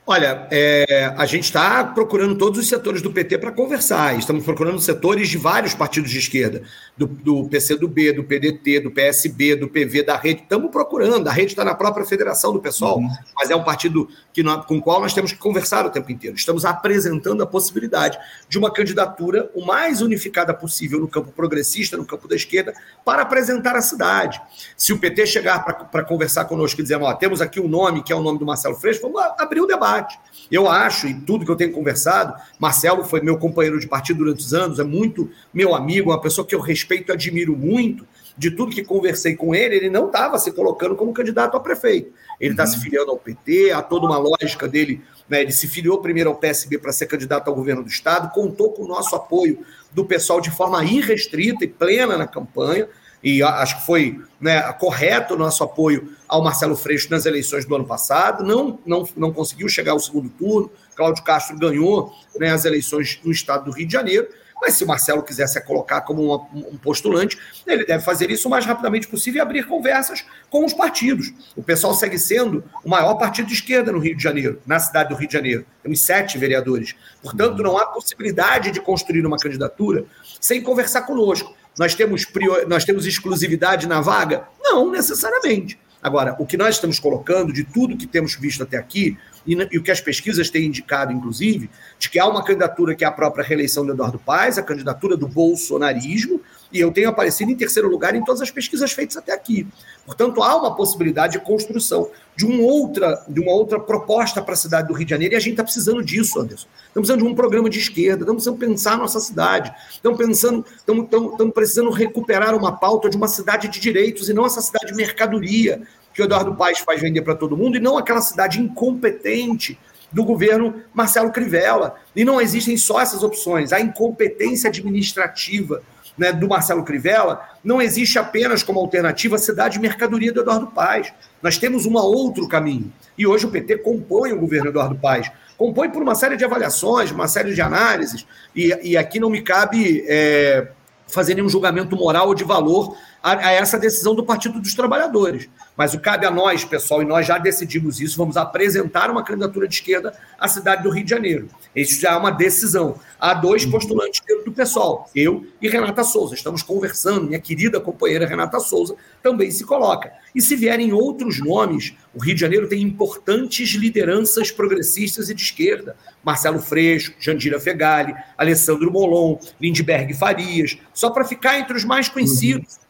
Olha, 0.07 0.47
é, 0.51 1.11
a 1.17 1.25
gente 1.25 1.45
está 1.45 1.83
procurando 1.83 2.37
todos 2.37 2.59
os 2.59 2.67
setores 2.67 3.01
do 3.01 3.11
PT 3.11 3.39
para 3.39 3.51
conversar. 3.51 4.15
Estamos 4.19 4.43
procurando 4.43 4.79
setores 4.79 5.27
de 5.29 5.37
vários 5.39 5.73
partidos 5.73 6.11
de 6.11 6.19
esquerda, 6.19 6.61
do, 6.95 7.07
do 7.07 7.49
PCdoB, 7.49 8.11
do 8.13 8.23
PDT, 8.23 8.81
do 8.81 8.91
PSB, 8.91 9.55
do 9.55 9.67
PV, 9.67 10.03
da 10.03 10.15
rede. 10.15 10.43
Estamos 10.43 10.69
procurando. 10.69 11.27
A 11.27 11.31
rede 11.31 11.53
está 11.53 11.65
na 11.65 11.73
própria 11.73 12.05
federação 12.05 12.53
do 12.53 12.61
pessoal, 12.61 12.99
uhum. 12.99 13.09
mas 13.35 13.49
é 13.49 13.55
um 13.55 13.63
partido 13.63 14.07
que 14.31 14.43
com 14.67 14.77
o 14.77 14.81
qual 14.81 15.01
nós 15.01 15.11
temos 15.11 15.31
que 15.31 15.39
conversar 15.39 15.87
o 15.87 15.89
tempo 15.89 16.11
inteiro. 16.11 16.35
Estamos 16.35 16.65
apresentando 16.65 17.41
a 17.41 17.47
possibilidade 17.47 18.19
de 18.47 18.59
uma 18.59 18.71
candidatura 18.71 19.49
o 19.55 19.65
mais 19.65 20.03
unificada 20.03 20.53
possível 20.53 20.99
no 20.99 21.07
campo 21.07 21.31
progressista, 21.31 21.97
no 21.97 22.05
campo 22.05 22.27
da 22.27 22.35
esquerda, 22.35 22.75
para 23.03 23.23
apresentar 23.23 23.75
a 23.75 23.81
cidade. 23.81 24.39
Se 24.77 24.93
o 24.93 24.99
PT 24.99 25.25
chegar 25.25 25.65
para 25.65 26.03
conversar 26.03 26.45
conosco 26.45 26.79
e 26.79 26.83
dizer, 26.83 27.01
ó, 27.01 27.11
temos 27.15 27.41
aqui 27.41 27.59
um 27.59 27.67
nome 27.67 28.03
que 28.03 28.13
é 28.13 28.15
o 28.15 28.21
nome 28.21 28.37
do 28.37 28.45
Marcelo 28.45 28.75
Freixo, 28.75 29.01
vamos 29.01 29.19
abrir 29.39 29.61
o 29.61 29.65
debate 29.65 29.94
debate. 29.95 30.19
Eu 30.51 30.69
acho, 30.69 31.07
e 31.07 31.13
tudo 31.13 31.43
que 31.43 31.51
eu 31.51 31.55
tenho 31.55 31.71
conversado, 31.71 32.33
Marcelo 32.59 33.03
foi 33.03 33.21
meu 33.21 33.37
companheiro 33.37 33.79
de 33.79 33.87
partido 33.87 34.19
durante 34.19 34.39
os 34.39 34.53
anos, 34.53 34.79
é 34.79 34.83
muito 34.83 35.29
meu 35.53 35.73
amigo, 35.73 36.11
uma 36.11 36.21
pessoa 36.21 36.45
que 36.45 36.53
eu 36.53 36.59
respeito 36.59 37.11
e 37.11 37.13
admiro 37.13 37.55
muito. 37.55 38.05
De 38.37 38.51
tudo 38.51 38.75
que 38.75 38.83
conversei 38.83 39.33
com 39.33 39.55
ele, 39.55 39.75
ele 39.75 39.89
não 39.89 40.07
estava 40.07 40.37
se 40.37 40.51
colocando 40.51 40.95
como 40.95 41.13
candidato 41.13 41.55
a 41.55 41.59
prefeito. 41.59 42.11
Ele 42.39 42.51
está 42.51 42.63
uhum. 42.63 42.69
se 42.69 42.81
filiando 42.81 43.11
ao 43.11 43.17
PT, 43.17 43.71
há 43.71 43.81
toda 43.81 44.05
uma 44.05 44.17
lógica 44.17 44.67
dele. 44.67 45.01
Né? 45.29 45.41
Ele 45.41 45.53
se 45.53 45.67
filiou 45.67 45.99
primeiro 45.99 46.29
ao 46.29 46.35
PSB 46.35 46.77
para 46.77 46.91
ser 46.91 47.05
candidato 47.05 47.47
ao 47.47 47.55
governo 47.55 47.81
do 47.81 47.89
Estado, 47.89 48.33
contou 48.33 48.73
com 48.73 48.83
o 48.83 48.87
nosso 48.87 49.15
apoio 49.15 49.65
do 49.93 50.03
pessoal 50.03 50.41
de 50.41 50.51
forma 50.51 50.83
irrestrita 50.83 51.63
e 51.63 51.67
plena 51.67 52.17
na 52.17 52.27
campanha 52.27 52.89
e 53.25 53.41
acho 53.41 53.79
que 53.79 53.85
foi 53.87 54.21
né, 54.39 54.61
correto 54.73 55.33
o 55.33 55.37
nosso 55.37 55.63
apoio 55.63 56.15
ao 56.27 56.43
Marcelo 56.43 56.75
Freixo 56.75 57.09
nas 57.09 57.25
eleições 57.25 57.65
do 57.65 57.75
ano 57.75 57.83
passado, 57.83 58.43
não, 58.43 58.77
não, 58.85 59.09
não 59.17 59.33
conseguiu 59.33 59.67
chegar 59.67 59.93
ao 59.93 59.99
segundo 59.99 60.29
turno, 60.29 60.69
Cláudio 60.95 61.23
Castro 61.23 61.57
ganhou 61.57 62.13
né, 62.37 62.51
as 62.51 62.65
eleições 62.65 63.19
no 63.23 63.31
estado 63.31 63.65
do 63.65 63.71
Rio 63.71 63.87
de 63.87 63.93
Janeiro, 63.93 64.27
mas 64.61 64.75
se 64.75 64.83
o 64.83 64.87
Marcelo 64.87 65.23
quiser 65.23 65.47
se 65.47 65.59
colocar 65.61 66.01
como 66.01 66.23
uma, 66.23 66.47
um 66.53 66.77
postulante, 66.77 67.37
ele 67.65 67.83
deve 67.83 68.03
fazer 68.05 68.29
isso 68.29 68.47
o 68.47 68.51
mais 68.51 68.63
rapidamente 68.63 69.07
possível 69.07 69.39
e 69.39 69.41
abrir 69.41 69.65
conversas 69.65 70.23
com 70.49 70.63
os 70.63 70.73
partidos. 70.73 71.33
O 71.55 71.63
pessoal 71.63 71.95
segue 71.95 72.19
sendo 72.19 72.63
o 72.83 72.89
maior 72.89 73.15
partido 73.15 73.47
de 73.47 73.55
esquerda 73.55 73.91
no 73.91 73.99
Rio 73.99 74.15
de 74.15 74.23
Janeiro, 74.23 74.61
na 74.67 74.79
cidade 74.79 75.09
do 75.09 75.15
Rio 75.15 75.27
de 75.27 75.33
Janeiro. 75.33 75.65
Temos 75.81 76.01
sete 76.01 76.37
vereadores. 76.37 76.95
Portanto, 77.21 77.61
não 77.61 77.77
há 77.77 77.87
possibilidade 77.87 78.71
de 78.71 78.79
construir 78.79 79.25
uma 79.25 79.37
candidatura 79.37 80.05
sem 80.39 80.61
conversar 80.61 81.01
conosco. 81.01 81.53
Nós 81.77 81.93
temos, 81.95 82.25
prior... 82.25 82.67
nós 82.67 82.85
temos 82.85 83.05
exclusividade 83.05 83.87
na 83.87 84.01
vaga? 84.01 84.47
Não 84.61 84.91
necessariamente. 84.91 85.79
Agora, 86.01 86.35
o 86.37 86.45
que 86.45 86.55
nós 86.55 86.75
estamos 86.75 86.99
colocando, 86.99 87.51
de 87.51 87.63
tudo 87.63 87.97
que 87.97 88.05
temos 88.05 88.35
visto 88.35 88.61
até 88.61 88.77
aqui, 88.77 89.17
e, 89.45 89.53
e, 89.71 89.77
o 89.77 89.81
que 89.81 89.89
as 89.89 89.99
pesquisas 89.99 90.51
têm 90.51 90.65
indicado, 90.65 91.11
inclusive, 91.11 91.67
de 91.97 92.09
que 92.09 92.19
há 92.19 92.27
uma 92.27 92.43
candidatura 92.43 92.93
que 92.93 93.03
é 93.03 93.07
a 93.07 93.11
própria 93.11 93.43
reeleição 93.43 93.83
do 93.83 93.91
Eduardo 93.91 94.19
Paes, 94.19 94.59
a 94.59 94.63
candidatura 94.63 95.17
do 95.17 95.27
bolsonarismo, 95.27 96.41
e 96.71 96.79
eu 96.79 96.91
tenho 96.91 97.09
aparecido 97.09 97.51
em 97.51 97.55
terceiro 97.55 97.89
lugar 97.89 98.15
em 98.15 98.23
todas 98.23 98.41
as 98.41 98.51
pesquisas 98.51 98.91
feitas 98.91 99.17
até 99.17 99.31
aqui. 99.33 99.67
Portanto, 100.05 100.43
há 100.43 100.55
uma 100.55 100.75
possibilidade 100.75 101.33
de 101.33 101.39
construção 101.39 102.09
de, 102.35 102.45
um 102.45 102.63
outra, 102.63 103.23
de 103.27 103.39
uma 103.39 103.51
outra 103.51 103.79
proposta 103.79 104.41
para 104.41 104.53
a 104.53 104.57
cidade 104.57 104.87
do 104.87 104.93
Rio 104.93 105.05
de 105.05 105.09
Janeiro, 105.09 105.33
e 105.33 105.37
a 105.37 105.39
gente 105.39 105.53
está 105.53 105.63
precisando 105.63 106.03
disso, 106.03 106.39
Anderson. 106.39 106.67
Estamos 106.87 107.07
precisando 107.07 107.19
de 107.19 107.27
um 107.27 107.35
programa 107.35 107.69
de 107.69 107.79
esquerda, 107.79 108.21
estamos 108.21 108.43
precisando 108.43 108.57
pensar 108.59 108.93
a 108.93 108.97
nossa 108.97 109.19
cidade, 109.19 109.73
estamos 109.91 110.17
pensando, 110.17 110.65
estamos, 110.75 111.05
estamos, 111.05 111.31
estamos 111.31 111.53
precisando 111.53 111.89
recuperar 111.89 112.55
uma 112.55 112.73
pauta 112.73 113.09
de 113.09 113.17
uma 113.17 113.27
cidade 113.27 113.67
de 113.67 113.79
direitos 113.79 114.29
e 114.29 114.33
não 114.33 114.45
essa 114.45 114.61
cidade 114.61 114.87
de 114.87 114.95
mercadoria 114.95 115.81
que 116.13 116.21
o 116.21 116.25
Eduardo 116.25 116.55
Paes 116.55 116.79
faz 116.79 117.01
vender 117.01 117.21
para 117.21 117.35
todo 117.35 117.57
mundo, 117.57 117.77
e 117.77 117.79
não 117.79 117.97
aquela 117.97 118.21
cidade 118.21 118.59
incompetente 118.59 119.77
do 120.11 120.23
governo 120.23 120.81
Marcelo 120.93 121.31
Crivella. 121.31 121.95
E 122.15 122.23
não 122.23 122.39
existem 122.39 122.77
só 122.77 123.01
essas 123.01 123.21
opções, 123.21 123.73
a 123.73 123.81
incompetência 123.81 124.69
administrativa 124.69 125.83
né, 126.17 126.31
do 126.31 126.47
Marcelo 126.47 126.83
Crivella, 126.83 127.41
não 127.63 127.81
existe 127.81 128.17
apenas 128.17 128.63
como 128.63 128.79
alternativa 128.79 129.35
a 129.35 129.39
cidade 129.39 129.79
mercadoria 129.79 130.31
do 130.31 130.41
Eduardo 130.41 130.67
Paes. 130.67 131.11
Nós 131.41 131.57
temos 131.57 131.85
um 131.85 131.95
outro 131.95 132.47
caminho. 132.47 132.91
E 133.17 133.25
hoje 133.25 133.45
o 133.45 133.51
PT 133.51 133.77
compõe 133.77 134.31
o 134.31 134.39
governo 134.39 134.69
Eduardo 134.69 134.95
Paes. 134.95 135.31
Compõe 135.57 135.89
por 135.89 136.01
uma 136.01 136.15
série 136.15 136.35
de 136.35 136.43
avaliações, 136.43 137.11
uma 137.11 137.27
série 137.27 137.53
de 137.53 137.61
análises, 137.61 138.25
e, 138.55 138.77
e 138.83 138.97
aqui 138.97 139.19
não 139.19 139.29
me 139.29 139.41
cabe 139.41 140.03
é, 140.07 140.67
fazer 141.07 141.35
nenhum 141.35 141.49
julgamento 141.49 141.95
moral 141.95 142.27
ou 142.27 142.35
de 142.35 142.43
valor 142.43 142.97
a, 143.25 143.47
a, 143.47 143.51
essa 143.53 143.79
decisão 143.79 144.13
do 144.13 144.23
Partido 144.23 144.59
dos 144.59 144.75
Trabalhadores. 144.75 145.49
Mas 145.75 145.95
o 145.95 145.99
cabe 145.99 146.27
a 146.27 146.31
nós, 146.31 146.63
pessoal, 146.63 147.01
e 147.01 147.05
nós 147.05 147.25
já 147.25 147.39
decidimos 147.39 147.99
isso, 147.99 148.15
vamos 148.17 148.37
apresentar 148.37 149.09
uma 149.09 149.23
candidatura 149.23 149.67
de 149.67 149.73
esquerda 149.73 150.13
à 150.39 150.47
cidade 150.47 150.83
do 150.83 150.91
Rio 150.91 151.03
de 151.03 151.09
Janeiro. 151.09 151.49
Isso 151.75 151.99
já 151.99 152.11
é 152.11 152.15
uma 152.15 152.29
decisão. 152.29 152.99
Há 153.19 153.33
dois 153.33 153.65
postulantes 153.65 154.21
dentro 154.25 154.45
do 154.45 154.51
pessoal, 154.51 155.09
eu 155.15 155.43
e 155.59 155.67
Renata 155.67 156.03
Souza. 156.03 156.35
Estamos 156.35 156.61
conversando, 156.61 157.25
minha 157.25 157.39
querida 157.39 157.79
companheira 157.79 158.27
Renata 158.27 158.59
Souza 158.59 158.95
também 159.23 159.49
se 159.49 159.63
coloca. 159.63 160.11
E 160.35 160.39
se 160.39 160.55
vierem 160.55 160.93
outros 160.93 161.43
nomes, 161.43 161.95
o 162.13 162.19
Rio 162.19 162.35
de 162.35 162.41
Janeiro 162.41 162.69
tem 162.69 162.83
importantes 162.83 163.69
lideranças 163.71 164.51
progressistas 164.51 165.31
e 165.31 165.33
de 165.33 165.41
esquerda. 165.41 165.97
Marcelo 166.23 166.59
Freixo, 166.59 167.13
Jandira 167.19 167.59
Fegali, 167.59 168.13
Alessandro 168.37 168.91
Molon, 168.91 169.39
Lindbergh 169.59 170.13
Farias, 170.13 170.77
só 170.93 171.09
para 171.09 171.25
ficar 171.25 171.57
entre 171.57 171.75
os 171.75 171.83
mais 171.83 172.07
conhecidos. 172.07 172.84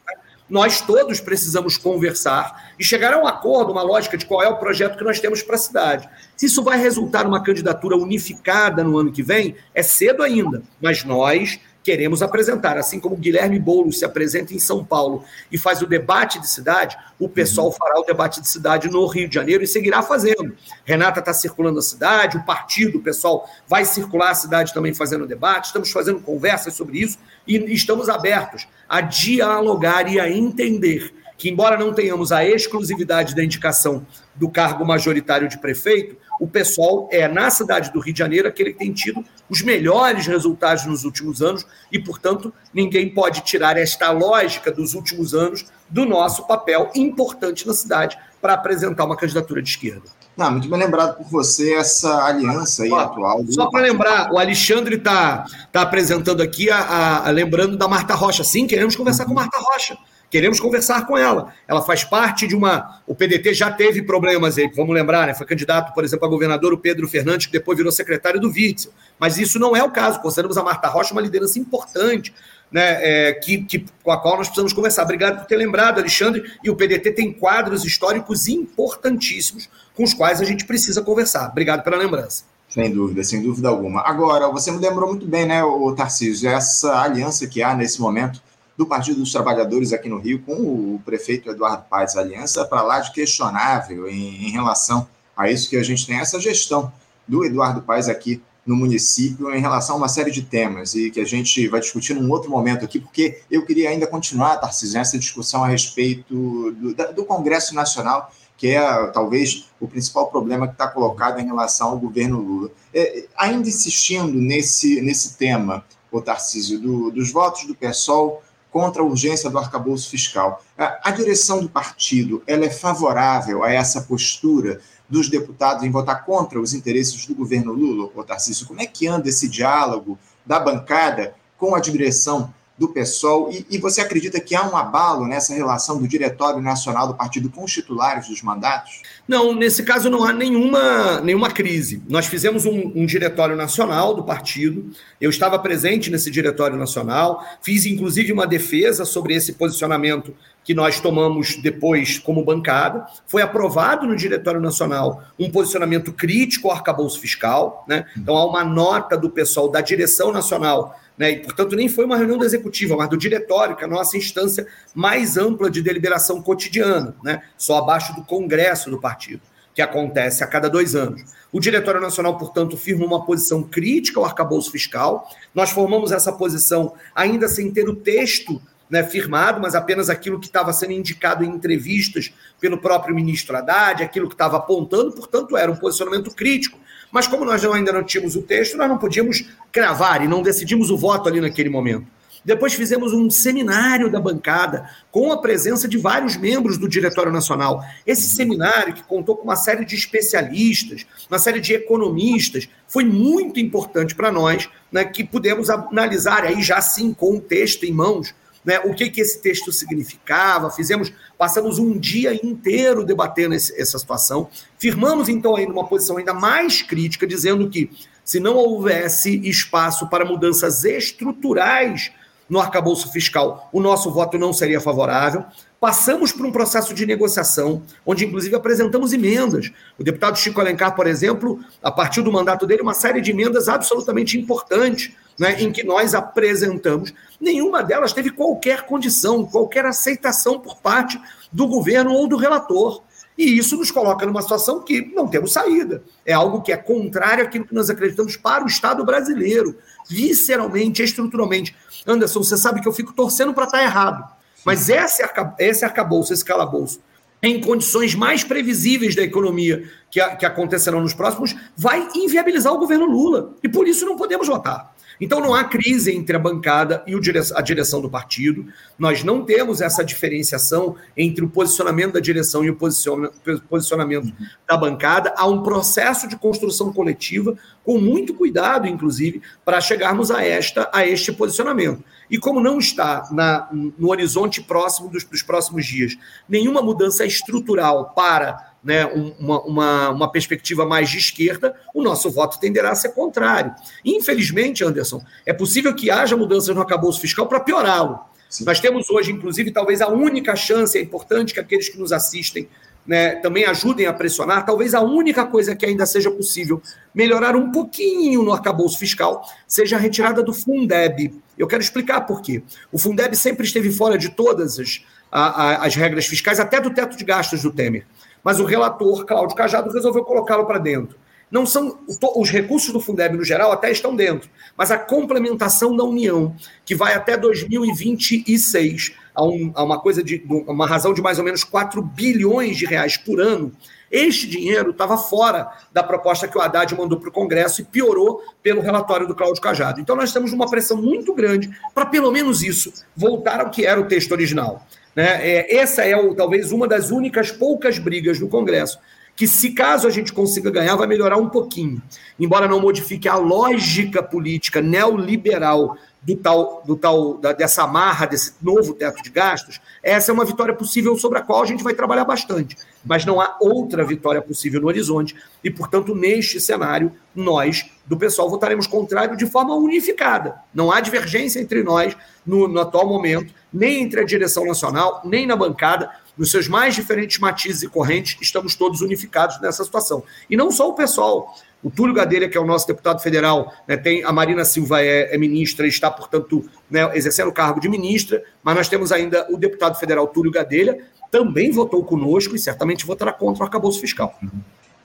Nós 0.47 0.79
todos 0.79 1.19
precisamos 1.19 1.75
conversar 1.75 2.73
e 2.79 2.84
chegar 2.84 3.13
a 3.13 3.17
um 3.17 3.25
acordo, 3.25 3.71
uma 3.71 3.81
lógica 3.81 4.15
de 4.15 4.25
qual 4.25 4.43
é 4.43 4.47
o 4.47 4.58
projeto 4.58 4.97
que 4.97 5.03
nós 5.03 5.19
temos 5.19 5.41
para 5.41 5.55
a 5.55 5.60
cidade. 5.60 6.08
Se 6.38 6.45
isso 6.45 6.63
vai 6.63 6.77
resultar 6.77 7.23
numa 7.23 7.43
candidatura 7.43 7.97
unificada 7.97 8.84
no 8.84 8.97
ano 8.97 9.12
que 9.12 9.23
vem, 9.23 9.55
é 9.73 9.81
cedo 9.81 10.21
ainda, 10.21 10.62
mas 10.79 11.03
nós 11.03 11.60
queremos 11.86 12.23
apresentar. 12.23 12.77
Assim 12.77 12.99
como 12.99 13.15
Guilherme 13.15 13.60
Boulos 13.60 13.99
se 13.99 14.05
apresenta 14.05 14.53
em 14.53 14.60
São 14.60 14.84
Paulo 14.84 15.23
e 15.51 15.58
faz 15.58 15.81
o 15.81 15.88
debate 15.88 16.39
de 16.39 16.49
cidade, 16.49 16.97
o 17.19 17.29
pessoal 17.29 17.67
uhum. 17.67 17.73
fará 17.73 17.99
o 17.99 18.03
debate 18.03 18.41
de 18.41 18.47
cidade 18.47 18.89
no 18.89 19.05
Rio 19.05 19.29
de 19.29 19.36
Janeiro 19.36 19.63
e 19.63 19.67
seguirá 19.67 20.01
fazendo. 20.01 20.58
Renata 20.84 21.19
está 21.19 21.31
circulando 21.31 21.79
a 21.79 21.84
cidade, 21.84 22.38
o 22.38 22.43
partido, 22.43 22.97
o 22.97 23.01
pessoal 23.01 23.47
vai 23.67 23.86
circular 23.86 24.31
a 24.31 24.36
cidade 24.36 24.73
também 24.73 24.93
fazendo 24.93 25.27
debate, 25.27 25.67
estamos 25.67 25.91
fazendo 25.91 26.19
conversas 26.19 26.73
sobre 26.73 26.99
isso 26.99 27.19
e 27.47 27.58
estamos 27.73 28.10
abertos 28.10 28.67
a 28.88 29.01
dialogar 29.01 30.12
e 30.12 30.19
a 30.19 30.29
entender 30.29 31.13
que, 31.38 31.49
embora 31.49 31.77
não 31.77 31.93
tenhamos 31.93 32.31
a 32.31 32.45
exclusividade 32.45 33.36
da 33.36 33.43
indicação 33.43 34.05
do 34.34 34.49
cargo 34.49 34.86
majoritário 34.86 35.47
de 35.47 35.58
prefeito, 35.58 36.17
o 36.39 36.47
pessoal 36.47 37.08
é, 37.12 37.27
na 37.27 37.49
cidade 37.49 37.91
do 37.91 37.99
Rio 37.99 38.13
de 38.13 38.19
Janeiro, 38.19 38.47
aquele 38.47 38.73
que 38.73 38.79
tem 38.79 38.91
tido 38.91 39.23
os 39.49 39.62
melhores 39.62 40.27
resultados 40.27 40.86
nos 40.86 41.03
últimos 41.03 41.41
anos 41.41 41.65
e, 41.91 41.99
portanto, 41.99 42.53
ninguém 42.73 43.10
pode 43.10 43.41
tirar 43.41 43.77
esta 43.77 44.12
lógica 44.12 44.71
dos 44.71 44.93
últimos 44.93 45.34
anos 45.34 45.65
do 45.89 46.05
nosso 46.05 46.45
papel 46.47 46.91
importante 46.95 47.65
na 47.65 47.73
cidade 47.73 48.17
para 48.41 48.53
apresentar 48.53 49.05
uma 49.05 49.17
candidatura 49.17 49.62
de 49.62 49.69
esquerda. 49.69 50.14
Não, 50.38 50.52
muito 50.52 50.69
bem 50.69 50.80
lembrado 50.80 51.15
por 51.15 51.28
você 51.28 51.76
essa 51.76 52.26
aliança 52.26 52.84
aí 52.84 52.93
atual. 52.93 53.45
Só 53.50 53.69
para 53.69 53.82
lembrar, 53.82 54.32
o 54.34 54.38
Alexandre 54.38 54.95
está 54.95 55.45
tá 55.71 55.82
apresentando 55.82 56.41
aqui, 56.41 56.69
a, 56.69 56.78
a, 56.78 57.28
a, 57.28 57.32
lembrando 57.32 57.78
da 57.78 57.88
Marta 57.88 58.13
Rocha. 58.13 58.43
Sim, 58.43 58.67
queremos 58.67 58.95
conversar 58.95 59.24
uhum. 59.24 59.30
com 59.30 59.36
Marta 59.36 59.58
Rocha. 59.58 59.98
Queremos 60.30 60.60
conversar 60.60 61.06
com 61.08 61.17
ela. 61.17 61.54
Ela 61.65 61.82
faz 61.82 62.04
parte 62.04 62.45
de 62.45 62.56
uma. 62.56 63.00
O 63.08 63.15
PDT 63.15 63.54
já 63.54 63.71
teve 63.71 64.02
problemas 64.02 64.58
aí, 64.58 64.69
vamos 64.76 64.93
lembrar, 64.93 65.28
né? 65.28 65.34
Foi 65.34 65.45
candidato, 65.45 65.93
por 65.93 66.04
exemplo, 66.04 66.26
a 66.26 66.30
governador 66.30 66.74
o 66.74 66.78
Pedro 66.78 67.08
Fernandes, 67.08 67.45
que 67.45 67.54
depois 67.54 67.78
virou 67.78 67.91
secretário 67.91 68.39
do 68.39 68.50
Witzel. 68.50 68.91
Mas 69.17 69.38
isso 69.38 69.58
não 69.58 69.76
é 69.76 69.84
o 69.84 69.91
caso. 69.91 70.19
Consideramos 70.19 70.58
a 70.58 70.63
Marta 70.63 70.89
Rocha 70.89 71.13
uma 71.13 71.21
liderança 71.21 71.58
importante, 71.58 72.34
né? 72.71 73.30
É, 73.30 73.34
que, 73.34 73.63
que, 73.63 73.86
com 74.04 74.12
a 74.12 74.17
qual 74.17 74.38
nós 74.38 74.47
precisamos 74.47 74.73
conversar. 74.73 75.04
Obrigado 75.04 75.39
por 75.39 75.45
ter 75.45 75.58
lembrado, 75.58 75.99
Alexandre. 75.99 76.43
E 76.63 76.69
o 76.69 76.75
PDT 76.75 77.12
tem 77.12 77.32
quadros 77.32 77.86
históricos 77.86 78.47
importantíssimos 78.47 79.69
com 79.93 80.04
os 80.04 80.13
quais 80.13 80.41
a 80.41 80.45
gente 80.45 80.65
precisa 80.65 81.01
conversar. 81.01 81.49
Obrigado 81.49 81.84
pela 81.84 81.97
lembrança. 81.97 82.43
Sem 82.67 82.91
dúvida, 82.91 83.23
sem 83.23 83.41
dúvida 83.41 83.69
alguma. 83.69 84.01
Agora, 84.01 84.49
você 84.49 84.71
me 84.71 84.80
lembrou 84.80 85.08
muito 85.08 85.25
bem, 85.25 85.45
né, 85.45 85.63
o 85.63 85.93
Tarcísio, 85.93 86.49
essa 86.49 86.99
aliança 86.99 87.47
que 87.47 87.63
há 87.63 87.73
nesse 87.73 88.01
momento 88.01 88.41
do 88.78 88.86
Partido 88.86 89.19
dos 89.19 89.32
Trabalhadores 89.32 89.93
aqui 89.93 90.10
no 90.10 90.19
Rio 90.19 90.41
com 90.41 90.54
o 90.54 91.01
prefeito 91.06 91.49
Eduardo 91.49 91.86
Paes, 91.89 92.17
aliança 92.17 92.66
para 92.66 92.82
lá 92.82 92.99
de 92.99 93.11
questionável 93.11 94.09
em, 94.09 94.47
em, 94.47 94.51
relação 94.51 95.07
a 95.38 95.49
isso 95.49 95.70
que 95.70 95.78
a 95.78 95.84
gente 95.84 96.05
tem, 96.05 96.20
essa 96.20 96.39
gestão 96.39 96.91
do 97.28 97.45
Eduardo 97.45 97.82
Paes 97.82 98.09
aqui 98.09 98.41
no 98.66 98.76
município 98.76 99.53
em 99.53 99.61
relação 99.61 99.95
a 99.95 99.97
uma 99.99 100.07
série 100.07 100.32
de 100.32 100.41
temas 100.41 100.95
e 100.95 101.11
que 101.11 101.20
a 101.20 101.26
gente 101.26 101.68
vai 101.68 101.80
discutir 101.80 102.16
num 102.16 102.30
outro 102.32 102.49
momento 102.49 102.84
aqui, 102.84 102.99
porque 102.99 103.41
eu 103.51 103.66
queria 103.66 103.89
ainda 103.89 104.07
continuar, 104.07 104.57
Tarcísio, 104.57 104.99
essa 104.99 105.20
discussão 105.20 105.63
a 105.63 105.68
respeito 105.68 106.72
do, 106.72 106.93
do 107.13 107.26
Congresso 107.26 107.76
Nacional, 107.76 108.32
que 108.57 108.70
é 108.70 109.07
talvez 109.07 109.70
o 109.80 109.88
principal 109.88 110.28
problema 110.28 110.68
que 110.68 110.74
está 110.74 110.88
colocado 110.88 111.39
em 111.39 111.45
relação 111.45 111.89
ao 111.89 111.99
governo 111.99 112.39
Lula. 112.39 112.72
É, 112.93 113.26
ainda 113.38 113.68
insistindo 113.68 114.34
nesse, 114.34 115.01
nesse 115.01 115.38
tema, 115.38 115.86
o 116.11 116.22
Tarcísio, 116.22 116.80
do, 116.80 117.11
dos 117.11 117.32
votos 117.32 117.66
do 117.66 117.76
PSOL 117.76 118.41
contra 118.72 119.01
a 119.01 119.05
urgência 119.05 119.49
do 119.49 119.57
arcabouço 119.57 120.09
fiscal. 120.09 120.61
A, 120.78 121.09
a 121.09 121.11
direção 121.11 121.61
do 121.61 121.70
partido 121.70 122.43
ela 122.47 122.66
é 122.66 122.70
favorável 122.70 123.63
a 123.63 123.72
essa 123.72 124.01
postura 124.01 124.82
dos 125.10 125.30
deputados 125.30 125.84
em 125.84 125.91
votar 125.91 126.26
contra 126.26 126.60
os 126.60 126.74
interesses 126.74 127.26
do 127.26 127.36
governo 127.36 127.72
Lula, 127.72 128.10
ou 128.14 128.24
Tarcísio? 128.24 128.68
Como 128.68 128.82
é 128.82 128.86
que 128.86 129.08
anda 129.08 129.30
esse 129.30 129.47
diálogo 129.47 130.18
da 130.45 130.60
bancada 130.60 131.36
com 131.58 131.76
a 131.76 131.80
direção 131.80 132.53
do 132.78 132.89
PSOL? 132.89 133.51
E, 133.51 133.65
e, 133.71 133.78
você 133.78 134.01
acredita 134.01 134.39
que 134.39 134.55
há 134.55 134.67
um 134.67 134.76
abalo 134.76 135.28
nessa 135.28 135.53
relação 135.53 135.97
do 135.97 136.07
Diretório 136.07 136.61
Nacional 136.61 137.07
do 137.07 137.13
Partido 137.13 137.49
com 137.49 137.63
os 137.63 137.71
titulares 137.71 138.28
dos 138.28 138.41
mandatos? 138.41 139.01
Não, 139.28 139.53
nesse 139.53 139.84
caso 139.84 140.09
não 140.09 140.23
há 140.23 140.34
nenhuma, 140.34 141.21
nenhuma 141.21 141.49
crise. 141.49 142.03
Nós 142.07 142.26
fizemos 142.26 142.65
um, 142.65 142.91
um 142.95 143.05
Diretório 143.05 143.55
Nacional 143.55 144.13
do 144.13 144.23
partido, 144.23 144.91
eu 145.19 145.30
estava 145.30 145.57
presente 145.57 146.11
nesse 146.11 146.30
Diretório 146.30 146.78
Nacional, 146.78 147.43
fiz 147.61 147.86
inclusive 147.86 148.32
uma 148.32 148.45
defesa 148.45 149.05
sobre 149.05 149.34
esse 149.34 149.53
posicionamento 149.53 150.34
que 150.65 150.73
nós 150.73 150.99
tomamos 150.99 151.57
depois 151.57 152.17
como 152.17 152.43
bancada. 152.43 153.05
Foi 153.28 153.41
aprovado 153.41 154.07
no 154.07 154.15
Diretório 154.15 154.59
Nacional 154.59 155.23
um 155.39 155.49
posicionamento 155.49 156.11
crítico 156.11 156.67
ao 156.67 156.76
arcabouço 156.76 157.19
fiscal. 157.19 157.86
Né? 157.88 158.05
Então, 158.17 158.36
há 158.36 158.45
uma 158.45 158.63
nota 158.63 159.15
do 159.15 159.30
pessoal 159.30 159.69
da 159.69 159.80
direção 159.80 160.34
nacional 160.34 160.99
né? 161.18 161.32
E, 161.32 161.39
portanto, 161.39 161.76
nem 161.76 161.88
foi 161.88 162.05
uma 162.05 162.18
reunião 162.18 162.38
da 162.38 162.45
executiva, 162.45 162.95
mas 162.95 163.09
do 163.09 163.18
diretório, 163.18 163.76
que 163.76 163.84
é 163.84 163.86
a 163.86 163.89
nossa 163.89 164.18
instância 164.18 164.68
mais 164.93 165.38
ampla 165.38 165.70
de 165.70 165.82
deliberação 165.82 166.41
cotidiana, 166.41 167.16
né? 167.24 167.41
só 167.57 167.78
abaixo 167.78 168.13
do 168.16 168.24
Congresso 168.24 168.89
do 168.89 168.99
partido, 168.99 169.41
que 169.74 169.82
acontece 169.82 170.43
a 170.43 170.47
cada 170.47 170.70
dois 170.70 170.95
anos. 170.95 171.24
O 171.51 171.59
Diretório 171.59 172.01
Nacional, 172.01 172.38
portanto, 172.38 172.76
firma 172.76 173.05
uma 173.05 173.26
posição 173.26 173.63
crítica 173.63 174.20
ao 174.20 174.26
arcabouço 174.26 174.72
fiscal. 174.72 175.30
Nós 175.53 175.70
formamos 175.70 176.11
essa 176.11 176.34
posição 176.34 176.93
ainda 177.13 177.47
sem 177.47 177.72
ter 177.72 177.88
o 177.88 177.95
texto 177.95 178.61
né, 178.89 179.03
firmado, 179.03 179.61
mas 179.61 179.74
apenas 179.74 180.09
aquilo 180.09 180.39
que 180.39 180.47
estava 180.47 180.74
sendo 180.74 180.91
indicado 180.91 181.43
em 181.43 181.49
entrevistas 181.49 182.34
pelo 182.59 182.78
próprio 182.78 183.16
ministro 183.16 183.55
Haddad, 183.55 184.03
aquilo 184.03 184.28
que 184.28 184.36
estava 184.36 184.57
apontando, 184.57 185.13
portanto, 185.13 185.55
era 185.55 185.72
um 185.72 185.76
posicionamento 185.76 186.30
crítico 186.32 186.78
mas 187.16 187.28
como 187.28 187.45
nós 187.45 187.63
ainda 187.63 187.93
não 187.93 188.03
tínhamos 188.03 188.36
o 188.36 188.41
texto, 188.41 188.76
nós 188.76 188.89
não 188.89 188.97
podíamos 188.97 189.45
cravar 189.72 190.22
e 190.22 190.28
não 190.28 190.41
decidimos 190.41 190.89
o 190.89 190.97
voto 190.97 191.30
ali 191.30 191.39
naquele 191.39 191.70
momento. 191.70 192.05
Depois 192.43 192.74
fizemos 192.74 193.13
um 193.13 193.30
seminário 193.30 194.11
da 194.11 194.20
bancada 194.20 194.89
com 195.09 195.32
a 195.32 195.41
presença 195.41 195.88
de 195.88 195.97
vários 195.97 196.36
membros 196.36 196.78
do 196.78 196.89
Diretório 196.89 197.32
Nacional. 197.32 197.82
Esse 198.05 198.28
seminário, 198.28 198.93
que 198.93 199.01
contou 199.01 199.38
com 199.38 199.45
uma 199.45 199.55
série 199.55 199.86
de 199.86 199.95
especialistas, 199.95 201.05
uma 201.30 201.39
série 201.39 201.61
de 201.61 201.74
economistas, 201.74 202.68
foi 202.86 203.05
muito 203.05 203.61
importante 203.61 204.13
para 204.13 204.30
nós, 204.30 204.70
né, 204.91 205.05
que 205.05 205.24
pudemos 205.24 205.70
analisar 205.70 206.43
aí 206.43 206.61
já 206.61 206.82
sim 206.82 207.13
com 207.13 207.38
o 207.38 207.41
texto 207.41 207.86
em 207.86 207.93
mãos, 207.93 208.36
né, 208.66 208.80
o 208.80 208.93
que, 208.93 209.09
que 209.09 209.22
esse 209.22 209.41
texto 209.41 209.72
significava, 209.72 210.72
fizemos, 210.72 211.13
passamos 211.38 211.78
um 211.78 211.97
dia 211.97 212.34
inteiro 212.34 213.05
debatendo 213.05 213.53
esse, 213.53 213.80
essa 213.80 213.99
situação, 213.99 214.49
firmamos 214.78 215.30
então 215.30 215.55
aí 215.55 215.68
numa 215.68 215.88
posição 215.88 216.18
ainda 216.18 216.34
mais 216.34 216.82
crítica, 216.82 217.28
dizendo 217.28 217.70
que 217.70 217.91
se 218.24 218.39
não 218.39 218.55
houvesse 218.55 219.39
espaço 219.47 220.09
para 220.09 220.26
mudanças 220.26 220.84
estruturais 220.84 222.11
no 222.49 222.59
arcabouço 222.59 223.11
fiscal, 223.11 223.70
o 223.72 223.80
nosso 223.80 224.11
voto 224.11 224.38
não 224.38 224.53
seria 224.53 224.82
favorável. 224.82 225.45
Passamos 225.80 226.32
por 226.32 226.45
um 226.45 226.51
processo 226.51 226.93
de 226.93 227.05
negociação, 227.05 227.84
onde 228.05 228.26
inclusive 228.26 228.55
apresentamos 228.55 229.13
emendas. 229.13 229.72
O 229.97 230.03
deputado 230.03 230.38
Chico 230.38 230.59
Alencar, 230.59 230.95
por 230.95 231.05
exemplo, 231.05 231.59
a 231.84 231.91
partir 231.91 232.22
do 232.22 232.32
mandato 232.32 232.66
dele, 232.66 232.82
uma 232.82 232.93
série 232.93 233.22
de 233.22 233.32
emendas 233.32 233.68
absolutamente 233.68 234.39
importantes 234.39 235.13
né, 235.39 235.61
em 235.61 235.71
que 235.71 235.83
nós 235.83 236.13
apresentamos, 236.13 237.13
nenhuma 237.39 237.83
delas 237.83 238.13
teve 238.13 238.29
qualquer 238.29 238.83
condição, 238.83 239.45
qualquer 239.45 239.86
aceitação 239.86 240.59
por 240.59 240.77
parte 240.77 241.19
do 241.51 241.67
governo 241.67 242.11
ou 242.13 242.27
do 242.27 242.38
relator. 242.38 243.01
E 243.38 243.57
isso 243.57 243.75
nos 243.75 243.91
coloca 243.91 244.25
numa 244.25 244.41
situação 244.41 244.81
que 244.81 245.11
não 245.13 245.27
temos 245.27 245.51
saída. 245.51 246.01
É 246.25 246.33
algo 246.33 246.61
que 246.61 246.71
é 246.71 246.77
contrário 246.77 247.43
àquilo 247.43 247.65
que 247.65 247.73
nós 247.73 247.89
acreditamos 247.89 248.38
para 248.38 248.63
o 248.63 248.67
Estado 248.67 249.03
brasileiro, 249.03 249.77
visceralmente, 250.07 251.03
estruturalmente. 251.03 251.75
Anderson, 252.07 252.41
você 252.41 252.55
sabe 252.55 252.81
que 252.81 252.88
eu 252.88 252.93
fico 252.93 253.13
torcendo 253.13 253.53
para 253.53 253.65
estar 253.65 253.83
errado. 253.83 254.25
Mas 254.63 254.89
esse, 254.89 255.21
esse 255.59 255.83
arcabouço, 255.83 256.33
esse 256.33 256.45
calabouço, 256.45 257.01
em 257.43 257.59
condições 257.61 258.15
mais 258.15 258.43
previsíveis 258.43 259.15
da 259.15 259.21
economia 259.21 259.88
que, 260.09 260.25
que 260.38 260.45
acontecerão 260.45 261.01
nos 261.01 261.13
próximos, 261.13 261.55
vai 261.75 262.07
inviabilizar 262.15 262.73
o 262.73 262.79
governo 262.79 263.05
Lula. 263.05 263.53
E 263.61 263.69
por 263.69 263.88
isso 263.88 264.05
não 264.05 264.15
podemos 264.15 264.47
votar. 264.47 264.95
Então 265.20 265.39
não 265.39 265.53
há 265.53 265.63
crise 265.63 266.16
entre 266.16 266.36
a 266.36 266.39
bancada 266.39 267.03
e 267.07 267.16
a 267.16 267.61
direção 267.61 268.01
do 268.01 268.09
partido. 268.09 268.66
Nós 268.97 269.24
não 269.24 269.43
temos 269.43 269.82
essa 269.82 270.03
diferenciação 270.03 270.95
entre 271.16 271.43
o 271.43 271.49
posicionamento 271.49 272.13
da 272.13 272.20
direção 272.20 272.63
e 272.63 272.70
o 272.70 272.76
posicionamento 272.76 274.34
da 274.68 274.78
bancada. 274.78 275.34
Há 275.38 275.47
um 275.47 275.63
processo 275.63 276.28
de 276.28 276.36
construção 276.36 276.91
coletiva 276.91 277.57
com 277.84 277.99
muito 277.99 278.34
cuidado, 278.34 278.88
inclusive, 278.88 279.41
para 279.63 279.80
chegarmos 279.80 280.32
a 280.32 280.43
esta 280.43 280.89
a 280.91 281.05
este 281.05 281.32
posicionamento. 281.32 282.03
E 282.30 282.38
como 282.38 282.59
não 282.59 282.80
está 282.80 283.28
na, 283.32 283.70
no 283.72 284.09
horizonte 284.09 284.61
próximo 284.61 285.09
dos, 285.09 285.24
dos 285.24 285.43
próximos 285.43 285.86
dias 285.86 286.18
nenhuma 286.49 286.82
mudança 286.82 287.26
estrutural 287.26 288.13
para 288.16 288.74
né, 288.86 289.03
uma, 289.39 289.61
uma, 289.63 290.09
uma, 290.11 290.31
perspectiva 290.31 290.86
mais 290.86 291.09
de 291.09 291.17
esquerda, 291.17 291.75
o 291.91 292.03
nosso 292.03 292.29
voto 292.29 292.59
tenderá 292.59 292.91
a 292.91 292.95
ser 292.95 293.09
contrário. 293.09 293.73
Infelizmente, 294.05 294.83
Anderson, 294.83 295.23
é 295.43 295.51
possível 295.51 295.95
que 295.95 296.11
haja 296.11 296.38
mudanças 296.38 296.73
no 296.75 296.81
acabouço 296.81 297.19
fiscal 297.19 297.47
para 297.47 297.59
piorá-lo. 297.59 298.19
Nós 298.63 298.79
temos 298.79 299.09
hoje, 299.09 299.31
inclusive, 299.31 299.71
talvez 299.71 300.01
a 300.01 300.07
única 300.07 300.55
chance, 300.55 300.95
é 300.95 301.01
importante 301.01 301.51
que 301.51 301.59
aqueles 301.59 301.89
que 301.89 301.97
nos 301.97 302.13
assistem 302.13 302.69
né, 303.07 303.36
também 303.38 303.65
ajudem 303.65 304.05
a 304.05 304.13
pressionar, 304.13 304.63
talvez 304.65 304.93
a 304.93 305.01
única 305.01 305.45
coisa 305.45 305.75
que 305.75 305.86
ainda 305.86 306.05
seja 306.05 306.29
possível 306.29 306.79
melhorar 307.13 307.55
um 307.55 307.71
pouquinho 307.71 308.43
no 308.43 308.53
arcabouço 308.53 308.99
fiscal 308.99 309.43
seja 309.67 309.95
a 309.95 309.99
retirada 309.99 310.43
do 310.43 310.53
Fundeb. 310.53 311.33
Eu 311.57 311.67
quero 311.67 311.81
explicar 311.81 312.21
por 312.21 312.41
quê. 312.41 312.61
O 312.91 312.99
Fundeb 312.99 313.36
sempre 313.36 313.65
esteve 313.65 313.91
fora 313.91 314.17
de 314.17 314.29
todas 314.29 314.79
as, 314.79 315.01
a, 315.31 315.41
a, 315.41 315.86
as 315.86 315.95
regras 315.95 316.27
fiscais, 316.27 316.59
até 316.59 316.79
do 316.79 316.91
teto 316.91 317.17
de 317.17 317.23
gastos 317.23 317.63
do 317.63 317.71
Temer 317.71 318.05
mas 318.46 318.60
o 318.60 318.64
relator, 318.64 319.26
Cláudio 319.26 319.56
Cajado, 319.56 319.91
resolveu 319.91 320.24
colocá-lo 320.24 320.68
para 320.68 320.78
dentro. 320.78 321.18
Não 321.50 321.66
são 321.66 321.98
os 322.36 322.50
recursos 322.52 322.93
do 322.93 323.00
Fundeb 323.00 323.36
no 323.36 323.43
geral 323.43 323.72
até 323.72 323.91
estão 323.91 324.16
dentro, 324.16 324.48
mas 324.78 324.91
a 324.91 325.00
complementação 325.00 325.96
da 325.96 326.04
União, 326.04 326.56
que 326.86 326.93
vai 326.93 327.16
até 327.16 327.36
2026, 327.36 329.16
a, 329.34 329.43
um, 329.43 329.72
a 329.74 329.84
uma 329.84 330.00
coisa 330.00 330.24
de 330.24 330.43
uma 330.48 330.86
razão 330.86 331.12
de 331.12 331.24
mais 331.24 331.39
ou 331.39 331.46
menos 331.46 331.64
4 331.64 332.02
bilhões 332.04 332.78
de 332.78 332.86
reais 332.86 333.18
por 333.18 333.39
ano, 333.39 333.72
este 334.12 334.48
dinheiro 334.48 334.91
estava 334.91 335.18
fora 335.18 335.70
da 335.91 336.04
proposta 336.04 336.48
que 336.48 336.58
o 336.58 336.62
Haddad 336.62 336.96
mandou 336.96 337.20
para 337.20 337.30
o 337.30 337.32
Congresso 337.32 337.82
e 337.82 337.84
piorou 337.84 338.41
pelo 338.62 338.82
relatório 338.82 339.28
do 339.28 339.36
Cláudio 339.36 339.62
Cajado. 339.62 340.00
Então, 340.00 340.16
nós 340.16 340.32
temos 340.32 340.54
uma 340.54 340.70
pressão 340.70 340.98
muito 340.98 341.34
grande 341.34 341.70
para, 341.93 342.06
pelo 342.06 342.32
menos 342.32 342.62
isso, 342.62 342.93
voltar 343.16 343.60
ao 343.60 343.70
que 343.72 343.86
era 343.86 344.00
o 344.00 344.08
texto 344.08 344.32
original. 344.32 344.86
Né? 345.16 345.49
É, 345.49 345.78
essa 345.78 346.03
é 346.03 346.16
o, 346.16 346.36
talvez 346.36 346.72
uma 346.72 346.88
das 346.88 347.09
únicas 347.09 347.51
poucas 347.51 347.97
brigas 347.97 348.39
no 348.39 348.49
Congresso 348.49 348.99
que, 349.36 349.47
se 349.47 349.71
caso 349.71 350.07
a 350.07 350.11
gente 350.11 350.31
consiga 350.31 350.71
ganhar, 350.71 350.95
vai 350.95 351.07
melhorar 351.07 351.38
um 351.38 351.49
pouquinho. 351.49 352.01
Embora 352.39 352.67
não 352.67 352.79
modifique 352.79 353.27
a 353.27 353.36
lógica 353.36 354.23
política 354.23 354.81
neoliberal 354.81 355.97
do 356.25 356.36
tal, 356.36 356.83
do 356.86 356.95
tal 356.95 357.38
da, 357.38 357.53
dessa 357.53 357.83
amarra, 357.83 358.25
desse 358.25 358.53
novo 358.61 358.93
teto 358.93 359.21
de 359.21 359.29
gastos, 359.29 359.79
essa 360.01 360.31
é 360.31 360.33
uma 360.33 360.43
vitória 360.43 360.73
possível 360.73 361.15
sobre 361.15 361.38
a 361.38 361.41
qual 361.41 361.61
a 361.61 361.65
gente 361.65 361.83
vai 361.83 361.93
trabalhar 361.93 362.25
bastante. 362.25 362.75
Mas 363.05 363.25
não 363.25 363.39
há 363.39 363.57
outra 363.61 364.03
vitória 364.03 364.41
possível 364.41 364.81
no 364.81 364.88
horizonte, 364.88 365.36
e, 365.63 365.69
portanto, 365.69 366.15
neste 366.15 366.59
cenário, 366.59 367.11
nós, 367.36 367.91
do 368.07 368.17
pessoal, 368.17 368.49
votaremos 368.49 368.88
contrário 368.88 369.38
de 369.38 369.45
forma 369.45 369.75
unificada. 369.75 370.55
Não 370.73 370.91
há 370.91 370.99
divergência 370.99 371.59
entre 371.59 371.83
nós 371.83 372.17
no, 372.45 372.67
no 372.67 372.79
atual 372.79 373.07
momento, 373.07 373.53
nem 373.71 374.01
entre 374.01 374.21
a 374.21 374.25
direção 374.25 374.65
nacional, 374.65 375.21
nem 375.23 375.45
na 375.45 375.55
bancada. 375.55 376.09
Nos 376.38 376.51
seus 376.51 376.67
mais 376.67 376.95
diferentes 376.95 377.39
matizes 377.39 377.83
e 377.83 377.88
correntes, 377.88 378.38
estamos 378.41 378.75
todos 378.75 379.01
unificados 379.01 379.59
nessa 379.61 379.83
situação. 379.83 380.23
E 380.49 380.57
não 380.57 380.71
só 380.71 380.89
o 380.89 380.93
pessoal. 380.93 381.55
O 381.83 381.89
Túlio 381.91 382.15
Gadelha, 382.15 382.49
que 382.49 382.57
é 382.57 382.59
o 382.59 382.65
nosso 382.65 382.88
deputado 382.88 383.21
federal, 383.21 383.71
né, 383.88 383.95
tem 383.95 384.23
a 384.23 384.31
Marina 384.31 384.65
Silva 384.65 385.01
é, 385.01 385.36
é 385.36 385.38
ministra, 385.38 385.86
está, 385.86 386.09
portanto, 386.09 386.67
né, 386.89 387.15
exercendo 387.15 387.49
o 387.49 387.53
cargo 387.53 387.79
de 387.79 387.88
ministra, 387.88 388.43
mas 388.63 388.75
nós 388.75 388.89
temos 388.89 389.11
ainda 389.11 389.45
o 389.51 389.57
deputado 389.57 389.99
federal 389.99 390.27
Túlio 390.27 390.51
Gadelha, 390.51 390.97
também 391.29 391.71
votou 391.71 392.03
conosco 392.03 392.55
e 392.55 392.59
certamente 392.59 393.05
votará 393.05 393.31
contra 393.31 393.61
o 393.61 393.65
arcabouço 393.65 393.99
fiscal. 393.99 394.36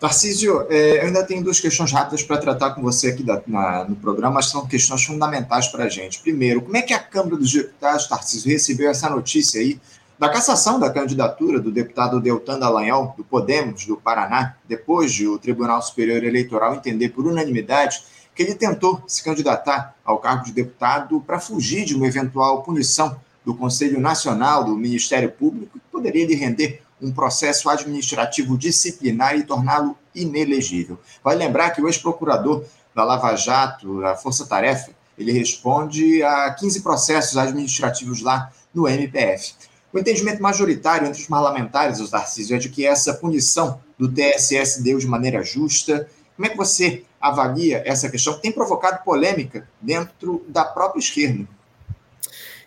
Tarcísio, 0.00 0.66
é, 0.70 1.02
eu 1.02 1.06
ainda 1.08 1.22
tenho 1.22 1.44
duas 1.44 1.60
questões 1.60 1.92
rápidas 1.92 2.22
para 2.22 2.38
tratar 2.38 2.70
com 2.70 2.80
você 2.80 3.08
aqui 3.08 3.22
da, 3.22 3.42
na, 3.46 3.84
no 3.84 3.94
programa, 3.94 4.36
mas 4.36 4.46
são 4.46 4.66
questões 4.66 5.04
fundamentais 5.04 5.68
para 5.68 5.84
a 5.84 5.88
gente. 5.90 6.20
Primeiro, 6.20 6.62
como 6.62 6.74
é 6.74 6.80
que 6.80 6.94
a 6.94 6.98
Câmara 6.98 7.36
dos 7.36 7.52
Deputados, 7.52 8.06
Tarcísio, 8.06 8.50
recebeu 8.50 8.88
essa 8.90 9.10
notícia 9.10 9.60
aí 9.60 9.78
da 10.20 10.28
cassação 10.28 10.78
da 10.78 10.90
candidatura 10.90 11.58
do 11.58 11.72
deputado 11.72 12.20
Deltan 12.20 12.58
Dallagnol, 12.58 13.14
do 13.16 13.24
Podemos, 13.24 13.86
do 13.86 13.96
Paraná, 13.96 14.54
depois 14.68 15.14
de 15.14 15.26
o 15.26 15.38
Tribunal 15.38 15.80
Superior 15.80 16.22
Eleitoral 16.22 16.74
entender 16.74 17.08
por 17.08 17.26
unanimidade 17.26 18.02
que 18.34 18.42
ele 18.42 18.54
tentou 18.54 19.02
se 19.06 19.24
candidatar 19.24 19.94
ao 20.04 20.18
cargo 20.18 20.44
de 20.44 20.52
deputado 20.52 21.22
para 21.22 21.40
fugir 21.40 21.86
de 21.86 21.96
uma 21.96 22.06
eventual 22.06 22.62
punição 22.62 23.18
do 23.42 23.54
Conselho 23.54 23.98
Nacional 23.98 24.62
do 24.62 24.76
Ministério 24.76 25.32
Público, 25.32 25.78
que 25.78 25.90
poderia 25.90 26.26
lhe 26.26 26.34
render 26.34 26.82
um 27.00 27.10
processo 27.10 27.70
administrativo 27.70 28.58
disciplinar 28.58 29.38
e 29.38 29.42
torná-lo 29.42 29.96
inelegível. 30.14 31.00
Vai 31.24 31.34
lembrar 31.34 31.70
que 31.70 31.80
o 31.80 31.88
ex-procurador 31.88 32.62
da 32.94 33.04
Lava 33.04 33.34
Jato, 33.36 34.04
a 34.04 34.14
Força 34.16 34.46
Tarefa, 34.46 34.90
ele 35.16 35.32
responde 35.32 36.22
a 36.22 36.50
15 36.52 36.82
processos 36.82 37.38
administrativos 37.38 38.20
lá 38.20 38.52
no 38.74 38.86
MPF. 38.86 39.69
O 39.93 39.99
entendimento 39.99 40.41
majoritário 40.41 41.07
entre 41.07 41.20
os 41.20 41.26
parlamentares, 41.26 42.01
os 42.01 42.11
Tarcísio, 42.11 42.55
é 42.55 42.59
de 42.59 42.68
que 42.68 42.86
essa 42.86 43.14
punição 43.14 43.80
do 43.99 44.09
TSS 44.09 44.82
deu 44.82 44.99
de 44.99 45.07
maneira 45.07 45.43
justa. 45.43 46.09
Como 46.36 46.47
é 46.47 46.49
que 46.49 46.57
você 46.57 47.05
avalia 47.20 47.82
essa 47.84 48.09
questão 48.09 48.34
que 48.34 48.43
tem 48.43 48.53
provocado 48.53 49.05
polêmica 49.05 49.68
dentro 49.80 50.45
da 50.49 50.64
própria 50.64 51.01
esquerda? 51.01 51.47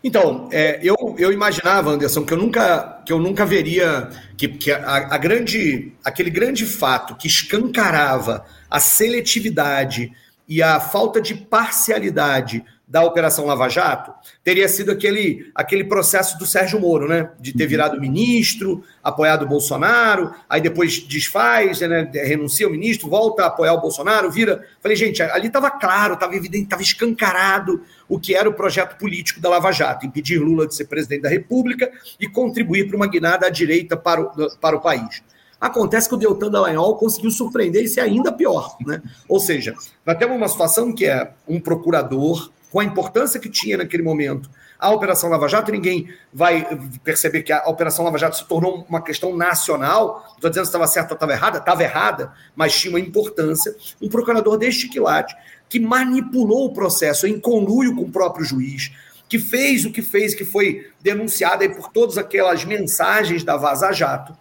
Então, 0.03 0.49
é, 0.51 0.81
eu, 0.83 1.15
eu 1.17 1.31
imaginava, 1.31 1.91
Anderson, 1.91 2.25
que 2.25 2.33
eu 2.33 2.37
nunca, 2.37 3.01
que 3.05 3.13
eu 3.13 3.19
nunca 3.19 3.45
veria 3.45 4.09
que, 4.35 4.49
que 4.49 4.69
a, 4.69 5.15
a 5.15 5.17
grande, 5.17 5.93
aquele 6.03 6.29
grande 6.29 6.65
fato 6.65 7.15
que 7.15 7.25
escancarava 7.25 8.45
a 8.69 8.81
seletividade 8.81 10.11
e 10.45 10.61
a 10.61 10.77
falta 10.77 11.21
de 11.21 11.33
parcialidade 11.33 12.65
da 12.93 13.03
Operação 13.03 13.47
Lava 13.47 13.67
Jato 13.69 14.13
teria 14.43 14.69
sido 14.69 14.91
aquele, 14.91 15.51
aquele 15.55 15.83
processo 15.83 16.37
do 16.37 16.45
Sérgio 16.45 16.79
Moro, 16.79 17.07
né? 17.07 17.31
De 17.39 17.51
ter 17.51 17.63
uhum. 17.63 17.69
virado 17.71 17.99
ministro, 17.99 18.83
apoiado 19.03 19.45
o 19.45 19.47
Bolsonaro, 19.47 20.31
aí 20.47 20.61
depois 20.61 20.99
desfaz, 20.99 21.81
né? 21.81 22.07
renuncia 22.13 22.67
o 22.67 22.69
ministro, 22.71 23.09
volta 23.09 23.45
a 23.45 23.47
apoiar 23.47 23.73
o 23.73 23.81
Bolsonaro, 23.81 24.29
vira. 24.29 24.63
Falei, 24.79 24.95
gente, 24.95 25.23
ali 25.23 25.47
estava 25.47 25.71
claro, 25.71 26.13
estava 26.13 26.35
evidente, 26.35 26.65
estava 26.65 26.83
escancarado 26.83 27.81
o 28.07 28.19
que 28.19 28.35
era 28.35 28.47
o 28.47 28.53
projeto 28.53 28.95
político 28.99 29.41
da 29.41 29.49
Lava 29.49 29.71
Jato: 29.71 30.05
impedir 30.05 30.37
Lula 30.37 30.67
de 30.67 30.75
ser 30.75 30.85
presidente 30.85 31.23
da 31.23 31.29
República 31.29 31.91
e 32.19 32.29
contribuir 32.29 32.87
para 32.87 32.95
uma 32.95 33.07
guinada 33.07 33.47
à 33.47 33.49
direita 33.49 33.97
para 33.97 34.21
o, 34.21 34.57
para 34.57 34.77
o 34.77 34.81
país. 34.81 35.23
Acontece 35.59 36.07
que 36.07 36.13
o 36.13 36.17
Deltan 36.17 36.51
Dallagnol 36.51 36.95
conseguiu 36.97 37.31
surpreender 37.31 37.83
e 37.83 37.87
ser 37.87 38.01
ainda 38.01 38.31
pior. 38.31 38.77
Né? 38.85 39.01
Ou 39.27 39.39
seja, 39.39 39.73
nós 40.05 40.15
temos 40.19 40.37
uma 40.37 40.47
situação 40.47 40.93
que 40.93 41.07
é 41.07 41.31
um 41.47 41.59
procurador 41.59 42.51
com 42.73 42.79
a 42.79 42.83
importância 42.83 43.39
que 43.39 43.49
tinha 43.49 43.77
naquele 43.77 44.01
momento 44.01 44.49
a 44.79 44.89
Operação 44.89 45.29
Lava 45.29 45.47
Jato, 45.47 45.71
ninguém 45.71 46.09
vai 46.33 46.67
perceber 47.03 47.43
que 47.43 47.53
a 47.53 47.69
Operação 47.69 48.03
Lava 48.03 48.17
Jato 48.17 48.35
se 48.35 48.45
tornou 48.45 48.83
uma 48.89 48.99
questão 48.99 49.37
nacional. 49.37 50.25
Estou 50.33 50.49
dizendo 50.49 50.65
se 50.65 50.69
estava 50.69 50.87
certa 50.87 51.13
ou 51.13 51.15
estava 51.15 51.33
errada, 51.33 51.59
estava 51.59 51.83
errada, 51.83 52.33
mas 52.55 52.77
tinha 52.77 52.91
uma 52.91 52.99
importância. 52.99 53.75
Um 54.01 54.09
procurador 54.09 54.57
deste 54.57 54.89
quilate 54.89 55.37
que 55.69 55.79
manipulou 55.79 56.65
o 56.65 56.73
processo 56.73 57.27
em 57.27 57.39
conluio 57.39 57.95
com 57.95 58.01
o 58.01 58.11
próprio 58.11 58.43
juiz, 58.43 58.91
que 59.29 59.37
fez 59.37 59.85
o 59.85 59.91
que 59.91 60.01
fez, 60.01 60.33
que 60.33 60.43
foi 60.43 60.89
denunciado 60.99 61.69
por 61.75 61.89
todas 61.91 62.17
aquelas 62.17 62.65
mensagens 62.65 63.43
da 63.43 63.55
Vaza 63.55 63.91
Jato, 63.93 64.35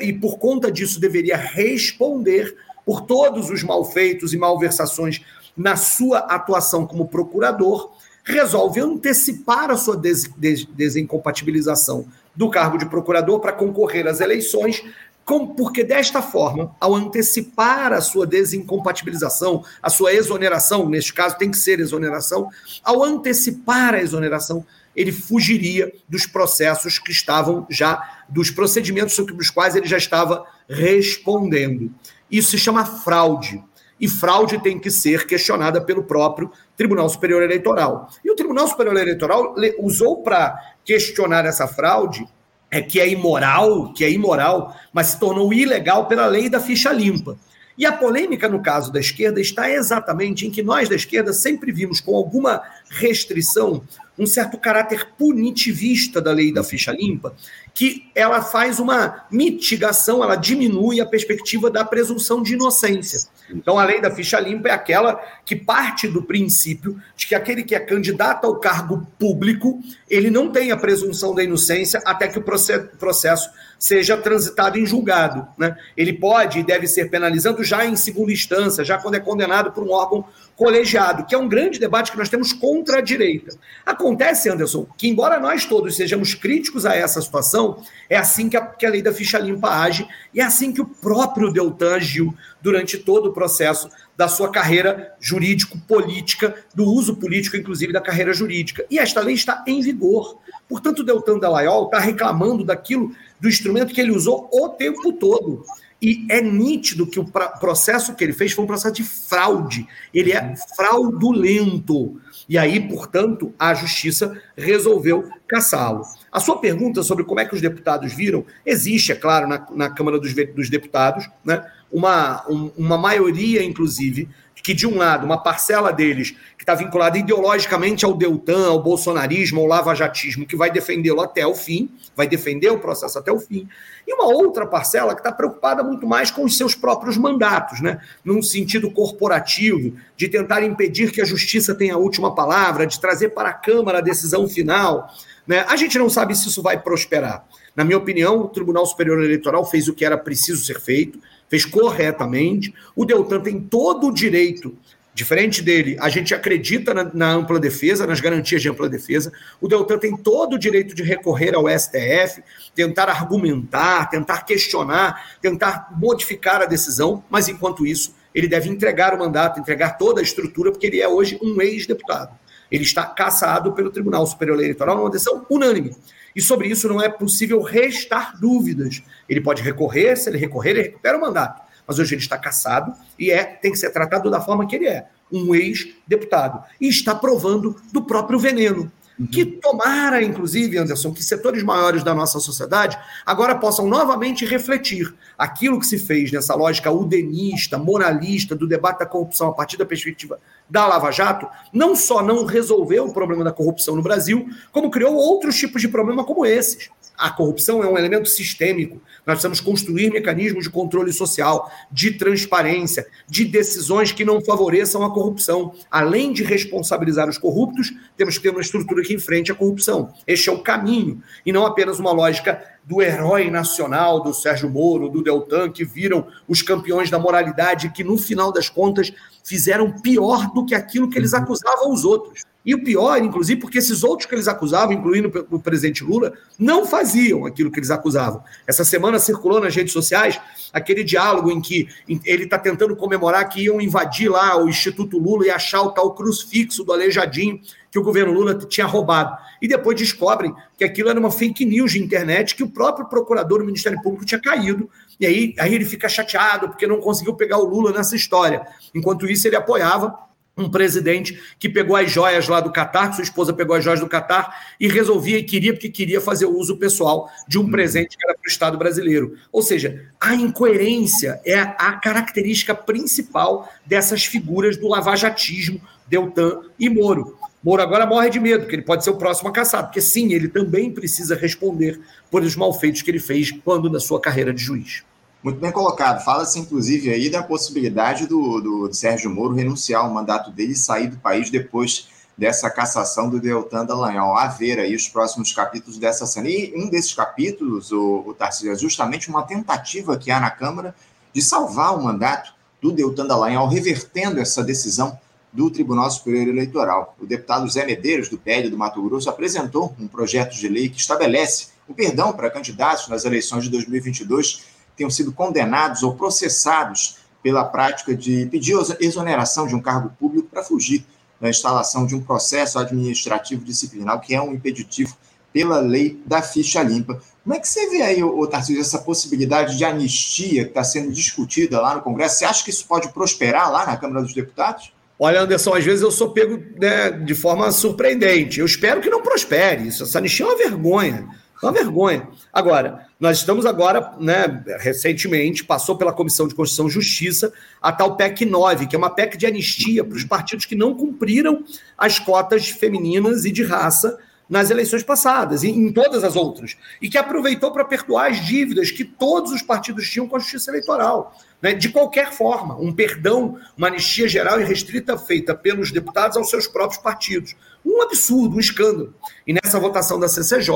e 0.00 0.12
por 0.12 0.38
conta 0.38 0.72
disso 0.72 1.00
deveria 1.00 1.36
responder 1.36 2.54
por 2.84 3.00
todos 3.00 3.50
os 3.50 3.64
malfeitos 3.64 4.32
e 4.32 4.38
malversações 4.38 5.20
na 5.56 5.76
sua 5.76 6.18
atuação 6.18 6.86
como 6.86 7.08
procurador, 7.08 7.92
resolve 8.24 8.80
antecipar 8.80 9.70
a 9.70 9.76
sua 9.76 9.96
des 9.96 10.24
des 10.36 10.64
desincompatibilização 10.64 12.06
do 12.34 12.50
cargo 12.50 12.76
de 12.76 12.86
procurador 12.86 13.40
para 13.40 13.52
concorrer 13.52 14.06
às 14.06 14.20
eleições, 14.20 14.84
com, 15.24 15.46
porque 15.46 15.82
desta 15.82 16.20
forma, 16.20 16.74
ao 16.78 16.94
antecipar 16.94 17.92
a 17.92 18.00
sua 18.00 18.26
desincompatibilização, 18.26 19.64
a 19.82 19.88
sua 19.88 20.12
exoneração, 20.12 20.88
neste 20.88 21.14
caso 21.14 21.38
tem 21.38 21.50
que 21.50 21.56
ser 21.56 21.80
exoneração, 21.80 22.48
ao 22.84 23.02
antecipar 23.02 23.94
a 23.94 24.02
exoneração, 24.02 24.64
ele 24.94 25.12
fugiria 25.12 25.92
dos 26.08 26.26
processos 26.26 26.98
que 26.98 27.10
estavam 27.10 27.66
já, 27.68 28.24
dos 28.28 28.50
procedimentos 28.50 29.14
sobre 29.14 29.34
os 29.34 29.50
quais 29.50 29.74
ele 29.76 29.86
já 29.86 29.96
estava 29.98 30.44
respondendo. 30.68 31.92
Isso 32.30 32.52
se 32.52 32.58
chama 32.58 32.84
fraude 32.84 33.62
e 34.00 34.08
fraude 34.08 34.62
tem 34.62 34.78
que 34.78 34.90
ser 34.90 35.26
questionada 35.26 35.80
pelo 35.80 36.04
próprio 36.04 36.50
Tribunal 36.76 37.08
Superior 37.08 37.42
Eleitoral. 37.42 38.08
E 38.24 38.30
o 38.30 38.36
Tribunal 38.36 38.68
Superior 38.68 38.96
Eleitoral 38.96 39.54
usou 39.78 40.22
para 40.22 40.56
questionar 40.84 41.44
essa 41.44 41.66
fraude, 41.66 42.26
é 42.70 42.82
que 42.82 43.00
é 43.00 43.08
imoral, 43.08 43.92
que 43.92 44.04
é 44.04 44.10
imoral, 44.10 44.76
mas 44.92 45.08
se 45.08 45.20
tornou 45.20 45.52
ilegal 45.52 46.06
pela 46.06 46.26
lei 46.26 46.50
da 46.50 46.60
ficha 46.60 46.92
limpa. 46.92 47.38
E 47.78 47.84
a 47.84 47.92
polêmica 47.92 48.48
no 48.48 48.62
caso 48.62 48.90
da 48.90 48.98
esquerda 48.98 49.40
está 49.40 49.70
exatamente 49.70 50.46
em 50.46 50.50
que 50.50 50.62
nós 50.62 50.88
da 50.88 50.94
esquerda 50.94 51.32
sempre 51.32 51.70
vimos 51.70 52.00
com 52.00 52.16
alguma 52.16 52.62
restrição 52.88 53.82
um 54.18 54.26
certo 54.26 54.58
caráter 54.58 55.08
punitivista 55.18 56.20
da 56.20 56.32
lei 56.32 56.52
da 56.52 56.64
ficha 56.64 56.92
limpa, 56.92 57.34
que 57.74 58.10
ela 58.14 58.40
faz 58.40 58.78
uma 58.78 59.26
mitigação, 59.30 60.22
ela 60.24 60.36
diminui 60.36 61.00
a 61.00 61.06
perspectiva 61.06 61.70
da 61.70 61.84
presunção 61.84 62.42
de 62.42 62.54
inocência. 62.54 63.28
Então, 63.50 63.78
a 63.78 63.84
lei 63.84 64.00
da 64.00 64.10
ficha 64.10 64.40
limpa 64.40 64.68
é 64.68 64.72
aquela 64.72 65.20
que 65.44 65.54
parte 65.54 66.08
do 66.08 66.22
princípio 66.22 67.00
de 67.14 67.26
que 67.26 67.34
aquele 67.34 67.62
que 67.62 67.74
é 67.74 67.80
candidato 67.80 68.46
ao 68.46 68.58
cargo 68.58 69.06
público, 69.18 69.80
ele 70.08 70.30
não 70.30 70.50
tem 70.50 70.72
a 70.72 70.76
presunção 70.76 71.34
da 71.34 71.44
inocência 71.44 72.00
até 72.04 72.28
que 72.28 72.38
o 72.38 72.42
processo 72.42 73.50
seja 73.78 74.16
transitado 74.16 74.78
em 74.78 74.86
julgado. 74.86 75.46
Né? 75.56 75.76
Ele 75.96 76.12
pode 76.12 76.60
e 76.60 76.62
deve 76.62 76.86
ser 76.86 77.10
penalizando 77.10 77.62
já 77.62 77.84
em 77.84 77.94
segunda 77.94 78.32
instância, 78.32 78.84
já 78.84 78.98
quando 78.98 79.16
é 79.16 79.20
condenado 79.20 79.70
por 79.72 79.84
um 79.84 79.90
órgão 79.90 80.24
colegiado, 80.56 81.26
que 81.26 81.34
é 81.34 81.38
um 81.38 81.48
grande 81.48 81.78
debate 81.78 82.10
que 82.10 82.16
nós 82.16 82.30
temos 82.30 82.52
contra 82.52 82.98
a 82.98 83.02
direita. 83.02 83.56
Acontece, 83.84 84.48
Anderson, 84.48 84.86
que 84.96 85.06
embora 85.06 85.38
nós 85.38 85.66
todos 85.66 85.94
sejamos 85.94 86.34
críticos 86.34 86.86
a 86.86 86.96
essa 86.96 87.20
situação, 87.20 87.82
é 88.08 88.16
assim 88.16 88.48
que 88.48 88.56
a, 88.56 88.64
que 88.64 88.86
a 88.86 88.90
lei 88.90 89.02
da 89.02 89.12
ficha 89.12 89.38
limpa 89.38 89.68
age 89.68 90.08
e 90.32 90.40
é 90.40 90.44
assim 90.44 90.72
que 90.72 90.80
o 90.80 90.86
próprio 90.86 91.52
Deltan 91.52 91.96
agiu 91.96 92.34
durante 92.62 92.96
todo 92.96 93.28
o 93.28 93.32
processo 93.32 93.90
da 94.16 94.28
sua 94.28 94.50
carreira 94.50 95.14
jurídico-política, 95.20 96.54
do 96.74 96.84
uso 96.84 97.16
político, 97.16 97.56
inclusive, 97.56 97.92
da 97.92 98.00
carreira 98.00 98.32
jurídica. 98.32 98.84
E 98.90 98.98
esta 98.98 99.20
lei 99.20 99.34
está 99.34 99.62
em 99.66 99.82
vigor. 99.82 100.38
Portanto, 100.66 101.00
o 101.00 101.04
Deltan 101.04 101.38
Dallagnol 101.38 101.84
está 101.84 101.98
reclamando 101.98 102.64
daquilo, 102.64 103.14
do 103.38 103.48
instrumento 103.48 103.92
que 103.92 104.00
ele 104.00 104.10
usou 104.10 104.48
o 104.50 104.70
tempo 104.70 105.12
todo. 105.12 105.64
E 106.06 106.24
é 106.30 106.40
nítido 106.40 107.04
que 107.04 107.18
o 107.18 107.24
processo 107.24 108.14
que 108.14 108.22
ele 108.22 108.32
fez 108.32 108.52
foi 108.52 108.62
um 108.62 108.66
processo 108.68 108.94
de 108.94 109.02
fraude. 109.02 109.88
Ele 110.14 110.32
é 110.32 110.54
fraudulento. 110.76 112.20
E 112.48 112.56
aí, 112.56 112.78
portanto, 112.88 113.52
a 113.58 113.74
justiça 113.74 114.40
resolveu 114.56 115.28
caçá-lo. 115.48 116.02
A 116.30 116.38
sua 116.38 116.60
pergunta 116.60 117.02
sobre 117.02 117.24
como 117.24 117.40
é 117.40 117.44
que 117.44 117.56
os 117.56 117.60
deputados 117.60 118.12
viram, 118.12 118.46
existe, 118.64 119.10
é 119.10 119.16
claro, 119.16 119.48
na, 119.48 119.66
na 119.74 119.90
Câmara 119.90 120.20
dos, 120.20 120.32
dos 120.32 120.70
Deputados, 120.70 121.28
né? 121.44 121.66
uma, 121.90 122.48
um, 122.48 122.70
uma 122.76 122.96
maioria, 122.96 123.64
inclusive, 123.64 124.28
que 124.62 124.74
de 124.74 124.86
um 124.86 124.96
lado, 124.96 125.26
uma 125.26 125.42
parcela 125.42 125.92
deles 125.92 126.36
está 126.66 126.74
vinculada 126.74 127.16
ideologicamente 127.16 128.04
ao 128.04 128.12
Deltan, 128.12 128.66
ao 128.66 128.82
bolsonarismo, 128.82 129.60
ao 129.60 129.68
lavajatismo, 129.68 130.44
que 130.44 130.56
vai 130.56 130.68
defendê-lo 130.68 131.20
até 131.20 131.46
o 131.46 131.54
fim, 131.54 131.88
vai 132.16 132.26
defender 132.26 132.70
o 132.70 132.80
processo 132.80 133.16
até 133.16 133.30
o 133.30 133.38
fim, 133.38 133.68
e 134.04 134.12
uma 134.12 134.26
outra 134.26 134.66
parcela 134.66 135.14
que 135.14 135.20
está 135.20 135.30
preocupada 135.30 135.84
muito 135.84 136.08
mais 136.08 136.28
com 136.28 136.44
os 136.44 136.56
seus 136.56 136.74
próprios 136.74 137.16
mandatos, 137.16 137.80
né? 137.80 138.00
num 138.24 138.42
sentido 138.42 138.90
corporativo, 138.90 139.96
de 140.16 140.28
tentar 140.28 140.60
impedir 140.64 141.12
que 141.12 141.20
a 141.20 141.24
justiça 141.24 141.72
tenha 141.72 141.94
a 141.94 141.98
última 141.98 142.34
palavra, 142.34 142.84
de 142.84 142.98
trazer 142.98 143.28
para 143.28 143.50
a 143.50 143.54
Câmara 143.54 143.98
a 143.98 144.02
decisão 144.02 144.48
final. 144.48 145.08
Né? 145.46 145.64
A 145.68 145.76
gente 145.76 145.96
não 145.96 146.10
sabe 146.10 146.34
se 146.34 146.48
isso 146.48 146.62
vai 146.62 146.82
prosperar. 146.82 147.44
Na 147.76 147.84
minha 147.84 147.98
opinião, 147.98 148.40
o 148.40 148.48
Tribunal 148.48 148.86
Superior 148.86 149.22
Eleitoral 149.22 149.64
fez 149.64 149.86
o 149.86 149.94
que 149.94 150.04
era 150.04 150.18
preciso 150.18 150.64
ser 150.64 150.80
feito, 150.80 151.20
fez 151.48 151.64
corretamente. 151.64 152.74
O 152.96 153.04
Deltan 153.04 153.40
tem 153.40 153.60
todo 153.60 154.08
o 154.08 154.12
direito, 154.12 154.76
diferente 155.16 155.62
dele, 155.62 155.96
a 155.98 156.10
gente 156.10 156.34
acredita 156.34 156.92
na, 156.92 157.04
na, 157.04 157.30
ampla 157.32 157.58
defesa, 157.58 158.06
nas 158.06 158.20
garantias 158.20 158.60
de 158.60 158.68
ampla 158.68 158.86
defesa. 158.86 159.32
O 159.58 159.66
Deltan 159.66 159.96
tem 159.96 160.14
todo 160.14 160.56
o 160.56 160.58
direito 160.58 160.94
de 160.94 161.02
recorrer 161.02 161.54
ao 161.54 161.64
STF, 161.66 162.42
tentar 162.74 163.08
argumentar, 163.08 164.10
tentar 164.10 164.42
questionar, 164.42 165.38
tentar 165.40 165.88
modificar 165.96 166.60
a 166.60 166.66
decisão, 166.66 167.24
mas 167.30 167.48
enquanto 167.48 167.86
isso, 167.86 168.14
ele 168.34 168.46
deve 168.46 168.68
entregar 168.68 169.14
o 169.14 169.18
mandato, 169.18 169.58
entregar 169.58 169.96
toda 169.96 170.20
a 170.20 170.22
estrutura, 170.22 170.70
porque 170.70 170.86
ele 170.86 171.00
é 171.00 171.08
hoje 171.08 171.38
um 171.42 171.62
ex-deputado. 171.62 172.38
Ele 172.70 172.84
está 172.84 173.06
caçado 173.06 173.72
pelo 173.72 173.90
Tribunal 173.90 174.26
Superior 174.26 174.58
Eleitoral 174.58 174.98
numa 174.98 175.08
decisão 175.08 175.46
unânime. 175.48 175.96
E 176.34 176.42
sobre 176.42 176.68
isso 176.68 176.86
não 176.88 177.00
é 177.00 177.08
possível 177.08 177.62
restar 177.62 178.38
dúvidas. 178.38 179.02
Ele 179.26 179.40
pode 179.40 179.62
recorrer, 179.62 180.14
se 180.14 180.28
ele 180.28 180.36
recorrer, 180.36 180.72
ele 180.72 180.82
recupera 180.82 181.16
o 181.16 181.20
mandato. 181.22 181.65
Mas 181.86 181.98
hoje 181.98 182.14
ele 182.14 182.22
está 182.22 182.36
caçado 182.36 182.92
e 183.18 183.30
é, 183.30 183.44
tem 183.44 183.70
que 183.70 183.78
ser 183.78 183.90
tratado 183.90 184.30
da 184.30 184.40
forma 184.40 184.66
que 184.66 184.76
ele 184.76 184.86
é, 184.86 185.06
um 185.30 185.54
ex-deputado. 185.54 186.64
E 186.80 186.88
está 186.88 187.14
provando 187.14 187.76
do 187.92 188.02
próprio 188.02 188.38
veneno. 188.38 188.90
Uhum. 189.18 189.26
Que 189.26 189.46
tomara, 189.46 190.22
inclusive, 190.22 190.76
Anderson, 190.76 191.12
que 191.12 191.24
setores 191.24 191.62
maiores 191.62 192.04
da 192.04 192.14
nossa 192.14 192.38
sociedade 192.38 192.98
agora 193.24 193.54
possam 193.54 193.86
novamente 193.86 194.44
refletir 194.44 195.14
aquilo 195.38 195.80
que 195.80 195.86
se 195.86 195.98
fez 195.98 196.30
nessa 196.30 196.54
lógica 196.54 196.90
udenista, 196.90 197.78
moralista, 197.78 198.54
do 198.54 198.66
debate 198.66 198.98
da 198.98 199.06
corrupção 199.06 199.48
a 199.48 199.54
partir 199.54 199.78
da 199.78 199.86
perspectiva 199.86 200.38
da 200.68 200.86
Lava 200.86 201.10
Jato, 201.10 201.48
não 201.72 201.96
só 201.96 202.22
não 202.22 202.44
resolveu 202.44 203.06
o 203.06 203.12
problema 203.12 203.42
da 203.42 203.52
corrupção 203.52 203.96
no 203.96 204.02
Brasil, 204.02 204.48
como 204.70 204.90
criou 204.90 205.14
outros 205.14 205.56
tipos 205.56 205.80
de 205.80 205.88
problema 205.88 206.22
como 206.22 206.44
esses. 206.44 206.90
A 207.16 207.30
corrupção 207.30 207.82
é 207.82 207.88
um 207.88 207.96
elemento 207.96 208.28
sistêmico. 208.28 209.00
Nós 209.26 209.34
precisamos 209.34 209.60
construir 209.60 210.10
mecanismos 210.10 210.64
de 210.64 210.70
controle 210.70 211.12
social, 211.12 211.70
de 211.90 212.12
transparência, 212.12 213.06
de 213.28 213.44
decisões 213.44 214.12
que 214.12 214.24
não 214.24 214.40
favoreçam 214.40 215.02
a 215.02 215.12
corrupção. 215.12 215.74
Além 215.90 216.32
de 216.32 216.42
responsabilizar 216.44 217.28
os 217.28 217.38
corruptos, 217.38 217.92
temos 218.16 218.36
que 218.36 218.42
ter 218.42 218.50
uma 218.50 218.60
estrutura 218.60 219.02
que 219.02 219.14
enfrente 219.14 219.50
a 219.50 219.54
corrupção. 219.54 220.12
Este 220.26 220.48
é 220.48 220.52
o 220.52 220.62
caminho, 220.62 221.22
e 221.44 221.52
não 221.52 221.64
apenas 221.64 221.98
uma 221.98 222.12
lógica 222.12 222.62
do 222.84 223.02
herói 223.02 223.50
nacional, 223.50 224.22
do 224.22 224.32
Sérgio 224.32 224.70
Moro, 224.70 225.08
do 225.08 225.22
Deltan, 225.22 225.70
que 225.70 225.84
viram 225.84 226.26
os 226.46 226.62
campeões 226.62 227.10
da 227.10 227.18
moralidade, 227.18 227.90
que 227.90 228.04
no 228.04 228.16
final 228.16 228.52
das 228.52 228.68
contas 228.68 229.12
fizeram 229.42 229.90
pior 229.90 230.52
do 230.52 230.64
que 230.64 230.74
aquilo 230.74 231.10
que 231.10 231.18
eles 231.18 231.32
uhum. 231.32 231.40
acusavam 231.40 231.92
os 231.92 232.04
outros. 232.04 232.44
E 232.66 232.74
o 232.74 232.82
pior, 232.82 233.22
inclusive, 233.22 233.60
porque 233.60 233.78
esses 233.78 234.02
outros 234.02 234.28
que 234.28 234.34
eles 234.34 234.48
acusavam, 234.48 234.92
incluindo 234.92 235.46
o 235.52 235.60
presidente 235.60 236.02
Lula, 236.02 236.32
não 236.58 236.84
faziam 236.84 237.46
aquilo 237.46 237.70
que 237.70 237.78
eles 237.78 237.92
acusavam. 237.92 238.42
Essa 238.66 238.84
semana 238.84 239.20
circulou 239.20 239.60
nas 239.60 239.72
redes 239.72 239.92
sociais 239.92 240.40
aquele 240.72 241.04
diálogo 241.04 241.48
em 241.48 241.60
que 241.60 241.86
ele 242.24 242.42
está 242.42 242.58
tentando 242.58 242.96
comemorar 242.96 243.48
que 243.48 243.62
iam 243.62 243.80
invadir 243.80 244.28
lá 244.28 244.60
o 244.60 244.68
Instituto 244.68 245.16
Lula 245.16 245.46
e 245.46 245.50
achar 245.50 245.80
o 245.82 245.92
tal 245.92 246.12
crucifixo 246.12 246.82
do 246.82 246.92
Aleijadinho 246.92 247.60
que 247.88 248.00
o 248.00 248.02
governo 248.02 248.32
Lula 248.32 248.58
tinha 248.58 248.86
roubado. 248.86 249.38
E 249.62 249.68
depois 249.68 249.96
descobrem 249.96 250.52
que 250.76 250.82
aquilo 250.82 251.08
era 251.08 251.20
uma 251.20 251.30
fake 251.30 251.64
news 251.64 251.92
de 251.92 252.02
internet 252.02 252.56
que 252.56 252.64
o 252.64 252.68
próprio 252.68 253.08
procurador 253.08 253.60
do 253.60 253.64
Ministério 253.64 254.02
Público 254.02 254.26
tinha 254.26 254.40
caído. 254.40 254.90
E 255.20 255.24
aí, 255.24 255.54
aí 255.56 255.72
ele 255.72 255.84
fica 255.84 256.08
chateado 256.08 256.68
porque 256.68 256.86
não 256.86 257.00
conseguiu 257.00 257.34
pegar 257.34 257.58
o 257.58 257.64
Lula 257.64 257.92
nessa 257.92 258.16
história. 258.16 258.66
Enquanto 258.92 259.26
isso, 259.26 259.46
ele 259.46 259.54
apoiava 259.54 260.26
um 260.56 260.70
presidente 260.70 261.38
que 261.58 261.68
pegou 261.68 261.94
as 261.94 262.10
joias 262.10 262.48
lá 262.48 262.60
do 262.60 262.72
Catar, 262.72 263.10
que 263.10 263.16
sua 263.16 263.24
esposa 263.24 263.52
pegou 263.52 263.76
as 263.76 263.84
joias 263.84 264.00
do 264.00 264.08
Catar 264.08 264.74
e 264.80 264.88
resolvia 264.88 265.38
e 265.38 265.42
queria, 265.42 265.72
porque 265.74 265.90
queria 265.90 266.20
fazer 266.20 266.46
o 266.46 266.56
uso 266.56 266.78
pessoal 266.78 267.30
de 267.46 267.58
um 267.58 267.62
uhum. 267.64 267.70
presente 267.70 268.16
que 268.16 268.24
era 268.24 268.34
para 268.34 268.48
o 268.48 268.50
Estado 268.50 268.78
brasileiro. 268.78 269.36
Ou 269.52 269.62
seja, 269.62 270.06
a 270.18 270.34
incoerência 270.34 271.40
é 271.44 271.58
a 271.58 271.92
característica 271.92 272.74
principal 272.74 273.70
dessas 273.84 274.24
figuras 274.24 274.78
do 274.78 274.88
lavajatismo, 274.88 275.80
Deltan 276.08 276.62
e 276.78 276.88
Moro. 276.88 277.36
Moro 277.62 277.82
agora 277.82 278.06
morre 278.06 278.30
de 278.30 278.40
medo, 278.40 278.66
que 278.66 278.74
ele 278.74 278.82
pode 278.82 279.04
ser 279.04 279.10
o 279.10 279.16
próximo 279.16 279.48
a 279.48 279.52
caçar, 279.52 279.84
porque 279.84 280.00
sim, 280.00 280.32
ele 280.32 280.48
também 280.48 280.90
precisa 280.90 281.34
responder 281.34 282.00
por 282.30 282.42
os 282.42 282.54
malfeitos 282.56 283.02
que 283.02 283.10
ele 283.10 283.18
fez 283.18 283.50
quando 283.50 283.90
na 283.90 284.00
sua 284.00 284.20
carreira 284.20 284.54
de 284.54 284.62
juiz. 284.62 285.02
Muito 285.42 285.60
bem 285.60 285.70
colocado. 285.70 286.24
Fala-se, 286.24 286.58
inclusive, 286.58 287.10
aí 287.10 287.30
da 287.30 287.42
possibilidade 287.42 288.26
do, 288.26 288.60
do, 288.60 288.92
Sérgio 288.92 289.30
Moro 289.30 289.54
renunciar 289.54 290.02
ao 290.02 290.10
mandato 290.12 290.50
dele 290.50 290.72
e 290.72 290.76
sair 290.76 291.08
do 291.08 291.18
país 291.18 291.50
depois 291.50 292.08
dessa 292.36 292.68
cassação 292.68 293.30
do 293.30 293.40
Deltan 293.40 293.84
Dallagnol. 293.84 294.36
A 294.36 294.48
ver 294.48 294.78
aí 294.80 294.94
os 294.94 295.08
próximos 295.08 295.52
capítulos 295.52 295.98
dessa 295.98 296.26
cena. 296.26 296.48
E 296.48 296.72
um 296.76 296.88
desses 296.88 297.14
capítulos, 297.14 297.92
o, 297.92 298.24
o 298.26 298.34
Tarcísio, 298.34 298.72
é 298.72 298.76
justamente 298.76 299.28
uma 299.28 299.42
tentativa 299.42 300.16
que 300.16 300.30
há 300.30 300.40
na 300.40 300.50
Câmara 300.50 300.94
de 301.32 301.40
salvar 301.40 301.94
o 301.96 302.02
mandato 302.02 302.52
do 302.80 302.90
Deltan 302.90 303.26
Dallagnol, 303.26 303.68
revertendo 303.68 304.40
essa 304.40 304.64
decisão 304.64 305.18
do 305.52 305.70
Tribunal 305.70 306.10
Superior 306.10 306.48
Eleitoral. 306.48 307.16
O 307.20 307.26
deputado 307.26 307.68
Zé 307.70 307.86
Medeiros, 307.86 308.28
do 308.28 308.36
PL 308.36 308.68
do 308.68 308.76
Mato 308.76 309.02
Grosso, 309.02 309.30
apresentou 309.30 309.94
um 309.98 310.06
projeto 310.06 310.54
de 310.54 310.68
lei 310.68 310.88
que 310.88 311.00
estabelece 311.00 311.68
o 311.88 311.94
perdão 311.94 312.32
para 312.32 312.50
candidatos 312.50 313.08
nas 313.08 313.24
eleições 313.24 313.64
de 313.64 313.70
2022 313.70 314.75
tenham 314.96 315.10
sido 315.10 315.32
condenados 315.32 316.02
ou 316.02 316.14
processados 316.14 317.18
pela 317.42 317.64
prática 317.64 318.14
de 318.14 318.46
pedir 318.46 318.76
exoneração 319.00 319.66
de 319.66 319.74
um 319.74 319.80
cargo 319.80 320.10
público 320.18 320.48
para 320.48 320.64
fugir 320.64 321.04
da 321.40 321.48
instalação 321.48 322.06
de 322.06 322.14
um 322.14 322.20
processo 322.20 322.78
administrativo 322.78 323.64
disciplinar, 323.64 324.20
que 324.20 324.34
é 324.34 324.40
um 324.40 324.52
impeditivo 324.52 325.16
pela 325.52 325.78
lei 325.78 326.20
da 326.26 326.42
ficha 326.42 326.82
limpa. 326.82 327.20
Como 327.42 327.54
é 327.54 327.60
que 327.60 327.68
você 327.68 327.88
vê 327.88 328.02
aí, 328.02 328.20
Tarcísio, 328.50 328.80
essa 328.80 328.98
possibilidade 328.98 329.78
de 329.78 329.84
anistia 329.84 330.64
que 330.64 330.70
está 330.70 330.82
sendo 330.82 331.12
discutida 331.12 331.80
lá 331.80 331.94
no 331.94 332.02
Congresso? 332.02 332.38
Você 332.38 332.44
acha 332.44 332.64
que 332.64 332.70
isso 332.70 332.86
pode 332.86 333.08
prosperar 333.10 333.70
lá 333.70 333.86
na 333.86 333.96
Câmara 333.96 334.22
dos 334.22 334.34
Deputados? 334.34 334.92
Olha, 335.18 335.40
Anderson, 335.40 335.74
às 335.74 335.84
vezes 335.84 336.02
eu 336.02 336.10
sou 336.10 336.30
pego 336.30 336.62
né, 336.78 337.10
de 337.10 337.34
forma 337.34 337.70
surpreendente. 337.70 338.60
Eu 338.60 338.66
espero 338.66 339.00
que 339.00 339.08
não 339.08 339.22
prospere. 339.22 339.88
Isso, 339.88 340.02
essa 340.02 340.18
anistia 340.18 340.44
é 340.44 340.48
uma 340.48 340.58
vergonha. 340.58 341.28
Uma 341.62 341.72
vergonha. 341.72 342.28
Agora, 342.52 343.05
nós 343.18 343.38
estamos 343.38 343.64
agora, 343.64 344.12
né, 344.20 344.62
recentemente, 344.78 345.64
passou 345.64 345.96
pela 345.96 346.12
Comissão 346.12 346.46
de 346.46 346.54
Constituição 346.54 346.86
e 346.86 346.90
Justiça 346.90 347.52
a 347.80 347.90
tal 347.90 348.14
PEC 348.14 348.44
9, 348.44 348.86
que 348.86 348.94
é 348.94 348.98
uma 348.98 349.08
PEC 349.08 349.38
de 349.38 349.46
anistia 349.46 350.04
para 350.04 350.16
os 350.16 350.24
partidos 350.24 350.66
que 350.66 350.74
não 350.74 350.94
cumpriram 350.94 351.64
as 351.96 352.18
cotas 352.18 352.68
femininas 352.68 353.46
e 353.46 353.50
de 353.50 353.64
raça 353.64 354.18
nas 354.48 354.70
eleições 354.70 355.02
passadas 355.02 355.62
e 355.62 355.70
em 355.70 355.90
todas 355.92 356.22
as 356.22 356.36
outras, 356.36 356.76
e 357.00 357.08
que 357.08 357.18
aproveitou 357.18 357.72
para 357.72 357.84
perdoar 357.84 358.30
as 358.30 358.44
dívidas 358.44 358.90
que 358.90 359.04
todos 359.04 359.50
os 359.50 359.62
partidos 359.62 360.08
tinham 360.08 360.28
com 360.28 360.36
a 360.36 360.38
Justiça 360.38 360.70
Eleitoral. 360.70 361.34
Né? 361.60 361.72
De 361.72 361.88
qualquer 361.88 362.32
forma, 362.32 362.76
um 362.78 362.92
perdão, 362.92 363.58
uma 363.76 363.88
anistia 363.88 364.28
geral 364.28 364.60
e 364.60 364.64
restrita 364.64 365.16
feita 365.16 365.54
pelos 365.54 365.90
deputados 365.90 366.36
aos 366.36 366.50
seus 366.50 366.66
próprios 366.66 367.00
partidos. 367.00 367.56
Um 367.84 368.02
absurdo, 368.02 368.56
um 368.56 368.60
escândalo. 368.60 369.14
E 369.46 369.52
nessa 369.52 369.78
votação 369.80 370.18
da 370.18 370.28
CCJ, 370.28 370.70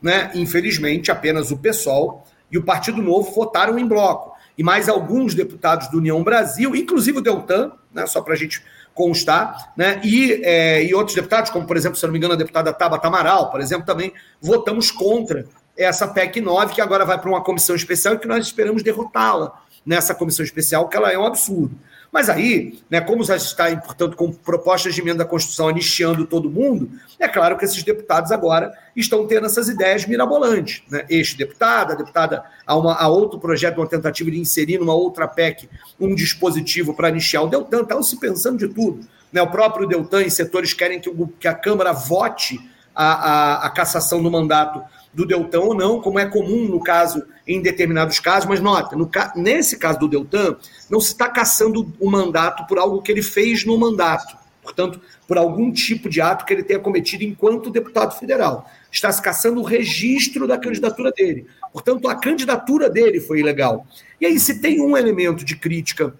né, 0.00 0.30
infelizmente, 0.34 1.10
apenas 1.10 1.50
o 1.50 1.56
PSOL 1.56 2.24
e 2.50 2.58
o 2.58 2.62
Partido 2.62 3.02
Novo 3.02 3.32
votaram 3.32 3.78
em 3.78 3.86
bloco. 3.86 4.32
E 4.56 4.62
mais 4.62 4.88
alguns 4.88 5.34
deputados 5.34 5.88
do 5.88 5.98
União 5.98 6.22
Brasil, 6.22 6.76
inclusive 6.76 7.18
o 7.18 7.22
Deltan, 7.22 7.72
né, 7.92 8.06
só 8.06 8.20
para 8.20 8.34
a 8.34 8.36
gente 8.36 8.62
constar, 8.94 9.72
né? 9.74 10.00
E, 10.04 10.40
é, 10.44 10.84
e 10.84 10.94
outros 10.94 11.14
deputados, 11.14 11.50
como 11.50 11.66
por 11.66 11.78
exemplo, 11.78 11.96
se 11.96 12.04
não 12.04 12.12
me 12.12 12.18
engano, 12.18 12.34
a 12.34 12.36
deputada 12.36 12.72
Tabata 12.72 13.08
Amaral, 13.08 13.50
por 13.50 13.60
exemplo, 13.60 13.86
também 13.86 14.12
votamos 14.40 14.90
contra 14.90 15.46
essa 15.76 16.06
PEC 16.06 16.42
9, 16.42 16.74
que 16.74 16.80
agora 16.80 17.04
vai 17.04 17.18
para 17.18 17.30
uma 17.30 17.42
comissão 17.42 17.74
especial 17.74 18.14
e 18.14 18.18
que 18.18 18.28
nós 18.28 18.44
esperamos 18.44 18.82
derrotá-la 18.82 19.61
nessa 19.84 20.14
comissão 20.14 20.44
especial, 20.44 20.88
que 20.88 20.96
ela 20.96 21.12
é 21.12 21.18
um 21.18 21.26
absurdo. 21.26 21.76
Mas 22.12 22.28
aí, 22.28 22.78
né, 22.90 23.00
como 23.00 23.24
já 23.24 23.36
está, 23.36 23.74
portanto, 23.74 24.16
com 24.16 24.30
propostas 24.30 24.94
de 24.94 25.00
emenda 25.00 25.24
da 25.24 25.24
Constituição 25.24 25.68
anistiando 25.68 26.26
todo 26.26 26.50
mundo, 26.50 26.90
é 27.18 27.26
claro 27.26 27.56
que 27.56 27.64
esses 27.64 27.82
deputados 27.82 28.30
agora 28.30 28.70
estão 28.94 29.26
tendo 29.26 29.46
essas 29.46 29.70
ideias 29.70 30.04
mirabolantes. 30.04 30.82
Né? 30.90 31.06
Este 31.08 31.38
deputado, 31.38 31.92
a 31.92 31.94
deputada, 31.94 32.44
há, 32.66 32.76
uma, 32.76 32.94
há 32.94 33.08
outro 33.08 33.40
projeto, 33.40 33.78
uma 33.78 33.86
tentativa 33.86 34.30
de 34.30 34.38
inserir 34.38 34.78
numa 34.78 34.92
outra 34.92 35.26
PEC 35.26 35.70
um 35.98 36.14
dispositivo 36.14 36.92
para 36.92 37.08
anistiar 37.08 37.44
o 37.44 37.48
Deltan, 37.48 37.80
estão 37.80 38.02
se 38.02 38.20
pensando 38.20 38.58
de 38.58 38.68
tudo. 38.68 39.00
Né? 39.32 39.40
O 39.40 39.50
próprio 39.50 39.88
Deltan 39.88 40.22
e 40.22 40.30
setores 40.30 40.74
querem 40.74 41.00
que, 41.00 41.08
o, 41.08 41.28
que 41.40 41.48
a 41.48 41.54
Câmara 41.54 41.92
vote 41.94 42.60
a, 42.94 43.04
a, 43.04 43.66
a 43.66 43.70
cassação 43.70 44.22
do 44.22 44.30
mandato 44.30 44.82
do 45.12 45.26
Deltan 45.26 45.60
ou 45.60 45.74
não, 45.74 46.00
como 46.00 46.18
é 46.18 46.26
comum 46.26 46.66
no 46.68 46.80
caso, 46.80 47.22
em 47.46 47.60
determinados 47.60 48.18
casos, 48.18 48.48
mas 48.48 48.60
nota, 48.60 48.96
no, 48.96 49.10
nesse 49.36 49.78
caso 49.78 49.98
do 49.98 50.08
Deltan, 50.08 50.56
não 50.88 51.00
se 51.00 51.08
está 51.08 51.28
caçando 51.28 51.92
o 52.00 52.10
mandato 52.10 52.66
por 52.66 52.78
algo 52.78 53.02
que 53.02 53.12
ele 53.12 53.22
fez 53.22 53.64
no 53.64 53.76
mandato, 53.76 54.36
portanto, 54.62 55.00
por 55.26 55.36
algum 55.36 55.72
tipo 55.72 56.08
de 56.08 56.20
ato 56.20 56.44
que 56.44 56.52
ele 56.52 56.62
tenha 56.62 56.78
cometido 56.78 57.24
enquanto 57.24 57.70
deputado 57.70 58.18
federal. 58.18 58.70
Está 58.90 59.10
se 59.10 59.20
caçando 59.20 59.60
o 59.60 59.64
registro 59.64 60.46
da 60.46 60.58
candidatura 60.58 61.10
dele. 61.10 61.46
Portanto, 61.72 62.06
a 62.08 62.14
candidatura 62.14 62.90
dele 62.90 63.18
foi 63.18 63.40
ilegal. 63.40 63.86
E 64.20 64.26
aí, 64.26 64.38
se 64.38 64.60
tem 64.60 64.82
um 64.82 64.96
elemento 64.96 65.44
de 65.44 65.56
crítica 65.56 66.14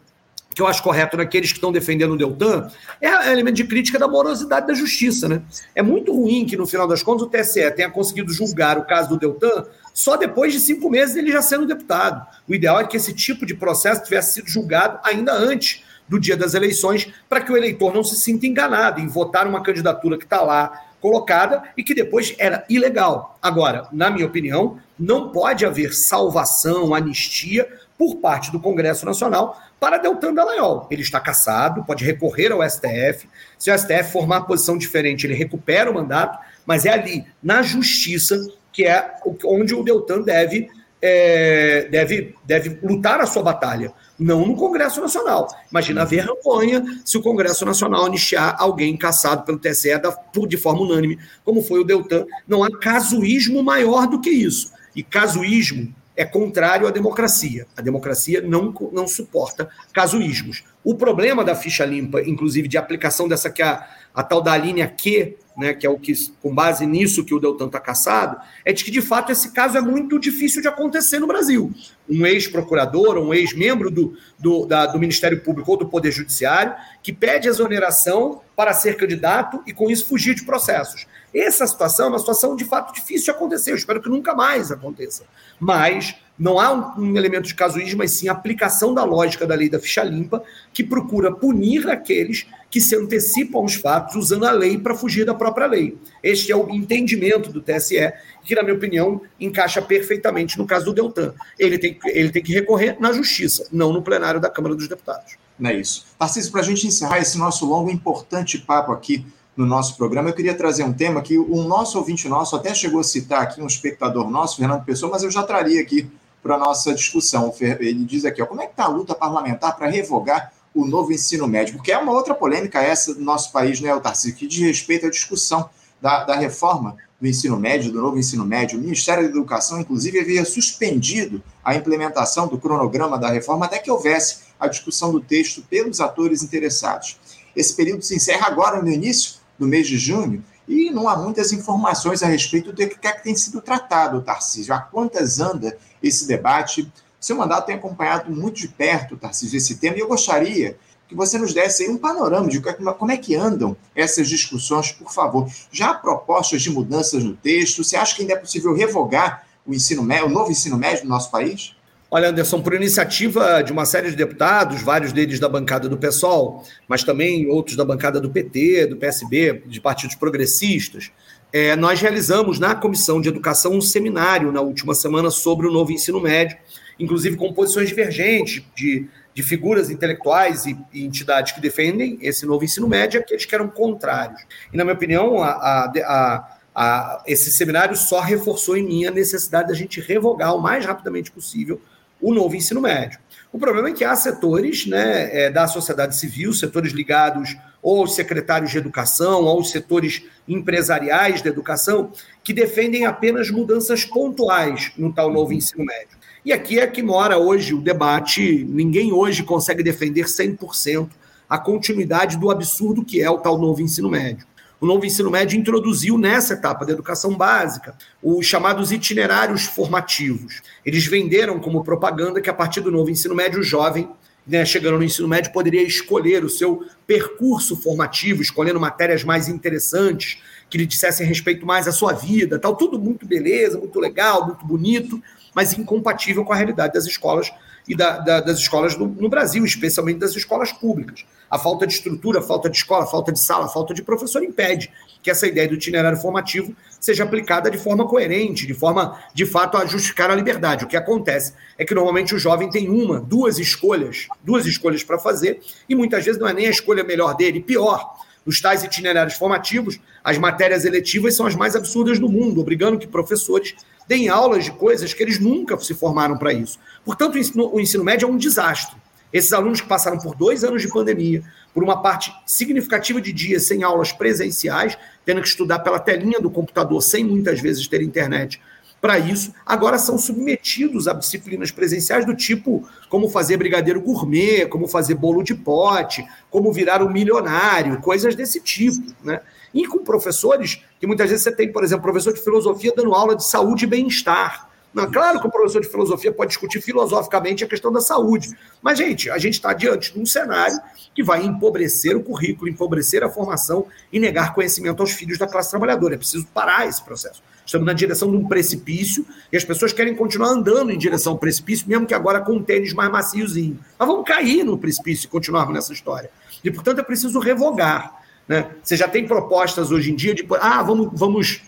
que 0.55 0.61
eu 0.61 0.67
acho 0.67 0.83
correto 0.83 1.17
naqueles 1.17 1.51
que 1.51 1.59
estão 1.59 1.73
defendendo 1.73 2.13
o 2.13 2.17
Deltan, 2.17 2.69
é 3.01 3.11
o 3.11 3.33
elemento 3.33 3.57
de 3.57 3.65
crítica 3.65 3.99
da 3.99 4.07
morosidade 4.07 4.67
da 4.67 4.75
justiça. 4.75 5.29
Né? 5.29 5.43
É 5.75 5.83
muito 5.83 6.13
ruim 6.15 6.45
que, 6.45 6.57
no 6.57 6.67
final 6.67 6.87
das 6.87 7.03
contas, 7.03 7.27
o 7.27 7.31
TSE 7.31 7.71
tenha 7.73 7.91
conseguido 7.91 8.33
julgar 8.33 8.79
o 8.79 8.85
caso 8.85 9.09
do 9.09 9.19
Deltan 9.19 9.65
só 9.95 10.17
depois 10.17 10.53
de 10.53 10.61
cinco 10.61 10.89
meses 10.89 11.15
dele 11.15 11.31
já 11.31 11.43
sendo 11.43 11.67
deputado. 11.67 12.27
O 12.49 12.55
ideal 12.55 12.81
é 12.81 12.87
que 12.87 12.97
esse 12.97 13.13
tipo 13.13 13.45
de 13.45 13.55
processo 13.55 14.03
tivesse 14.05 14.35
sido 14.35 14.49
julgado 14.49 14.99
ainda 15.05 15.33
antes 15.33 15.85
do 16.09 16.19
dia 16.19 16.37
das 16.37 16.55
eleições, 16.55 17.09
para 17.29 17.41
que 17.41 17.53
o 17.53 17.57
eleitor 17.57 17.95
não 17.95 18.03
se 18.03 18.17
sinta 18.17 18.47
enganado 18.47 19.01
em 19.01 19.07
votar 19.07 19.47
uma 19.47 19.63
candidatura 19.63 20.19
que 20.19 20.25
está 20.25 20.43
lá 20.43 20.83
colocada 21.01 21.63
e 21.77 21.83
que 21.83 21.95
depois 21.95 22.35
era 22.39 22.65
ilegal. 22.69 23.39
Agora, 23.43 23.89
na 23.93 24.11
minha 24.11 24.27
opinião, 24.27 24.79
não 24.99 25.31
pode 25.31 25.67
haver 25.67 25.93
salvação, 25.93 26.95
anistia 26.95 27.69
por 27.99 28.17
parte 28.17 28.51
do 28.51 28.61
Congresso 28.61 29.07
Nacional 29.07 29.61
para 29.79 29.99
Deltan 29.99 30.35
Dallagnol. 30.35 30.87
Ele 30.91 31.03
está 31.03 31.21
caçado, 31.21 31.85
pode 31.85 32.05
recorrer 32.05 32.53
ao 32.53 32.69
STF. 32.69 33.29
Se 33.59 33.71
o 33.71 33.79
STF 33.79 34.13
formar 34.13 34.43
posição 34.43 34.77
diferente, 34.77 35.27
ele 35.27 35.35
recupera 35.35 35.91
o 35.91 35.95
mandato, 35.95 36.39
mas 36.67 36.85
é 36.85 36.91
ali, 36.91 37.25
na 37.43 37.63
justiça, 37.63 38.39
que 38.73 38.85
é 38.85 39.15
onde 39.45 39.75
o 39.75 39.83
Deltan 39.83 40.23
deve 40.23 40.71
é, 41.05 41.89
deve, 41.91 42.37
deve 42.45 42.79
lutar 42.81 43.21
a 43.21 43.27
sua 43.27 43.43
batalha, 43.43 43.93
não 44.17 44.47
no 44.47 44.55
Congresso 44.55 45.01
Nacional. 45.01 45.49
Imagina 45.69 46.03
a 46.03 46.05
vergonha 46.05 46.85
se 47.05 47.19
o 47.19 47.23
Congresso 47.23 47.67
Nacional 47.67 48.07
anistiar 48.07 48.55
alguém 48.57 48.97
caçado 48.97 49.43
pelo 49.43 49.59
TSE 49.59 49.99
da, 49.99 50.17
de 50.47 50.57
forma 50.57 50.83
unânime, 50.83 51.19
como 51.45 51.61
foi 51.61 51.81
o 51.81 51.85
Deltan. 51.85 52.25
Não 52.47 52.63
há 52.63 52.79
casuísmo 52.79 53.65
maior 53.65 54.07
do 54.07 54.21
que 54.21 54.31
isso. 54.31 54.73
E 54.95 55.03
casuísmo 55.03 55.93
é 56.17 56.25
contrário 56.25 56.87
à 56.87 56.91
democracia. 56.91 57.67
A 57.77 57.83
democracia 57.83 58.41
não, 58.41 58.75
não 58.93 59.07
suporta 59.07 59.69
casuísmos. 59.93 60.65
O 60.85 60.95
problema 60.95 61.45
da 61.45 61.55
ficha 61.55 61.85
limpa, 61.85 62.21
inclusive 62.23 62.69
de 62.69 62.77
aplicação 62.77 63.29
dessa 63.29 63.51
que 63.51 63.63
a, 63.63 63.87
a 64.15 64.23
tal 64.23 64.43
da 64.43 64.57
linha 64.57 64.89
Q, 64.89 65.37
né, 65.57 65.75
que 65.75 65.87
é 65.87 65.91
o 65.91 65.99
que, 65.99 66.13
com 66.41 66.55
base 66.55 66.87
nisso 66.87 67.25
que 67.25 67.35
o 67.35 67.39
Deltan 67.39 67.67
está 67.67 67.79
caçado, 67.79 68.39
é 68.65 68.73
de 68.73 68.85
que, 68.85 68.91
de 68.91 69.03
fato, 69.03 69.31
esse 69.31 69.53
caso 69.53 69.77
é 69.77 69.81
muito 69.81 70.19
difícil 70.19 70.63
de 70.63 70.69
acontecer 70.69 71.19
no 71.19 71.27
Brasil. 71.27 71.73
Um 72.09 72.27
ex-procurador, 72.27 73.19
um 73.19 73.33
ex-membro 73.33 73.91
do, 73.91 74.17
do, 74.39 74.67
do 74.67 74.99
Ministério 74.99 75.41
Público 75.41 75.71
ou 75.71 75.77
do 75.77 75.89
Poder 75.89 76.11
Judiciário, 76.11 76.75
que 77.03 77.13
pede 77.13 77.49
exoneração 77.49 78.41
para 78.57 78.73
ser 78.73 78.97
candidato 78.97 79.63
e, 79.67 79.73
com 79.73 79.91
isso, 79.91 80.07
fugir 80.07 80.35
de 80.35 80.45
processos. 80.45 81.07
Essa 81.35 81.67
situação 81.67 82.07
é 82.07 82.09
uma 82.11 82.19
situação, 82.19 82.55
de 82.55 82.65
fato, 82.65 82.93
difícil 82.95 83.25
de 83.25 83.31
acontecer. 83.31 83.73
Eu 83.73 83.77
espero 83.77 84.03
que 84.03 84.09
nunca 84.09 84.35
mais 84.35 84.71
aconteça. 84.71 85.25
Mas 85.59 86.15
não 86.39 86.59
há 86.59 86.73
um, 86.73 87.05
um, 87.05 87.17
elemento 87.17 87.47
de 87.47 87.55
casuísmo, 87.55 87.99
mas 87.99 88.11
sim 88.13 88.29
aplicação 88.29 88.93
da 88.93 89.05
lógica 89.05 89.47
da 89.47 89.55
lei 89.55 89.69
da 89.69 89.79
ficha 89.79 90.03
limpa, 90.03 90.43
que 90.73 90.83
procura 90.83 91.33
punir 91.33 91.89
aqueles 91.89 92.47
que 92.71 92.81
se 92.81 92.97
antecipam 92.97 93.59
aos 93.59 93.75
fatos 93.75 94.17
usando 94.17 94.45
a 94.45 94.51
lei 94.51 94.79
para 94.79 94.95
fugir 94.95 95.25
da 95.25 95.35
própria 95.35 95.67
lei. 95.67 95.97
Este 96.23 96.51
é 96.51 96.57
o 96.57 96.71
entendimento 96.71 97.53
do 97.53 97.61
TSE, 97.61 98.13
que, 98.45 98.55
na 98.55 98.63
minha 98.63 98.75
opinião, 98.75 99.21
encaixa 99.39 99.81
perfeitamente 99.81 100.59
no 100.59 100.67
caso 100.67 100.87
do 100.87 100.95
Deltan. 100.95 101.35
Ele 101.59 101.79
tem, 101.79 101.99
ele 102.07 102.31
tem 102.31 102.43
que 102.43 102.53
recorrer 102.53 102.97
na 102.99 103.13
justiça, 103.13 103.69
não 103.71 103.93
no 103.93 104.03
plenário 104.03 104.41
da 104.41 104.49
Câmara 104.49 104.75
dos 104.75 104.89
Deputados. 104.89 105.37
Não 105.59 105.71
é 105.71 105.75
isso. 105.75 106.07
Tarcísio, 106.19 106.51
para 106.51 106.63
a 106.63 106.65
gente 106.65 106.87
encerrar 106.87 107.19
esse 107.19 107.39
nosso 107.39 107.67
longo 107.67 107.91
e 107.91 107.93
importante 107.93 108.59
papo 108.59 108.91
aqui 108.91 109.25
no 109.57 109.67
nosso 109.67 109.97
programa, 109.97 110.31
eu 110.31 110.35
queria 110.35 110.55
trazer 110.55 110.83
um 110.83 110.93
tema 110.93 111.21
que 111.21 111.37
o 111.37 111.63
nosso 111.65 111.99
ouvinte 111.99 112.29
nosso 112.29 112.57
até 112.57 112.75
chegou 112.75 113.01
a 113.01 113.05
citar 113.05 113.43
aqui, 113.43 113.61
um 113.61 113.67
espectador 113.67 114.31
nosso, 114.31 114.57
Fernando 114.57 114.85
Pessoa, 114.85 115.13
mas 115.13 115.23
eu 115.23 115.31
já 115.31 115.43
traria 115.43 115.81
aqui 115.81 116.11
para 116.43 116.55
a 116.55 116.59
nossa 116.59 116.95
discussão. 116.95 117.53
Ele 117.61 118.05
diz 118.05 118.25
aqui, 118.25 118.43
ó, 118.43 118.47
como 118.47 118.63
é 118.63 118.67
que 118.67 118.73
está 118.73 118.85
a 118.85 118.89
luta 118.89 119.15
parlamentar 119.15 119.77
para 119.77 119.89
revogar 119.89 120.53
o 120.75 120.87
novo 120.87 121.13
ensino 121.13 121.47
médio? 121.47 121.77
Porque 121.77 121.93
é 121.93 121.99
uma 121.99 122.13
outra 122.13 122.35
polêmica 122.35 122.81
essa 122.81 123.15
do 123.15 123.21
nosso 123.21 123.53
país, 123.53 123.79
né, 123.81 123.95
Tarcísio, 124.01 124.37
que 124.37 124.47
diz 124.47 124.61
respeito 124.61 125.07
à 125.07 125.11
discussão 125.11 125.69
da, 126.01 126.25
da 126.25 126.35
reforma 126.35 126.97
do 127.21 127.29
ensino 127.29 127.61
médio, 127.61 127.93
do 127.93 128.01
novo 128.01 128.19
ensino 128.19 128.45
médio. 128.45 128.79
O 128.79 128.83
Ministério 128.83 129.23
da 129.25 129.29
Educação, 129.29 129.79
inclusive, 129.79 130.19
havia 130.19 130.45
suspendido 130.47 131.43
a 131.63 131.75
implementação 131.75 132.49
do 132.49 132.59
cronograma 132.59 133.19
da 133.19 133.29
reforma 133.29 133.67
até 133.67 133.79
que 133.79 133.91
houvesse 133.91 134.39
a 134.59 134.67
discussão 134.67 135.13
do 135.13 135.21
texto 135.21 135.63
pelos 135.69 136.01
atores 136.01 136.43
interessados. 136.43 137.19
Esse 137.55 137.77
período 137.77 138.03
se 138.03 138.17
encerra 138.17 138.47
agora, 138.47 138.83
no 138.83 138.91
início 138.91 139.42
do 139.63 139.69
mês 139.69 139.87
de 139.87 139.97
junho, 139.97 140.45
e 140.67 140.91
não 140.91 141.09
há 141.09 141.17
muitas 141.17 141.53
informações 141.53 142.21
a 142.23 142.27
respeito 142.27 142.73
do 142.73 142.77
que, 142.77 143.07
é 143.07 143.13
que 143.13 143.23
tem 143.23 143.37
sido 143.37 143.61
tratado, 143.61 144.21
Tarcísio. 144.21 144.75
Há 144.75 144.81
quantas 144.81 145.39
anda 145.39 145.79
esse 146.03 146.27
debate? 146.27 146.91
Seu 147.21 147.37
mandato 147.37 147.67
tem 147.67 147.77
acompanhado 147.77 148.31
muito 148.33 148.57
de 148.57 148.67
perto, 148.67 149.17
Tarcísio, 149.17 149.57
esse 149.57 149.77
tema, 149.77 149.97
e 149.97 150.01
eu 150.01 150.09
gostaria 150.09 150.77
que 151.07 151.15
você 151.15 151.39
nos 151.39 151.55
desse 151.55 151.85
aí 151.85 151.91
um 151.91 151.97
panorama 151.97 152.49
de 152.49 152.61
como 152.61 153.13
é 153.13 153.17
que 153.17 153.37
andam 153.37 153.77
essas 153.95 154.29
discussões, 154.29 154.91
por 154.91 155.13
favor. 155.13 155.49
Já 155.71 155.91
há 155.91 155.95
propostas 155.95 156.61
de 156.61 156.71
mudanças 156.71 157.23
no 157.23 157.37
texto? 157.37 157.85
Você 157.85 157.97
acha 157.97 158.17
que 158.17 158.23
ainda 158.23 158.35
é 158.35 158.37
possível 158.37 158.75
revogar 158.75 159.47
o 159.65 159.73
ensino 159.73 160.03
médio, 160.03 160.27
o 160.27 160.31
novo 160.31 160.51
ensino 160.51 160.77
médio 160.77 161.05
no 161.05 161.11
nosso 161.11 161.31
país? 161.31 161.77
Olha, 162.15 162.29
Anderson, 162.29 162.61
por 162.61 162.75
iniciativa 162.75 163.63
de 163.63 163.73
uma 163.73 163.87
série 163.87 164.11
de 164.11 164.17
deputados, 164.17 164.83
vários 164.83 165.15
deles 165.15 165.41
da 165.41 165.49
bancada 165.49 165.89
do 165.89 165.97
PSOL, 165.97 166.63
mas 166.87 167.03
também 167.03 167.47
outros 167.49 167.75
da 167.75 167.87
bancada 167.87 168.21
do 168.21 168.29
PT, 168.29 168.89
do 168.89 168.99
PSB, 168.99 169.63
de 169.65 169.81
partidos 169.81 170.15
progressistas, 170.15 171.11
é, 171.51 171.75
nós 171.75 172.03
realizamos 172.03 172.59
na 172.59 172.75
Comissão 172.75 173.19
de 173.19 173.31
Educação 173.31 173.73
um 173.73 173.81
seminário 173.81 174.53
na 174.53 174.61
última 174.61 174.95
semana 174.95 175.31
sobre 175.31 175.67
o 175.67 175.73
novo 175.73 175.91
ensino 175.91 176.21
médio, 176.21 176.59
inclusive 177.01 177.35
com 177.35 177.51
posições 177.55 177.89
divergentes 177.89 178.63
de, 178.77 179.09
de 179.33 179.43
figuras 179.43 179.89
intelectuais 179.89 180.67
e, 180.67 180.77
e, 180.93 181.07
entidades 181.07 181.53
que 181.53 181.63
defendem 181.63 182.19
esse 182.21 182.45
novo 182.45 182.63
ensino 182.63 182.87
médio 182.87 183.21
e 183.21 183.23
aqueles 183.23 183.47
que 183.47 183.55
eram 183.55 183.69
contrários. 183.69 184.43
E, 184.71 184.77
na 184.77 184.85
minha 184.85 184.95
opinião, 184.95 185.43
a, 185.43 185.49
a, 185.51 186.59
a 186.75 187.23
esse 187.27 187.51
seminário 187.51 187.97
só 187.97 188.21
reforçou 188.21 188.77
em 188.77 188.85
mim 188.85 189.07
a 189.07 189.11
necessidade 189.11 189.69
da 189.69 189.75
gente 189.75 189.99
revogar 189.99 190.55
o 190.55 190.61
mais 190.61 190.85
rapidamente 190.85 191.31
possível 191.31 191.81
o 192.23 192.33
novo 192.33 192.55
ensino 192.55 192.81
médio. 192.81 193.19
O 193.53 193.59
problema 193.59 193.89
é 193.89 193.93
que 193.93 194.05
há 194.05 194.17
setores 194.17 194.87
né, 194.87 195.29
é, 195.37 195.51
da 195.51 195.67
sociedade 195.67 196.17
civil, 196.17 196.55
setores 196.55 196.93
ligados 196.93 197.55
ou 197.83 198.01
aos 198.01 198.15
secretários 198.15 198.71
de 198.71 198.79
educação, 198.79 199.43
ou 199.43 199.49
aos 199.49 199.71
setores 199.71 200.23
empresariais 200.49 201.43
da 201.43 201.51
educação, 201.51 202.13
que 202.43 202.53
defendem 202.53 203.05
apenas 203.05 203.51
mudanças 203.51 204.05
pontuais 204.05 204.93
no 204.97 205.13
tal 205.13 205.31
novo 205.31 205.53
ensino 205.53 205.85
médio. 205.85 206.17
E 206.45 206.53
aqui 206.53 206.79
é 206.79 206.87
que 206.87 207.03
mora 207.03 207.39
hoje 207.39 207.75
o 207.75 207.81
debate. 207.81 208.65
Ninguém 208.69 209.13
hoje 209.13 209.43
consegue 209.43 209.83
defender 209.83 210.25
100% 210.25 211.11
a 211.49 211.59
continuidade 211.59 212.39
do 212.39 212.51
absurdo 212.51 213.05
que 213.05 213.21
é 213.21 213.29
o 213.29 213.39
tal 213.39 213.59
novo 213.59 213.83
ensino 213.83 214.09
médio 214.09 214.47
o 214.83 214.87
novo 214.87 215.07
ensino 215.07 215.31
médio 215.31 215.57
introduziu 215.57 216.19
nessa 216.19 216.55
etapa 216.55 216.85
da 216.85 216.93
educação 216.93 217.37
básica 217.37 217.95
os 218.21 218.45
chamados 218.45 218.91
itinerários 218.91 219.63
formativos. 219.63 220.61
Eles 220.85 221.07
venderam 221.07 221.61
como 221.61 221.85
propaganda 221.85 222.41
que 222.41 222.51
a 222.51 222.53
partir 222.53 222.81
do 222.81 222.91
novo 222.91 223.09
ensino 223.09 223.33
médio, 223.33 223.61
o 223.61 223.63
jovem, 223.63 224.09
né, 224.45 224.65
chegando 224.65 224.99
no 224.99 225.05
ensino 225.05 225.29
médio, 225.29 225.53
poderia 225.53 225.85
escolher 225.85 226.45
o 226.45 226.51
seu 226.51 226.85
percurso 227.07 227.77
formativo, 227.77 228.43
escolhendo 228.43 228.81
matérias 228.81 229.23
mais 229.23 229.47
interessantes, 229.47 230.43
que 230.69 230.77
lhe 230.77 230.85
dissessem 230.85 231.25
respeito 231.25 231.65
mais 231.65 231.87
à 231.87 231.93
sua 231.93 232.13
vida, 232.13 232.59
tal, 232.59 232.75
tudo 232.75 232.99
muito 232.99 233.25
beleza, 233.25 233.79
muito 233.79 234.01
legal, 234.01 234.49
muito 234.49 234.67
bonito, 234.67 235.23
mas 235.55 235.79
incompatível 235.79 236.45
com 236.45 236.53
a 236.53 236.57
realidade 236.57 236.95
das 236.95 237.07
escolas 237.07 237.53
e 237.87 237.95
da, 237.95 238.19
da, 238.19 238.41
das 238.41 238.59
escolas 238.59 238.97
no, 238.97 239.07
no, 239.07 239.29
Brasil, 239.29 239.65
especialmente 239.65 240.19
das 240.19 240.35
escolas 240.37 240.73
públicas. 240.73 241.25
A 241.51 241.59
falta 241.59 241.87
de 241.87 241.93
estrutura, 241.93 242.39
a 242.39 242.43
falta 242.43 242.71
de 242.71 242.77
escola, 242.77 243.05
a 243.05 243.07
falta 243.07 243.33
de 243.33 243.41
sala, 243.41 243.67
a 243.67 243.69
falta 243.69 243.93
de 243.93 244.03
professor 244.03 244.43
impede 244.43 244.91
que 245.23 245.31
essa 245.31 245.47
ideia 245.47 245.69
do 245.69 245.75
itinerário 245.75 246.19
formativo 246.19 246.75
seja 246.99 247.25
aplicada 247.25 247.71
de 247.71 247.79
forma 247.79 248.07
coerente, 248.07 248.67
de 248.67 248.75
forma, 248.75 249.21
de 249.35 249.45
fato, 249.45 249.77
a 249.77 249.85
justificar 249.85 250.31
a 250.31 250.35
liberdade. 250.35 250.85
O 250.85 250.89
que 250.89 250.97
acontece 250.97 251.53
é 251.77 251.85
que 251.85 251.95
normalmente 251.95 252.35
o 252.35 252.39
jovem 252.39 252.71
tem 252.71 252.89
uma, 252.89 253.21
duas 253.21 253.59
escolhas, 253.59 254.29
duas 254.43 254.67
escolhas 254.67 255.05
para 255.05 255.19
fazer, 255.19 255.61
e 255.89 255.95
muitas 255.95 256.25
vezes 256.25 256.41
não 256.41 256.49
é 256.49 256.53
nem 256.53 256.67
a 256.67 256.71
escolha 256.71 257.05
melhor 257.05 257.37
dele, 257.37 257.61
pior. 257.61 258.17
Nos 258.45 258.61
tais 258.61 258.83
itinerários 258.83 259.37
formativos, 259.37 260.01
as 260.25 260.37
matérias 260.37 260.85
eletivas 260.85 261.37
são 261.37 261.47
as 261.47 261.55
mais 261.55 261.77
absurdas 261.77 262.19
do 262.19 262.29
mundo, 262.29 262.61
obrigando 262.61 262.99
que 262.99 263.07
professores 263.07 263.75
deem 264.07 264.29
aulas 264.29 264.65
de 264.65 264.73
coisas 264.73 265.15
que 265.15 265.23
eles 265.23 265.39
nunca 265.39 265.79
se 265.79 265.95
formaram 265.95 266.37
para 266.37 266.53
isso. 266.53 266.79
Portanto, 267.05 267.35
o 267.35 267.39
ensino, 267.39 267.75
o 267.75 267.81
ensino 267.81 268.05
médio 268.05 268.29
é 268.29 268.31
um 268.31 268.37
desastre. 268.37 268.97
Esses 269.33 269.53
alunos 269.53 269.81
que 269.81 269.89
passaram 269.89 270.19
por 270.19 270.35
dois 270.35 270.63
anos 270.63 270.83
de 270.83 270.89
pandemia, 270.89 271.43
por 271.73 271.83
uma 271.83 272.03
parte 272.03 272.33
significativa 272.45 273.21
de 273.21 273.33
dias 273.33 273.63
sem 273.63 273.83
aulas 273.83 274.13
presenciais, 274.13 274.97
tendo 275.25 275.41
que 275.41 275.49
estudar 275.49 275.79
pela 275.79 275.99
telinha 275.99 276.39
do 276.39 276.51
computador, 276.51 277.01
sem 277.03 277.25
muitas 277.25 277.61
vezes 277.61 277.87
ter 277.89 278.03
internet 278.03 278.61
para 279.03 279.19
isso, 279.19 279.53
agora 279.67 279.99
são 279.99 280.17
submetidos 280.17 281.09
a 281.09 281.13
disciplinas 281.13 281.73
presenciais 281.73 282.25
do 282.25 282.37
tipo 282.37 282.89
como 283.09 283.29
fazer 283.29 283.57
brigadeiro 283.57 284.01
gourmet, 284.01 284.67
como 284.67 284.87
fazer 284.87 285.17
bolo 285.17 285.43
de 285.43 285.57
pote, 285.57 286.25
como 286.49 286.73
virar 286.73 287.03
um 287.03 287.11
milionário, 287.11 288.01
coisas 288.01 288.37
desse 288.37 288.61
tipo, 288.61 289.13
né? 289.25 289.41
E 289.75 289.89
com 289.89 290.05
professores 290.05 290.85
que 291.01 291.07
muitas 291.09 291.29
vezes 291.29 291.43
você 291.43 291.51
tem, 291.51 291.73
por 291.73 291.83
exemplo, 291.83 292.05
professor 292.05 292.33
de 292.33 292.41
filosofia 292.41 292.93
dando 292.97 293.13
aula 293.13 293.35
de 293.35 293.45
saúde 293.45 293.87
e 293.87 293.89
bem-estar. 293.89 294.71
Não, 294.93 295.11
claro 295.11 295.41
que 295.41 295.47
o 295.47 295.51
professor 295.51 295.81
de 295.81 295.89
filosofia 295.89 296.33
pode 296.33 296.51
discutir 296.51 296.81
filosoficamente 296.81 297.65
a 297.65 297.67
questão 297.67 297.91
da 297.91 298.01
saúde, 298.01 298.51
mas, 298.83 298.99
gente, 298.99 299.31
a 299.31 299.39
gente 299.39 299.55
está 299.55 299.73
diante 299.73 300.13
de 300.13 300.21
um 300.21 300.27
cenário 300.27 300.79
que 301.15 301.23
vai 301.23 301.43
empobrecer 301.45 302.17
o 302.17 302.23
currículo, 302.23 302.69
empobrecer 302.69 303.25
a 303.25 303.29
formação 303.29 303.87
e 304.13 304.21
negar 304.21 304.55
conhecimento 304.55 305.01
aos 305.01 305.13
filhos 305.13 305.39
da 305.39 305.47
classe 305.47 305.71
trabalhadora. 305.71 306.15
É 306.15 306.19
preciso 306.19 306.47
parar 306.47 306.87
esse 306.87 307.03
processo. 307.03 307.43
Estamos 307.65 307.87
na 307.87 307.93
direção 307.93 308.31
de 308.31 308.37
um 308.37 308.47
precipício 308.47 309.25
e 309.51 309.57
as 309.57 309.65
pessoas 309.65 309.93
querem 309.93 310.15
continuar 310.15 310.49
andando 310.49 310.91
em 310.91 310.99
direção 310.99 311.33
ao 311.33 311.39
precipício, 311.39 311.89
mesmo 311.89 312.07
que 312.07 312.15
agora 312.15 312.41
com 312.41 312.55
um 312.55 312.63
tênis 312.63 312.93
mais 312.93 313.11
maciozinho. 313.11 313.79
Mas 313.99 314.09
vamos 314.09 314.27
cair 314.27 314.65
no 314.65 314.77
precipício 314.77 315.27
e 315.27 315.29
continuarmos 315.29 315.75
nessa 315.75 315.93
história. 315.93 316.31
E, 316.63 316.71
portanto, 316.71 316.99
é 316.99 317.03
preciso 317.03 317.39
revogar. 317.39 318.21
Né? 318.49 318.71
Você 318.83 318.97
já 318.97 319.09
tem 319.09 319.27
propostas 319.27 319.91
hoje 319.91 320.11
em 320.11 320.17
dia 320.17 320.35
de, 320.35 320.47
ah, 320.61 320.83
vamos, 320.83 321.11
vamos 321.13 321.63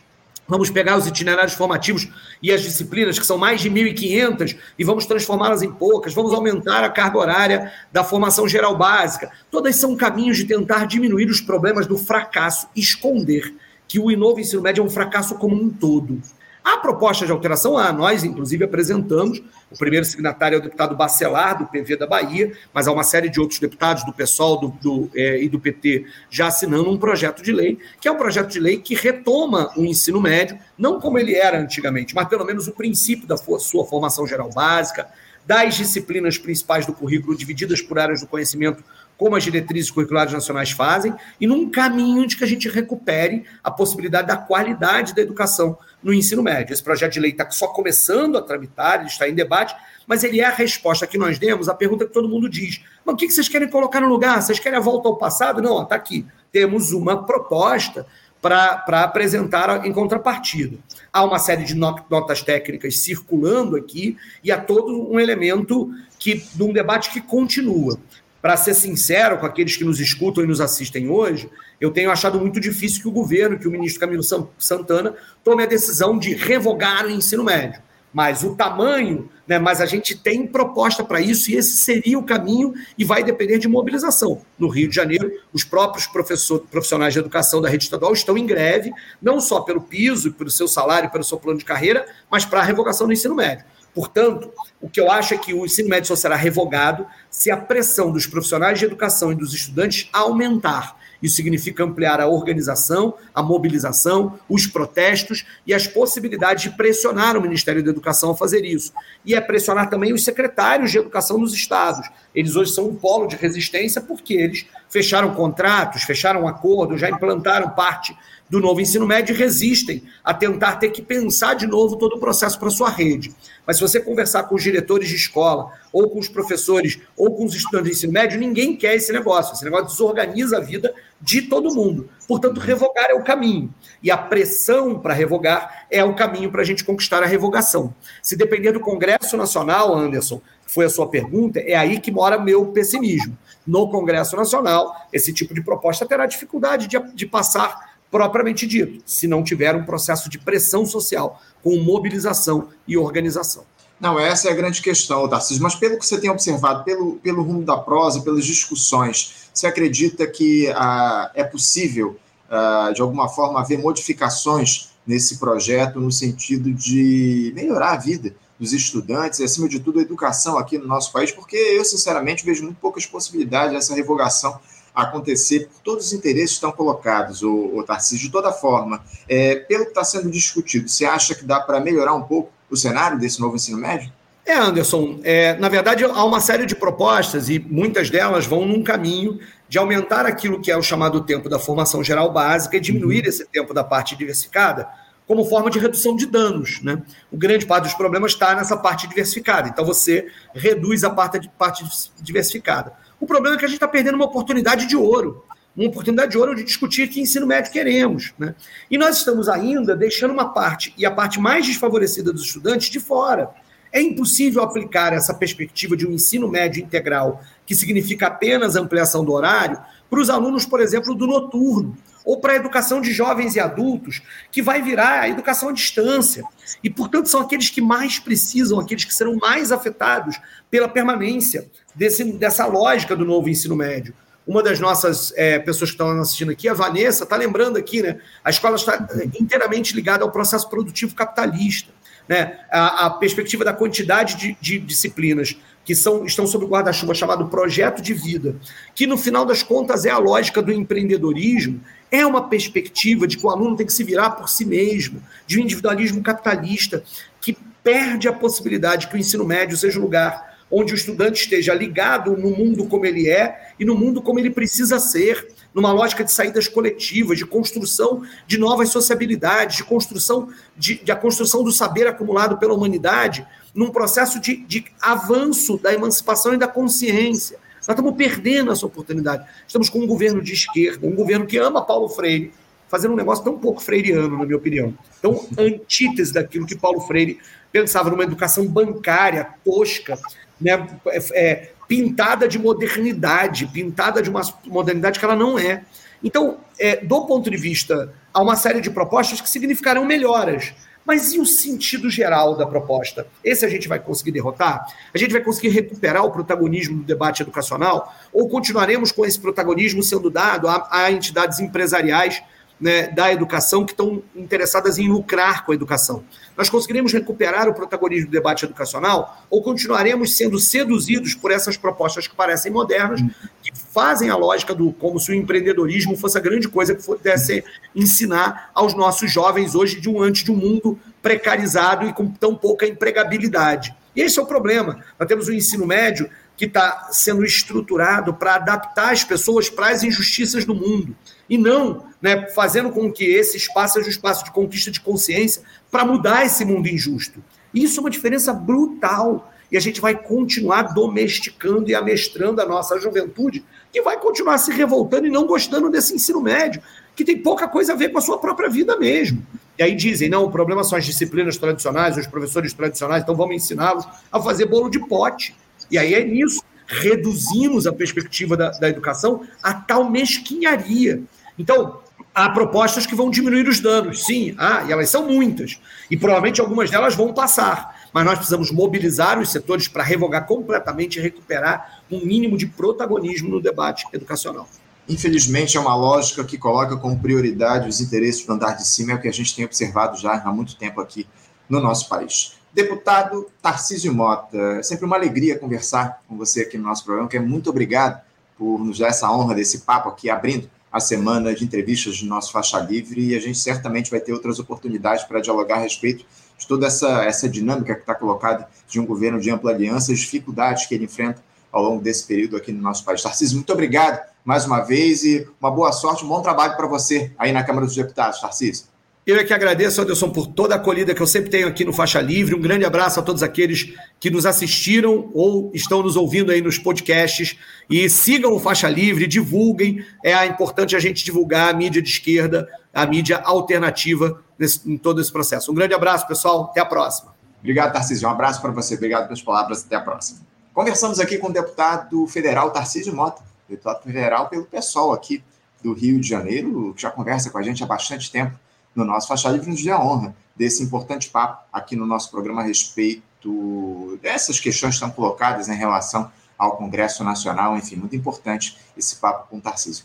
Vamos 0.47 0.69
pegar 0.69 0.97
os 0.97 1.07
itinerários 1.07 1.55
formativos 1.55 2.09
e 2.43 2.53
as 2.53 2.63
disciplinas, 2.63 3.19
que 3.19 3.27
são 3.27 3.39
mais 3.39 3.61
de 3.61 3.71
1.500, 3.71 4.57
e 4.79 4.85
vamos 4.85 5.07
transformá-las 5.07 5.63
em 5.63 5.73
poucas. 5.73 6.13
Vamos 6.13 6.35
aumentar 6.35 6.85
a 6.85 6.91
carga 6.91 7.19
horária 7.19 7.73
da 7.91 8.05
formação 8.05 8.47
geral 8.47 8.77
básica. 8.77 9.31
Todas 9.51 9.77
são 9.77 9.97
caminhos 9.97 10.37
de 10.37 10.45
tentar 10.45 10.87
diminuir 10.87 11.31
os 11.31 11.41
problemas 11.41 11.87
do 11.87 11.97
fracasso, 11.97 12.69
esconder 12.77 13.55
que 13.89 13.99
o 13.99 14.15
novo 14.17 14.41
ensino 14.41 14.63
médio 14.63 14.83
é 14.83 14.87
um 14.87 14.91
fracasso 14.91 15.37
como 15.37 15.55
um 15.55 15.71
todo. 15.71 16.21
Há 16.65 16.79
proposta 16.79 17.27
de 17.27 17.31
alteração? 17.31 17.77
Há. 17.77 17.93
Nós, 17.93 18.25
inclusive, 18.25 18.65
apresentamos. 18.65 19.43
O 19.71 19.77
primeiro 19.77 20.07
signatário 20.07 20.57
é 20.57 20.59
o 20.59 20.63
deputado 20.63 20.97
Bacelar, 20.97 21.59
do 21.59 21.67
PV 21.67 21.97
da 21.97 22.07
Bahia, 22.07 22.53
mas 22.73 22.89
há 22.89 22.93
uma 22.93 23.05
série 23.05 23.29
de 23.29 23.39
outros 23.39 23.61
deputados 23.61 24.03
do 24.05 24.15
PSOL 24.15 24.59
do, 24.59 24.69
do, 24.81 25.11
é, 25.15 25.43
e 25.43 25.49
do 25.49 25.61
PT 25.61 26.07
já 26.31 26.47
assinando 26.47 26.91
um 26.91 26.97
projeto 26.97 27.43
de 27.43 27.53
lei, 27.53 27.79
que 28.01 28.09
é 28.09 28.13
um 28.13 28.17
projeto 28.17 28.51
de 28.51 28.61
lei 28.61 28.79
que 28.79 28.95
retoma 28.95 29.71
o 29.77 29.85
ensino 29.85 30.21
médio, 30.23 30.59
não 30.79 30.99
como 30.99 31.19
ele 31.19 31.35
era 31.35 31.61
antigamente, 31.61 32.15
mas 32.15 32.29
pelo 32.29 32.47
menos 32.47 32.67
o 32.67 32.73
princípio 32.73 33.27
da 33.27 33.37
sua 33.37 33.85
formação 33.85 34.27
geral 34.27 34.49
básica, 34.49 35.07
das 35.47 35.75
disciplinas 35.75 36.39
principais 36.39 36.87
do 36.87 36.95
currículo 36.95 37.37
divididas 37.37 37.83
por 37.83 37.99
áreas 37.99 38.21
do 38.21 38.27
conhecimento 38.27 38.83
como 39.17 39.37
as 39.37 39.45
diretrizes 39.45 39.91
curriculares 39.91 40.33
nacionais 40.33 40.71
fazem, 40.71 41.15
e 41.41 41.47
num 41.47 41.71
caminho 41.71 42.27
de 42.27 42.37
que 42.37 42.45
a 42.45 42.47
gente 42.47 42.69
recupere 42.69 43.45
a 43.63 43.71
possibilidade 43.71 44.29
da 44.29 44.37
qualidade 44.37 45.15
da 45.15 45.23
educação 45.23 45.79
no 46.03 46.13
ensino 46.13 46.43
médio. 46.43 46.73
Esse 46.73 46.83
projeto 46.83 47.13
de 47.13 47.21
lei 47.21 47.31
está 47.31 47.51
só 47.51 47.69
começando 47.69 48.37
a 48.37 48.43
tramitar, 48.43 49.01
ele 49.01 49.09
está 49.09 49.29
em 49.29 49.35
debate, 49.35 49.75
mas 50.07 50.23
ele 50.23 50.41
é 50.41 50.45
a 50.45 50.51
resposta 50.51 51.07
que 51.07 51.17
nós 51.17 51.39
demos 51.39 51.69
à 51.69 51.75
pergunta 51.75 52.05
que 52.05 52.13
todo 52.13 52.29
mundo 52.29 52.49
diz. 52.49 52.83
Mas 53.05 53.15
o 53.15 53.17
que 53.17 53.31
vocês 53.31 53.49
querem 53.49 53.69
colocar 53.69 54.01
no 54.01 54.09
lugar? 54.09 54.43
Vocês 54.43 54.59
querem 54.59 54.79
a 54.79 54.83
volta 54.83 55.09
ao 55.09 55.17
passado? 55.17 55.63
Não, 55.63 55.83
está 55.83 55.95
aqui. 55.95 56.27
Temos 56.53 56.93
uma 56.93 57.25
proposta 57.25 58.07
para 58.45 59.03
apresentar 59.03 59.87
em 59.87 59.93
contrapartida. 59.93 60.77
Há 61.11 61.25
uma 61.25 61.39
série 61.39 61.65
de 61.65 61.75
notas 61.75 62.43
técnicas 62.43 62.99
circulando 62.99 63.75
aqui 63.75 64.19
e 64.43 64.53
há 64.53 64.61
todo 64.61 65.11
um 65.11 65.19
elemento 65.19 65.91
que, 66.19 66.35
de 66.55 66.63
um 66.63 66.71
debate 66.71 67.11
que 67.11 67.23
continua 67.23 67.99
para 68.45 68.59
ser 68.59 68.75
sincero 68.75 69.39
com 69.39 69.47
aqueles 69.47 69.75
que 69.75 69.85
nos 69.85 69.99
escutam 69.99 70.45
e 70.45 70.47
nos 70.47 70.61
assistem 70.61 71.09
hoje, 71.09 71.49
eu 71.81 71.91
tenho 71.91 72.11
achado 72.11 72.39
muito 72.39 72.61
difícil 72.61 73.01
que 73.01 73.09
o 73.09 73.11
governo, 73.11 73.59
que 73.59 73.67
o 73.67 73.71
ministro 73.71 74.01
Camilo 74.01 74.23
Santana, 74.59 75.15
tome 75.43 75.63
a 75.63 75.67
decisão 75.67 76.19
de 76.19 76.35
revogar 76.35 77.07
o 77.07 77.11
ensino 77.11 77.43
médio. 77.43 77.81
Mas 78.13 78.45
o 78.45 78.55
tamanho, 78.55 79.31
né, 79.49 79.59
mas 79.59 79.81
a 79.81 79.87
gente 79.87 80.15
tem 80.15 80.47
proposta 80.47 81.03
para 81.03 81.23
isso 81.23 81.51
e 81.51 81.57
esse 81.57 81.79
seria 81.79 82.19
o 82.19 82.23
caminho 82.23 82.75
e 82.99 83.03
vai 83.03 83.25
depender 83.25 83.57
de 83.57 83.67
mobilização. 83.67 84.43
No 84.59 84.69
Rio 84.69 84.91
de 84.91 84.95
Janeiro, 84.95 85.33
os 85.51 85.65
próprios 85.65 86.07
profissionais 86.07 87.15
de 87.15 87.21
educação 87.21 87.63
da 87.63 87.71
rede 87.71 87.85
estadual 87.85 88.13
estão 88.13 88.37
em 88.37 88.45
greve, 88.45 88.93
não 89.23 89.41
só 89.41 89.63
pelo 89.63 89.81
piso, 89.81 90.35
pelo 90.35 90.51
seu 90.51 90.69
salário, 90.69 91.11
pelo 91.11 91.25
seu 91.25 91.39
plano 91.39 91.59
de 91.59 91.65
carreira, 91.65 92.05
mas 92.31 92.45
para 92.45 92.61
a 92.61 92.63
revogação 92.63 93.07
do 93.07 93.13
ensino 93.15 93.35
médio. 93.35 93.65
Portanto, 93.95 94.53
o 94.81 94.89
que 94.91 95.01
eu 95.01 95.11
acho 95.11 95.35
é 95.35 95.39
que 95.39 95.55
o 95.55 95.65
ensino 95.65 95.89
médio 95.89 96.09
só 96.09 96.17
será 96.17 96.35
revogado 96.35 97.07
se 97.31 97.51
a 97.51 97.57
pressão 97.57 98.11
dos 98.11 98.27
profissionais 98.27 98.79
de 98.79 98.85
educação 98.85 99.31
e 99.31 99.35
dos 99.35 99.55
estudantes 99.55 100.09
aumentar. 100.13 100.97
Isso 101.23 101.37
significa 101.37 101.83
ampliar 101.83 102.21
a 102.21 102.27
organização, 102.27 103.15
a 103.35 103.43
mobilização, 103.43 104.39
os 104.47 104.67
protestos 104.67 105.47
e 105.67 105.73
as 105.73 105.87
possibilidades 105.87 106.65
de 106.65 106.77
pressionar 106.77 107.35
o 107.35 107.41
Ministério 107.41 107.83
da 107.83 107.89
Educação 107.89 108.33
a 108.33 108.37
fazer 108.37 108.63
isso. 108.65 108.93
E 109.25 109.35
é 109.35 109.41
pressionar 109.41 109.89
também 109.89 110.13
os 110.13 110.23
secretários 110.23 110.91
de 110.91 110.99
educação 110.99 111.39
nos 111.39 111.55
estados. 111.55 112.11
Eles 112.35 112.57
hoje 112.57 112.73
são 112.73 112.89
um 112.89 112.95
polo 112.95 113.27
de 113.27 113.37
resistência 113.37 114.03
porque 114.03 114.35
eles 114.35 114.67
fecharam 114.91 115.35
contratos, 115.35 116.03
fecharam 116.03 116.47
acordos, 116.47 117.01
já 117.01 117.09
implantaram 117.09 117.71
parte 117.71 118.15
do 118.49 118.61
novo 118.61 118.81
ensino 118.81 119.07
médio 119.07 119.35
resistem 119.35 120.03
a 120.23 120.35
tentar 120.35 120.77
ter 120.77 120.91
que 120.91 121.03
pensar 121.03 121.55
de 121.55 121.67
novo 121.67 121.97
todo 121.97 122.17
o 122.17 122.21
processo 122.21 122.59
para 122.59 122.71
sua 122.71 122.91
rede. 122.91 123.35
Mas 123.67 123.77
se 123.77 123.83
você 123.83 123.99
conversar 123.99 124.45
com 124.45 124.55
os 124.55 124.63
diretores 124.63 125.09
de 125.09 125.17
escola, 125.17 125.73
ou 125.93 126.11
com 126.11 126.19
os 126.19 126.29
professores, 126.29 127.01
ou 127.17 127.35
com 127.35 127.47
os 127.47 127.55
estudantes 127.55 127.91
de 127.91 127.97
ensino 127.97 128.13
médio, 128.13 128.39
ninguém 128.39 128.77
quer 128.77 128.95
esse 128.95 129.13
negócio. 129.13 129.55
Esse 129.55 129.65
negócio 129.65 129.87
desorganiza 129.87 130.59
a 130.59 130.61
vida 130.61 130.95
de 131.21 131.43
todo 131.43 131.75
mundo. 131.75 132.09
Portanto, 132.29 132.61
revogar 132.61 133.07
é 133.09 133.15
o 133.15 133.25
caminho. 133.25 133.73
E 134.03 134.11
a 134.11 134.19
pressão 134.19 134.99
para 134.99 135.15
revogar 135.15 135.87
é 135.91 136.05
o 136.05 136.15
caminho 136.15 136.51
para 136.51 136.61
a 136.61 136.65
gente 136.65 136.85
conquistar 136.85 137.23
a 137.23 137.27
revogação. 137.27 137.95
Se 138.23 138.37
depender 138.37 138.73
do 138.73 138.81
Congresso 138.81 139.37
Nacional, 139.37 139.95
Anderson, 139.97 140.41
foi 140.67 140.85
a 140.85 140.91
sua 140.91 141.09
pergunta, 141.09 141.61
é 141.61 141.75
aí 141.75 142.01
que 142.01 142.11
mora 142.11 142.39
meu 142.39 142.67
pessimismo. 142.67 143.37
No 143.67 143.89
Congresso 143.89 144.37
Nacional, 144.37 144.95
esse 145.13 145.33
tipo 145.33 145.55
de 145.55 145.63
proposta 145.63 146.05
terá 146.05 146.27
dificuldade 146.27 146.87
de, 146.87 146.99
de 147.15 147.27
passar 147.27 147.94
propriamente 148.15 148.65
dito, 148.65 149.03
se 149.05 149.27
não 149.27 149.43
tiver 149.43 149.75
um 149.75 149.83
processo 149.85 150.31
de 150.31 150.39
pressão 150.39 150.87
social, 150.87 151.43
com 151.65 151.77
mobilização 151.79 152.69
e 152.87 152.97
organização. 152.97 153.65
Não, 153.99 154.21
essa 154.21 154.49
é 154.49 154.53
a 154.53 154.55
grande 154.55 154.81
questão, 154.81 155.29
Tarcísio. 155.29 155.61
Mas 155.61 155.75
pelo 155.75 155.99
que 155.99 156.07
você 156.07 156.21
tem 156.21 156.31
observado, 156.31 156.85
pelo, 156.85 157.17
pelo 157.17 157.43
rumo 157.43 157.65
da 157.65 157.77
prosa, 157.77 158.21
pelas 158.21 158.47
discussões, 158.47 159.49
você 159.53 159.67
acredita 159.67 160.29
que 160.29 160.73
ah, 160.77 161.33
é 161.35 161.43
possível, 161.43 162.17
ah, 162.49 162.93
de 162.95 163.03
alguma 163.03 163.29
forma, 163.29 163.59
haver 163.59 163.81
modificações 163.81 164.91
nesse 165.05 165.39
projeto 165.39 165.99
no 165.99 166.13
sentido 166.13 166.73
de 166.73 167.53
melhorar 167.57 167.95
a 167.95 167.97
vida 167.97 168.37
dos 168.61 168.73
estudantes 168.73 169.41
e, 169.41 169.45
acima 169.45 169.69
de 169.69 169.81
tudo, 169.81 169.99
a 169.99 170.03
educação 170.03 170.57
aqui 170.57 170.79
no 170.79 170.87
nosso 170.87 171.11
país? 171.11 171.33
Porque 171.33 171.57
eu, 171.57 171.85
sinceramente, 171.85 172.47
vejo 172.47 172.63
muito 172.63 172.79
poucas 172.79 173.07
possibilidades 173.07 173.75
dessa 173.75 173.93
revogação 173.93 174.61
acontecer, 174.95 175.69
todos 175.83 176.07
os 176.07 176.13
interesses 176.13 176.53
estão 176.53 176.71
colocados, 176.71 177.43
o, 177.43 177.53
o 177.75 177.83
Tarcísio, 177.83 178.27
de 178.27 178.33
toda 178.33 178.53
forma. 178.53 179.03
É, 179.29 179.57
pelo 179.57 179.85
que 179.85 179.91
está 179.91 180.05
sendo 180.05 180.31
discutido, 180.31 180.89
você 180.89 181.05
acha 181.05 181.35
que 181.35 181.45
dá 181.45 181.61
para 181.61 181.81
melhorar 181.81 182.15
um 182.15 182.23
pouco 182.23 182.53
o 182.71 182.77
cenário 182.77 183.19
desse 183.19 183.41
novo 183.41 183.57
ensino 183.57 183.79
médio? 183.79 184.13
É, 184.47 184.55
Anderson, 184.55 185.21
é, 185.25 185.57
na 185.57 185.71
verdade 185.71 186.05
há 186.05 186.25
uma 186.25 186.39
série 186.39 186.67
de 186.67 186.77
propostas 186.77 187.49
e 187.49 187.59
muitas 187.59 188.11
delas 188.11 188.45
vão 188.45 188.67
num 188.67 188.83
caminho 188.83 189.39
de 189.69 189.79
aumentar 189.79 190.27
aquilo 190.27 190.61
que 190.61 190.71
é 190.71 190.77
o 190.77 190.83
chamado 190.83 191.23
tempo 191.23 191.49
da 191.49 191.59
formação 191.59 192.05
geral 192.05 192.31
básica 192.31 192.77
e 192.77 192.81
diminuir 192.81 193.23
uhum. 193.23 193.29
esse 193.29 193.47
tempo 193.47 193.73
da 193.73 193.83
parte 193.83 194.15
diversificada 194.15 194.87
como 195.27 195.45
forma 195.47 195.71
de 195.71 195.79
redução 195.79 196.15
de 196.15 196.27
danos. 196.27 196.83
Né? 196.83 197.03
O 197.33 197.37
grande 197.37 197.65
parte 197.65 197.85
dos 197.85 197.95
problemas 197.95 198.33
está 198.33 198.55
nessa 198.55 198.77
parte 198.77 199.07
diversificada, 199.09 199.69
então 199.69 199.85
você 199.85 200.27
reduz 200.55 201.03
a 201.05 201.11
parte, 201.11 201.51
parte 201.59 201.85
diversificada. 202.21 202.93
Problema 203.35 203.57
é 203.57 203.59
que 203.59 203.65
a 203.65 203.69
gente 203.69 203.79
está 203.79 203.89
perdendo 203.89 204.15
uma 204.15 204.27
oportunidade 204.27 204.87
de 204.87 204.97
ouro, 204.97 205.45
uma 205.77 205.89
oportunidade 205.89 206.31
de 206.31 206.39
ouro 206.39 206.55
de 206.55 206.63
discutir 206.63 207.09
que 207.09 207.21
ensino 207.21 207.49
médio 207.49 207.73
queremos. 207.73 208.33
Né? 208.39 208.55
E 208.89 208.97
nós 208.97 209.17
estamos 209.17 209.49
ainda 209.49 209.97
deixando 209.97 210.31
uma 210.31 210.55
parte, 210.55 210.95
e 210.97 211.05
a 211.05 211.11
parte 211.11 211.41
mais 211.41 211.67
desfavorecida 211.67 212.33
dos 212.33 212.43
estudantes, 212.43 212.91
de 212.91 213.01
fora. 213.01 213.51
É 213.93 214.01
impossível 214.01 214.63
aplicar 214.63 215.13
essa 215.13 215.35
perspectiva 215.35 215.97
de 215.97 216.07
um 216.07 216.13
ensino 216.13 216.47
médio 216.47 216.81
integral, 216.81 217.43
que 217.67 217.75
significa 217.75 218.29
apenas 218.29 218.77
ampliação 218.77 219.25
do 219.25 219.33
horário, 219.33 219.81
para 220.09 220.21
os 220.21 220.31
alunos, 220.31 220.65
por 220.65 220.81
exemplo, 220.81 221.13
do 221.13 221.27
noturno, 221.27 221.97
ou 222.25 222.41
para 222.41 222.55
a 222.55 222.57
educação 222.57 223.01
de 223.01 223.13
jovens 223.13 223.55
e 223.55 223.61
adultos, 223.61 224.23
que 224.51 224.63
vai 224.63 224.81
virar 224.81 225.21
a 225.21 225.29
educação 225.29 225.69
à 225.69 225.73
distância. 225.73 226.43
E, 226.83 226.89
portanto, 226.89 227.29
são 227.29 227.41
aqueles 227.41 227.69
que 227.69 227.81
mais 227.81 228.19
precisam, 228.19 228.81
aqueles 228.81 229.05
que 229.05 229.15
serão 229.15 229.37
mais 229.37 229.71
afetados 229.71 230.41
pela 230.71 230.89
permanência 230.89 231.69
desse, 231.95 232.25
dessa 232.33 232.67
lógica 232.67 233.15
do 233.15 233.25
novo 233.25 233.49
ensino 233.49 233.77
médio. 233.77 234.15
Uma 234.47 234.63
das 234.63 234.79
nossas 234.81 235.33
é, 235.37 235.59
pessoas 235.59 235.91
que 235.91 235.95
estão 235.95 236.21
assistindo 236.21 236.51
aqui, 236.51 236.69
a 236.69 236.75
Vanessa, 236.75 237.25
está 237.25 237.37
lembrando 237.37 237.79
aqui, 237.79 238.03
né? 238.03 238.19
A 238.43 238.51
escola 238.51 238.77
está 238.77 239.07
inteiramente 239.41 239.95
ligada 239.95 240.23
ao 240.23 240.31
processo 240.31 240.69
produtivo 240.69 241.15
capitalista. 241.15 241.93
Né? 242.29 242.59
A, 242.71 243.07
a 243.07 243.11
perspectiva 243.11 243.65
da 243.65 243.73
quantidade 243.73 244.37
de, 244.37 244.57
de 244.61 244.79
disciplinas 244.79 245.57
que 245.85 245.95
são, 245.95 246.25
estão 246.25 246.47
sob 246.47 246.65
o 246.65 246.69
guarda-chuva 246.69 247.15
chamado 247.15 247.49
projeto 247.49 248.01
de 248.01 248.15
vida, 248.15 248.57
que 248.95 249.07
no 249.07 249.19
final 249.19 249.45
das 249.45 249.63
contas 249.63 250.07
é 250.07 250.11
a 250.11 250.19
lógica 250.19 250.63
do 250.63 250.73
empreendedorismo, 250.73 251.81
é 252.15 252.27
uma 252.27 252.49
perspectiva 252.49 253.27
de 253.27 253.37
que 253.37 253.47
o 253.47 253.51
aluno 253.51 253.77
tem 253.77 253.87
que 253.87 253.93
se 253.93 254.05
virar 254.05 254.31
por 254.31 254.49
si 254.49 254.65
mesmo, 254.65 255.23
de 255.47 255.59
um 255.59 255.63
individualismo 255.63 256.23
capitalista, 256.23 257.03
que 257.41 257.57
perde 257.83 258.29
a 258.29 258.33
possibilidade 258.33 259.09
que 259.09 259.15
o 259.15 259.19
ensino 259.19 259.45
médio 259.45 259.77
seja 259.77 259.99
um 259.99 260.03
lugar 260.03 260.55
onde 260.71 260.93
o 260.93 260.97
estudante 260.97 261.43
esteja 261.43 261.75
ligado 261.75 262.37
no 262.37 262.51
mundo 262.51 262.87
como 262.87 263.05
ele 263.07 263.29
é 263.29 263.73
e 263.79 263.85
no 263.85 263.95
mundo 263.95 264.23
como 264.23 264.39
ele 264.39 264.51
precisa 264.51 264.99
ser, 264.99 265.47
numa 265.73 265.93
lógica 265.93 266.25
de 266.25 266.33
saídas 266.33 266.67
coletivas, 266.67 267.39
de 267.39 267.47
construção 267.47 268.23
de 268.47 268.59
novas 268.59 268.89
sociabilidades, 268.89 269.77
de 269.77 269.85
construção 269.85 270.49
de, 270.77 270.97
de 270.97 271.13
a 271.13 271.17
construção 271.17 271.63
do 271.63 271.71
saber 271.71 272.07
acumulado 272.07 272.59
pela 272.59 272.75
humanidade, 272.75 273.47
num 273.75 273.91
processo 273.91 274.41
de, 274.41 274.57
de 274.57 274.85
avanço 275.01 275.79
da 275.79 275.93
emancipação 275.93 276.55
e 276.55 276.59
da 276.59 276.69
consciência. 276.69 277.59
Nós 277.87 277.97
estamos 277.97 278.17
perdendo 278.17 278.73
essa 278.73 278.87
oportunidade. 278.87 279.47
Estamos 279.67 279.89
com 279.89 280.01
um 280.01 280.07
governo 280.07 280.43
de 280.43 280.53
esquerda, 280.53 281.07
um 281.07 281.15
governo 281.15 281.47
que 281.47 281.59
ama 281.59 281.85
Paulo 281.85 282.09
Freire, 282.09 282.53
fazendo 282.89 283.13
um 283.13 283.17
negócio 283.17 283.45
tão 283.45 283.59
pouco 283.59 283.83
freiriano, 283.83 284.39
na 284.39 284.45
minha 284.45 284.57
opinião. 284.57 284.95
Tão 285.21 285.47
antítese 285.59 286.33
daquilo 286.33 286.67
que 286.67 286.77
Paulo 286.77 287.01
Freire 287.01 287.39
pensava 287.71 288.09
numa 288.09 288.23
educação 288.23 288.67
bancária 288.67 289.49
tosca, 289.65 290.19
né, 290.61 290.87
é, 291.09 291.19
é, 291.33 291.73
pintada 291.89 292.49
de 292.49 292.59
modernidade, 292.59 293.67
pintada 293.67 294.23
de 294.23 294.31
uma 294.31 294.43
modernidade 294.67 295.19
que 295.19 295.25
ela 295.25 295.37
não 295.37 295.59
é. 295.59 295.83
Então, 296.23 296.59
é, 296.79 297.05
do 297.05 297.27
ponto 297.27 297.51
de 297.51 297.57
vista, 297.57 298.15
há 298.33 298.41
uma 298.41 298.57
série 298.57 298.81
de 298.81 298.91
propostas 298.91 299.41
que 299.41 299.51
significarão 299.51 300.05
melhoras. 300.05 300.73
Mas 301.05 301.35
e 301.35 301.41
o 301.41 301.45
sentido 301.45 302.09
geral 302.09 302.57
da 302.57 302.67
proposta? 302.67 303.27
Esse 303.43 303.65
a 303.65 303.69
gente 303.69 303.89
vai 303.89 303.99
conseguir 303.99 304.33
derrotar? 304.33 304.87
A 305.13 305.19
gente 305.19 305.33
vai 305.33 305.43
conseguir 305.43 305.69
recuperar 305.69 306.25
o 306.25 306.31
protagonismo 306.31 306.99
do 306.99 307.05
debate 307.05 307.43
educacional? 307.43 308.15
Ou 308.33 308.49
continuaremos 308.49 309.13
com 309.13 309.25
esse 309.25 309.39
protagonismo 309.39 310.03
sendo 310.03 310.31
dado 310.31 310.67
a, 310.69 310.89
a 310.91 311.13
entidades 311.13 311.61
empresariais 311.61 312.43
né, 312.81 313.09
da 313.09 313.33
educação 313.33 313.85
que 313.85 313.93
estão 313.93 314.23
interessadas 314.35 314.99
em 314.99 315.09
lucrar 315.09 315.65
com 315.65 315.73
a 315.73 315.75
educação. 315.75 316.25
Nós 316.57 316.71
conseguiremos 316.71 317.13
recuperar 317.13 317.69
o 317.69 317.75
protagonismo 317.75 318.29
do 318.29 318.33
debate 318.33 318.65
educacional 318.65 319.45
ou 319.51 319.63
continuaremos 319.63 320.37
sendo 320.37 320.59
seduzidos 320.59 321.35
por 321.35 321.51
essas 321.51 321.77
propostas 321.77 322.27
que 322.27 322.35
parecem 322.35 322.71
modernas, 322.71 323.21
que 323.63 323.73
fazem 323.93 324.31
a 324.31 324.37
lógica 324.37 324.75
do 324.75 324.93
como 324.93 325.19
se 325.19 325.33
o 325.33 325.35
empreendedorismo 325.35 326.17
fosse 326.17 326.39
a 326.39 326.41
grande 326.41 326.69
coisa 326.69 326.95
que 326.95 327.03
pudesse 327.03 327.65
ensinar 327.95 328.71
aos 328.75 328.95
nossos 328.95 329.33
jovens 329.33 329.75
hoje 329.75 330.01
de 330.01 330.09
um 330.09 330.23
antes 330.23 330.45
de 330.45 330.53
um 330.53 330.57
mundo 330.57 330.99
precarizado 331.21 332.07
e 332.07 332.13
com 332.13 332.29
tão 332.29 332.55
pouca 332.55 332.87
empregabilidade. 332.87 333.95
E 334.15 334.21
esse 334.21 334.39
é 334.39 334.43
o 334.43 334.47
problema. 334.47 335.05
Nós 335.19 335.29
temos 335.29 335.49
o 335.49 335.53
ensino 335.53 335.87
médio 335.87 336.31
que 336.57 336.67
está 336.67 337.09
sendo 337.11 337.45
estruturado 337.45 338.35
para 338.35 338.55
adaptar 338.55 339.13
as 339.13 339.25
pessoas 339.25 339.69
para 339.69 339.89
as 339.89 340.05
injustiças 340.05 340.65
do 340.65 340.75
mundo. 340.75 341.17
E 341.49 341.59
não 341.59 342.07
né, 342.21 342.47
fazendo 342.49 342.91
com 342.91 343.13
que 343.13 343.25
esse 343.25 343.57
espaço 343.57 343.95
seja 343.95 344.07
um 344.07 344.11
espaço 344.11 344.45
de 344.45 344.51
conquista 344.51 344.91
de 344.91 345.01
consciência 345.01 345.63
para 345.91 346.05
mudar 346.05 346.45
esse 346.45 346.65
mundo 346.65 346.89
injusto. 346.89 347.43
Isso 347.75 347.99
é 347.99 348.03
uma 348.03 348.11
diferença 348.11 348.53
brutal. 348.53 349.53
E 349.71 349.77
a 349.77 349.81
gente 349.81 350.01
vai 350.01 350.15
continuar 350.17 350.95
domesticando 350.95 351.91
e 351.91 351.95
amestrando 351.95 352.61
a 352.61 352.67
nossa 352.67 352.99
juventude, 352.99 353.65
que 353.93 354.01
vai 354.03 354.19
continuar 354.19 354.59
se 354.59 354.71
revoltando 354.71 355.27
e 355.27 355.31
não 355.31 355.47
gostando 355.47 355.91
desse 355.91 356.15
ensino 356.15 356.41
médio, 356.41 356.81
que 357.17 357.25
tem 357.25 357.43
pouca 357.43 357.67
coisa 357.67 357.93
a 357.93 357.97
ver 357.97 358.11
com 358.11 358.19
a 358.19 358.23
sua 358.23 358.39
própria 358.39 358.69
vida 358.69 358.97
mesmo. 358.97 359.45
E 359.79 359.83
aí 359.83 359.95
dizem, 359.95 360.29
não, 360.29 360.45
o 360.45 360.51
problema 360.51 360.85
são 360.85 360.97
as 360.97 361.05
disciplinas 361.05 361.57
tradicionais, 361.57 362.17
os 362.17 362.27
professores 362.27 362.73
tradicionais, 362.73 363.23
então 363.23 363.35
vamos 363.35 363.57
ensiná-los 363.57 364.07
a 364.31 364.41
fazer 364.41 364.67
bolo 364.67 364.89
de 364.89 365.01
pote. 365.01 365.57
E 365.91 365.99
aí 365.99 366.15
é 366.15 366.25
nisso, 366.25 366.63
reduzimos 367.01 367.87
a 367.87 367.93
perspectiva 367.93 368.57
da, 368.57 368.71
da 368.71 368.89
educação 368.89 369.43
a 369.63 369.75
tal 369.75 370.11
mesquinharia. 370.11 371.23
Então, 371.59 372.01
há 372.35 372.51
propostas 372.51 373.07
que 373.07 373.15
vão 373.15 373.31
diminuir 373.31 373.69
os 373.69 373.81
danos, 373.81 374.25
sim, 374.25 374.55
ah, 374.59 374.85
e 374.87 374.93
elas 374.93 375.09
são 375.09 375.27
muitas. 375.27 375.81
E 376.11 376.17
provavelmente 376.17 376.61
algumas 376.61 376.91
delas 376.91 377.15
vão 377.15 377.33
passar. 377.33 378.03
Mas 378.13 378.25
nós 378.25 378.37
precisamos 378.37 378.71
mobilizar 378.71 379.39
os 379.39 379.51
setores 379.51 379.89
para 379.89 380.03
revogar 380.03 380.47
completamente 380.47 381.19
e 381.19 381.23
recuperar 381.23 382.03
um 382.11 382.25
mínimo 382.25 382.57
de 382.57 382.67
protagonismo 382.67 383.49
no 383.49 383.61
debate 383.61 384.07
educacional. 384.13 384.69
Infelizmente, 385.09 385.77
é 385.77 385.81
uma 385.81 385.95
lógica 385.95 386.43
que 386.45 386.57
coloca 386.57 386.97
como 386.97 387.19
prioridade 387.19 387.89
os 387.89 388.01
interesses 388.01 388.45
do 388.47 388.53
andar 388.53 388.75
de 388.75 388.87
cima, 388.87 389.13
é 389.13 389.15
o 389.15 389.21
que 389.21 389.29
a 389.29 389.33
gente 389.33 389.55
tem 389.55 389.65
observado 389.65 390.17
já 390.17 390.33
há 390.33 390.53
muito 390.53 390.77
tempo 390.77 391.01
aqui 391.01 391.27
no 391.69 391.81
nosso 391.81 392.09
país. 392.09 392.55
Deputado 392.75 393.47
Tarcísio 393.63 394.13
Mota, 394.13 394.59
é 394.81 394.83
sempre 394.83 395.05
uma 395.05 395.15
alegria 395.15 395.57
conversar 395.57 396.21
com 396.29 396.37
você 396.37 396.63
aqui 396.63 396.77
no 396.77 396.83
nosso 396.83 397.05
programa, 397.05 397.29
que 397.29 397.37
é 397.37 397.41
muito 397.41 397.71
obrigado 397.71 398.21
por 398.59 398.85
nos 398.85 398.99
dar 398.99 399.07
essa 399.07 399.31
honra 399.31 399.55
desse 399.55 399.83
papo 399.83 400.09
aqui, 400.09 400.29
abrindo 400.29 400.69
a 400.91 400.99
semana 400.99 401.55
de 401.55 401.65
entrevistas 401.65 402.21
do 402.21 402.27
nosso 402.27 402.51
Faixa 402.51 402.81
Livre, 402.81 403.29
e 403.29 403.37
a 403.37 403.41
gente 403.41 403.59
certamente 403.59 404.11
vai 404.11 404.19
ter 404.19 404.33
outras 404.33 404.59
oportunidades 404.59 405.23
para 405.23 405.41
dialogar 405.41 405.77
a 405.77 405.81
respeito 405.83 406.27
de 406.59 406.67
toda 406.67 406.89
essa, 406.89 407.23
essa 407.23 407.49
dinâmica 407.49 407.95
que 407.95 408.01
está 408.01 408.15
colocada 408.15 408.69
de 408.89 408.99
um 408.99 409.07
governo 409.07 409.41
de 409.41 409.51
ampla 409.53 409.71
aliança, 409.71 410.11
as 410.11 410.19
dificuldades 410.19 410.87
que 410.87 410.97
ele 410.97 411.05
enfrenta 411.05 411.41
ao 411.71 411.81
longo 411.81 412.03
desse 412.03 412.27
período 412.27 412.57
aqui 412.57 412.73
no 412.73 412.83
nosso 412.83 413.05
país. 413.05 413.23
Tarcísio, 413.23 413.57
muito 413.57 413.73
obrigado 413.73 414.21
mais 414.45 414.65
uma 414.67 414.81
vez 414.81 415.23
e 415.23 415.49
uma 415.61 415.71
boa 415.71 415.93
sorte, 415.93 416.25
um 416.25 416.29
bom 416.29 416.43
trabalho 416.43 416.77
para 416.77 416.89
você 416.89 417.33
aí 417.39 417.53
na 417.53 417.63
Câmara 417.63 417.87
dos 417.87 417.95
Deputados, 417.95 418.41
Tarcísio. 418.41 418.94
Eu 419.27 419.39
é 419.39 419.45
que 419.45 419.55
agradeço, 419.55 420.03
Anderson, 420.03 420.29
por 420.29 420.47
toda 420.49 420.75
a 420.75 420.77
acolhida 420.77 421.15
que 421.15 421.23
eu 421.23 421.27
sempre 421.27 421.49
tenho 421.49 421.67
aqui 421.67 421.83
no 421.83 421.95
Faixa 421.95 422.21
Livre. 422.21 422.55
Um 422.55 422.61
grande 422.61 422.85
abraço 422.85 423.19
a 423.19 423.23
todos 423.23 423.43
aqueles 423.43 423.95
que 424.21 424.29
nos 424.29 424.45
assistiram 424.45 425.31
ou 425.33 425.71
estão 425.73 426.03
nos 426.03 426.15
ouvindo 426.15 426.53
aí 426.53 426.61
nos 426.61 426.77
podcasts. 426.77 427.57
E 427.89 428.07
sigam 428.11 428.53
o 428.53 428.61
Faixa 428.61 428.87
Livre, 428.87 429.27
divulguem. 429.27 430.05
É 430.23 430.45
importante 430.45 430.95
a 430.95 431.01
gente 431.01 431.25
divulgar 431.25 431.71
a 431.71 431.73
mídia 431.73 432.03
de 432.03 432.09
esquerda, 432.11 432.69
a 432.93 433.07
mídia 433.07 433.39
alternativa 433.39 434.43
nesse, 434.59 434.87
em 434.91 434.99
todo 434.99 435.23
esse 435.23 435.33
processo. 435.33 435.73
Um 435.73 435.75
grande 435.75 435.95
abraço, 435.95 436.29
pessoal. 436.29 436.65
Até 436.65 436.81
a 436.81 436.87
próxima. 436.87 437.35
Obrigado, 437.61 437.95
Tarcísio. 437.95 438.29
Um 438.29 438.31
abraço 438.31 438.61
para 438.61 438.73
você. 438.73 438.95
Obrigado 438.95 439.25
pelas 439.25 439.41
palavras. 439.41 439.87
Até 439.87 439.97
a 439.97 440.01
próxima. 440.03 440.41
Conversamos 440.75 441.19
aqui 441.19 441.39
com 441.39 441.47
o 441.49 441.53
deputado 441.53 442.27
federal 442.27 442.71
Tarcísio 442.73 443.15
Mota, 443.15 443.43
deputado 443.67 444.03
federal 444.03 444.51
pelo 444.51 444.67
PSOL 444.67 445.15
aqui 445.15 445.43
do 445.83 445.95
Rio 445.95 446.21
de 446.21 446.29
Janeiro, 446.29 446.93
que 446.95 447.01
já 447.01 447.11
conversa 447.11 447.49
com 447.49 447.57
a 447.57 447.63
gente 447.63 447.83
há 447.83 447.87
bastante 447.87 448.31
tempo 448.31 448.63
no 448.95 449.05
nosso 449.05 449.29
Faixa 449.29 449.49
Livre, 449.49 449.71
nos 449.71 449.83
deu 449.83 449.95
a 449.95 450.05
honra 450.05 450.35
desse 450.57 450.83
importante 450.83 451.29
papo 451.31 451.65
aqui 451.73 451.97
no 451.97 452.07
nosso 452.07 452.31
programa 452.31 452.63
a 452.63 452.65
respeito 452.65 454.19
dessas 454.23 454.61
questões 454.61 454.91
que 454.91 454.95
estão 454.95 455.11
colocadas 455.11 455.69
em 455.69 455.75
relação 455.75 456.31
ao 456.57 456.77
Congresso 456.77 457.25
Nacional, 457.25 457.77
enfim, 457.77 457.97
muito 457.97 458.15
importante 458.15 458.79
esse 458.97 459.17
papo 459.17 459.49
com 459.49 459.59
o 459.59 459.61
Tarcísio. 459.61 460.05